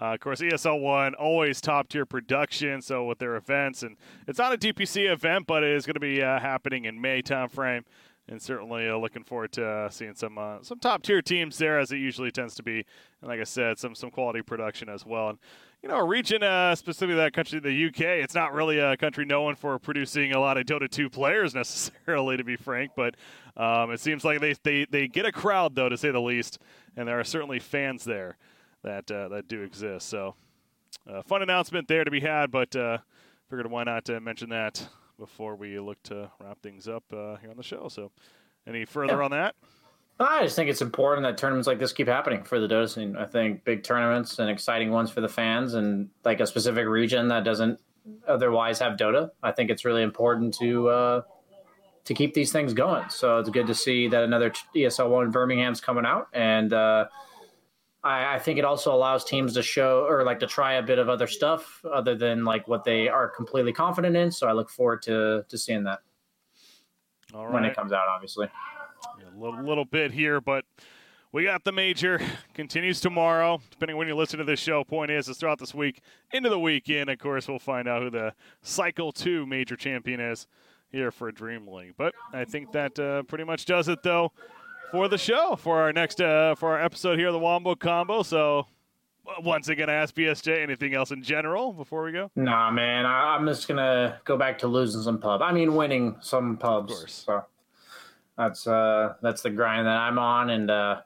Uh, 0.02 0.14
of 0.14 0.20
course, 0.20 0.40
ESL 0.40 0.80
One 0.80 1.14
always 1.14 1.60
top 1.60 1.88
tier 1.90 2.04
production. 2.04 2.82
So 2.82 3.04
with 3.04 3.20
their 3.20 3.36
events, 3.36 3.84
and 3.84 3.96
it's 4.26 4.40
not 4.40 4.52
a 4.52 4.58
DPC 4.58 5.08
event, 5.12 5.46
but 5.46 5.62
it 5.62 5.76
is 5.76 5.86
going 5.86 5.94
to 5.94 6.00
be 6.00 6.20
uh, 6.20 6.40
happening 6.40 6.86
in 6.86 7.00
May 7.00 7.22
timeframe. 7.22 7.50
frame 7.50 7.84
and 8.28 8.40
certainly 8.40 8.88
uh, 8.88 8.96
looking 8.96 9.24
forward 9.24 9.52
to 9.52 9.66
uh, 9.66 9.90
seeing 9.90 10.14
some 10.14 10.36
uh, 10.36 10.58
some 10.62 10.78
top 10.78 11.02
tier 11.02 11.22
teams 11.22 11.58
there, 11.58 11.78
as 11.78 11.90
it 11.90 11.96
usually 11.96 12.30
tends 12.30 12.54
to 12.56 12.62
be. 12.62 12.84
And 13.20 13.28
like 13.28 13.40
I 13.40 13.44
said, 13.44 13.78
some 13.78 13.94
some 13.94 14.10
quality 14.10 14.42
production 14.42 14.88
as 14.88 15.06
well. 15.06 15.30
And 15.30 15.38
you 15.82 15.88
know, 15.88 15.96
a 15.96 16.04
region 16.04 16.42
uh, 16.42 16.74
specifically 16.74 17.16
that 17.16 17.32
country, 17.32 17.60
the 17.60 17.86
UK, 17.86 18.00
it's 18.00 18.34
not 18.34 18.52
really 18.52 18.78
a 18.78 18.96
country 18.96 19.24
known 19.24 19.54
for 19.54 19.78
producing 19.78 20.32
a 20.32 20.40
lot 20.40 20.58
of 20.58 20.66
Dota 20.66 20.90
2 20.90 21.08
players 21.08 21.54
necessarily, 21.54 22.36
to 22.36 22.44
be 22.44 22.56
frank. 22.56 22.92
But 22.96 23.14
um, 23.56 23.90
it 23.90 24.00
seems 24.00 24.24
like 24.24 24.40
they, 24.40 24.54
they 24.62 24.86
they 24.90 25.08
get 25.08 25.24
a 25.24 25.32
crowd 25.32 25.74
though, 25.74 25.88
to 25.88 25.96
say 25.96 26.10
the 26.10 26.20
least, 26.20 26.58
and 26.96 27.08
there 27.08 27.18
are 27.18 27.24
certainly 27.24 27.58
fans 27.58 28.04
there 28.04 28.36
that 28.82 29.10
uh, 29.10 29.28
that 29.28 29.48
do 29.48 29.62
exist. 29.62 30.08
So, 30.08 30.34
uh, 31.10 31.22
fun 31.22 31.42
announcement 31.42 31.88
there 31.88 32.04
to 32.04 32.10
be 32.10 32.20
had, 32.20 32.50
but 32.50 32.72
figured 33.48 33.70
why 33.70 33.84
not 33.84 34.06
mention 34.22 34.50
that 34.50 34.86
before 35.18 35.56
we 35.56 35.78
look 35.78 36.02
to 36.04 36.30
wrap 36.40 36.60
things 36.62 36.88
up 36.88 37.04
uh, 37.12 37.36
here 37.36 37.50
on 37.50 37.56
the 37.56 37.62
show. 37.62 37.88
So, 37.88 38.10
any 38.66 38.84
further 38.84 39.18
yeah. 39.18 39.24
on 39.24 39.30
that? 39.32 39.54
I 40.20 40.42
just 40.42 40.56
think 40.56 40.68
it's 40.68 40.82
important 40.82 41.24
that 41.24 41.38
tournaments 41.38 41.68
like 41.68 41.78
this 41.78 41.92
keep 41.92 42.08
happening 42.08 42.42
for 42.42 42.58
the 42.58 42.66
Dota 42.66 42.88
scene. 42.92 43.16
I 43.16 43.24
think 43.24 43.64
big 43.64 43.84
tournaments 43.84 44.38
and 44.38 44.50
exciting 44.50 44.90
ones 44.90 45.10
for 45.10 45.20
the 45.20 45.28
fans, 45.28 45.74
and 45.74 46.08
like 46.24 46.40
a 46.40 46.46
specific 46.46 46.86
region 46.86 47.28
that 47.28 47.44
doesn't 47.44 47.78
otherwise 48.26 48.80
have 48.80 48.96
Dota. 48.96 49.30
I 49.42 49.52
think 49.52 49.70
it's 49.70 49.84
really 49.84 50.02
important 50.02 50.54
to 50.58 50.88
uh, 50.88 51.22
to 52.04 52.14
keep 52.14 52.34
these 52.34 52.50
things 52.50 52.74
going. 52.74 53.08
So 53.10 53.38
it's 53.38 53.50
good 53.50 53.68
to 53.68 53.74
see 53.74 54.08
that 54.08 54.24
another 54.24 54.52
ESL 54.74 55.10
one 55.10 55.30
Birmingham's 55.30 55.80
coming 55.80 56.04
out, 56.04 56.28
and 56.32 56.72
uh, 56.72 57.06
I, 58.08 58.36
I, 58.36 58.38
think 58.38 58.58
it 58.58 58.64
also 58.64 58.94
allows 58.94 59.24
teams 59.24 59.54
to 59.54 59.62
show 59.62 60.06
or 60.08 60.24
like 60.24 60.40
to 60.40 60.46
try 60.46 60.74
a 60.74 60.82
bit 60.82 60.98
of 60.98 61.08
other 61.08 61.26
stuff 61.26 61.84
other 61.84 62.14
than 62.14 62.44
like 62.44 62.66
what 62.66 62.84
they 62.84 63.08
are 63.08 63.28
completely 63.28 63.72
confident 63.72 64.16
in. 64.16 64.30
So 64.30 64.48
I 64.48 64.52
look 64.52 64.70
forward 64.70 65.02
to 65.02 65.44
to 65.48 65.58
seeing 65.58 65.84
that 65.84 66.00
when 67.32 67.64
it 67.64 67.76
comes 67.76 67.92
out, 67.92 68.08
obviously. 68.08 68.48
Yeah, 69.20 69.26
a 69.28 69.38
little, 69.38 69.62
little 69.62 69.84
bit 69.84 70.12
here, 70.12 70.40
but 70.40 70.64
we 71.32 71.44
got 71.44 71.64
the 71.64 71.72
major 71.72 72.20
continues 72.54 73.00
tomorrow. 73.00 73.60
Depending 73.70 73.94
on 73.94 73.98
when 73.98 74.08
you 74.08 74.16
listen 74.16 74.38
to 74.38 74.44
this 74.44 74.60
show, 74.60 74.82
point 74.84 75.10
is 75.10 75.28
it's 75.28 75.38
throughout 75.38 75.58
this 75.58 75.74
week 75.74 76.00
into 76.32 76.48
the 76.48 76.58
weekend. 76.58 77.10
Of 77.10 77.18
course, 77.18 77.48
we'll 77.48 77.58
find 77.58 77.86
out 77.86 78.02
who 78.02 78.10
the 78.10 78.34
Cycle 78.62 79.12
Two 79.12 79.46
major 79.46 79.76
champion 79.76 80.20
is 80.20 80.46
here 80.90 81.10
for 81.10 81.30
Dream 81.30 81.68
League. 81.68 81.94
But 81.96 82.14
I 82.32 82.44
think 82.44 82.72
that 82.72 82.98
uh, 82.98 83.22
pretty 83.24 83.44
much 83.44 83.66
does 83.66 83.88
it, 83.88 84.02
though 84.02 84.32
for 84.90 85.08
the 85.08 85.18
show 85.18 85.56
for 85.56 85.80
our 85.80 85.92
next 85.92 86.20
uh, 86.20 86.54
for 86.54 86.70
our 86.70 86.82
episode 86.82 87.18
here, 87.18 87.32
the 87.32 87.38
Wombo 87.38 87.74
Combo. 87.74 88.22
So 88.22 88.66
once 89.42 89.68
again, 89.68 89.90
I 89.90 89.94
ask 89.94 90.14
BSJ 90.14 90.62
anything 90.62 90.94
else 90.94 91.10
in 91.10 91.22
general 91.22 91.72
before 91.72 92.04
we 92.04 92.12
go. 92.12 92.30
Nah, 92.36 92.70
man, 92.70 93.06
I, 93.06 93.36
am 93.36 93.46
just 93.46 93.68
gonna 93.68 94.20
go 94.24 94.36
back 94.36 94.58
to 94.60 94.68
losing 94.68 95.02
some 95.02 95.18
pub. 95.18 95.42
I 95.42 95.52
mean, 95.52 95.74
winning 95.74 96.16
some 96.20 96.56
pubs. 96.56 96.92
Of 96.92 96.98
course. 96.98 97.24
So 97.26 97.44
that's 98.36 98.66
uh 98.66 99.14
that's 99.22 99.42
the 99.42 99.50
grind 99.50 99.86
that 99.86 99.96
I'm 99.96 100.18
on, 100.18 100.50
and 100.50 100.70
uh, 100.70 101.00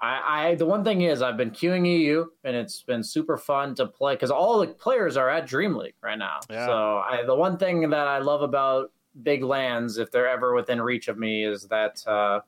I, 0.00 0.48
I 0.48 0.54
the 0.56 0.66
one 0.66 0.82
thing 0.82 1.02
is 1.02 1.22
I've 1.22 1.36
been 1.36 1.50
queuing 1.50 1.86
EU, 1.86 2.26
and 2.44 2.56
it's 2.56 2.82
been 2.82 3.02
super 3.02 3.36
fun 3.36 3.74
to 3.76 3.86
play 3.86 4.14
because 4.14 4.30
all 4.30 4.60
the 4.60 4.68
players 4.68 5.16
are 5.16 5.28
at 5.28 5.46
Dream 5.46 5.76
League 5.76 5.94
right 6.02 6.18
now. 6.18 6.40
Yeah. 6.48 6.66
So 6.66 6.98
I, 6.98 7.22
the 7.26 7.34
one 7.34 7.58
thing 7.58 7.88
that 7.90 8.08
I 8.08 8.18
love 8.18 8.42
about 8.42 8.92
big 9.22 9.42
lands, 9.42 9.98
if 9.98 10.10
they're 10.10 10.28
ever 10.28 10.54
within 10.54 10.80
reach 10.80 11.08
of 11.08 11.18
me, 11.18 11.44
is 11.44 11.66
that. 11.68 12.06
Uh, 12.06 12.40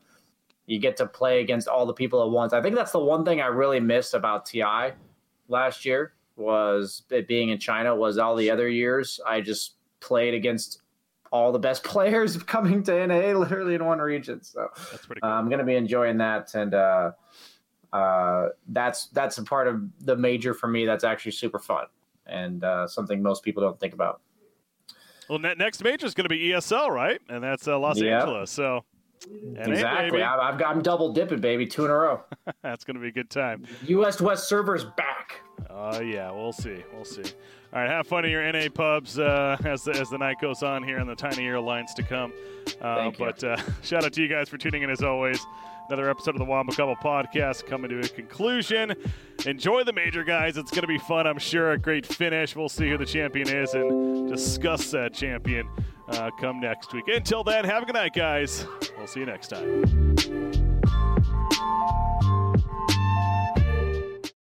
you 0.73 0.79
get 0.79 0.97
to 0.97 1.07
play 1.07 1.43
against 1.43 1.68
all 1.68 1.85
the 1.85 1.93
people 1.93 2.23
at 2.23 2.31
once. 2.31 2.55
I 2.55 2.62
think 2.62 2.75
that's 2.75 2.93
the 2.93 2.99
one 2.99 3.27
thing 3.27 3.43
I 3.43 3.47
really 3.47 3.79
missed 3.79 4.14
about 4.14 4.47
TI 4.47 4.93
last 5.49 5.85
year 5.85 6.14
was 6.37 7.03
it 7.11 7.29
being 7.29 7.51
in 7.51 7.59
China. 7.59 7.95
Was 7.95 8.16
all 8.16 8.35
the 8.35 8.51
other 8.51 8.70
years 8.70 9.20
I 9.27 9.43
just 9.43 9.75
played 10.01 10.33
against 10.33 10.81
all 11.31 11.53
the 11.53 11.59
best 11.59 11.85
players 11.93 12.43
coming 12.43 12.83
to 12.85 13.07
NA 13.07 13.39
literally 13.39 13.75
in 13.75 13.85
one 13.85 13.99
region. 13.99 14.43
So 14.43 14.68
that's 14.91 15.05
pretty. 15.05 15.20
Cool. 15.20 15.31
Uh, 15.31 15.35
I'm 15.35 15.51
going 15.51 15.59
to 15.59 15.64
be 15.66 15.77
enjoying 15.77 16.16
that, 16.18 16.55
and 16.55 16.73
uh, 16.73 17.11
uh, 17.93 18.49
that's 18.68 19.09
that's 19.09 19.37
a 19.37 19.43
part 19.43 19.68
of 19.68 19.83
the 20.01 20.16
major 20.16 20.55
for 20.55 20.68
me. 20.68 20.87
That's 20.87 21.05
actually 21.05 21.33
super 21.33 21.59
fun 21.59 21.85
and 22.25 22.64
uh, 22.64 22.87
something 22.87 23.23
most 23.23 23.43
people 23.43 23.62
don't 23.62 23.79
think 23.79 23.93
about. 23.93 24.23
Well, 25.29 25.39
next 25.39 25.85
major 25.85 26.07
is 26.07 26.14
going 26.14 26.25
to 26.25 26.31
be 26.31 26.49
ESL, 26.49 26.89
right? 26.89 27.20
And 27.29 27.45
that's 27.45 27.68
uh, 27.68 27.79
Los 27.79 28.01
Angeles. 28.01 28.51
So 28.51 28.85
exactly. 29.57 30.23
I, 30.23 30.51
have 30.51 30.59
got, 30.59 30.75
I'm 30.75 30.83
double 30.83 31.12
dipping, 31.12 31.41
baby, 31.41 31.66
two 31.66 31.85
in 31.85 31.91
a 31.91 31.95
row. 31.95 32.20
That's 32.62 32.85
going 32.85 32.95
to 32.97 33.01
be 33.01 33.09
a 33.09 33.12
good 33.12 33.31
time. 33.31 33.64
U.S. 33.87 34.20
West 34.20 34.49
servers 34.49 34.85
back. 34.85 35.41
Oh, 35.70 35.97
Uh, 35.97 36.01
yeah, 36.01 36.31
we'll 36.31 36.53
see. 36.53 36.83
We'll 36.95 37.05
see. 37.05 37.23
All 37.73 37.81
right, 37.81 37.89
have 37.89 38.07
fun 38.07 38.25
in 38.27 38.31
your 38.31 38.51
NA 38.53 38.68
pubs 38.73 39.18
uh, 39.18 39.57
as, 39.64 39.85
the, 39.85 39.93
as 39.93 40.11
the 40.11 40.18
night 40.18 40.37
goes 40.41 40.62
on 40.62 40.83
here 40.83 40.99
in 40.99 41.07
the 41.07 41.14
Tiny 41.14 41.47
Airlines 41.47 41.95
to 41.95 42.03
come. 42.03 42.33
Uh, 42.81 42.97
Thank 42.97 43.18
you. 43.18 43.25
but 43.25 43.43
uh, 43.45 43.57
shout 43.83 44.05
out 44.05 44.12
to 44.12 44.23
you 44.23 44.29
guys 44.29 44.49
for 44.49 44.59
tuning 44.59 44.83
in 44.83 44.91
as 44.91 45.03
always. 45.03 45.41
Another 45.89 46.09
episode 46.09 46.35
of 46.35 46.39
the 46.39 46.45
Wombo 46.45 46.73
Combo 46.73 46.95
podcast 46.95 47.66
coming 47.66 47.91
to 47.91 47.99
a 48.01 48.09
conclusion. 48.09 48.95
Enjoy 49.47 49.83
the 49.85 49.93
major, 49.93 50.23
guys. 50.23 50.57
It's 50.57 50.70
going 50.70 50.83
to 50.83 50.87
be 50.87 50.99
fun, 50.99 51.27
I'm 51.27 51.39
sure. 51.39 51.73
A 51.73 51.79
great 51.79 52.07
finish. 52.07 52.55
We'll 52.55 52.68
see 52.68 52.89
who 52.89 52.97
the 52.97 53.05
champion 53.05 53.49
is 53.49 53.75
and 53.75 54.29
discuss 54.31 54.91
that 54.93 55.12
champion 55.12 55.68
uh, 56.12 56.30
come 56.40 56.60
next 56.60 56.92
week. 56.92 57.08
Until 57.08 57.44
then, 57.44 57.64
have 57.64 57.82
a 57.82 57.86
good 57.86 57.94
night, 57.94 58.14
guys. 58.14 58.66
We'll 58.96 59.06
see 59.06 59.20
you 59.20 59.26
next 59.26 59.48
time. 59.48 60.16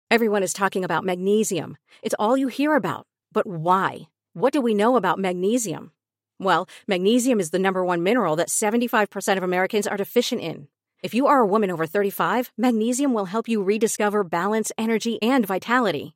Everyone 0.10 0.44
is 0.44 0.54
talking 0.54 0.84
about 0.84 1.06
magnesium. 1.06 1.78
It's 2.02 2.16
all 2.20 2.36
you 2.36 2.50
hear 2.50 2.76
about. 2.76 3.08
But 3.32 3.48
why? 3.48 4.10
What 4.34 4.52
do 4.52 4.60
we 4.60 4.74
know 4.74 4.98
about 4.98 5.20
magnesium? 5.20 5.92
Well, 6.38 6.68
magnesium 6.88 7.40
is 7.40 7.52
the 7.52 7.60
number 7.60 7.86
one 7.86 8.04
mineral 8.04 8.36
that 8.36 8.50
75% 8.50 9.38
of 9.38 9.44
Americans 9.44 9.88
are 9.88 9.96
deficient 9.96 10.42
in. 10.42 10.68
If 11.02 11.14
you 11.14 11.28
are 11.28 11.40
a 11.40 11.48
woman 11.48 11.72
over 11.72 11.86
35, 11.86 12.52
magnesium 12.58 13.14
will 13.14 13.26
help 13.26 13.48
you 13.48 13.64
rediscover 13.64 14.24
balance, 14.24 14.72
energy, 14.78 15.22
and 15.22 15.46
vitality. 15.46 16.16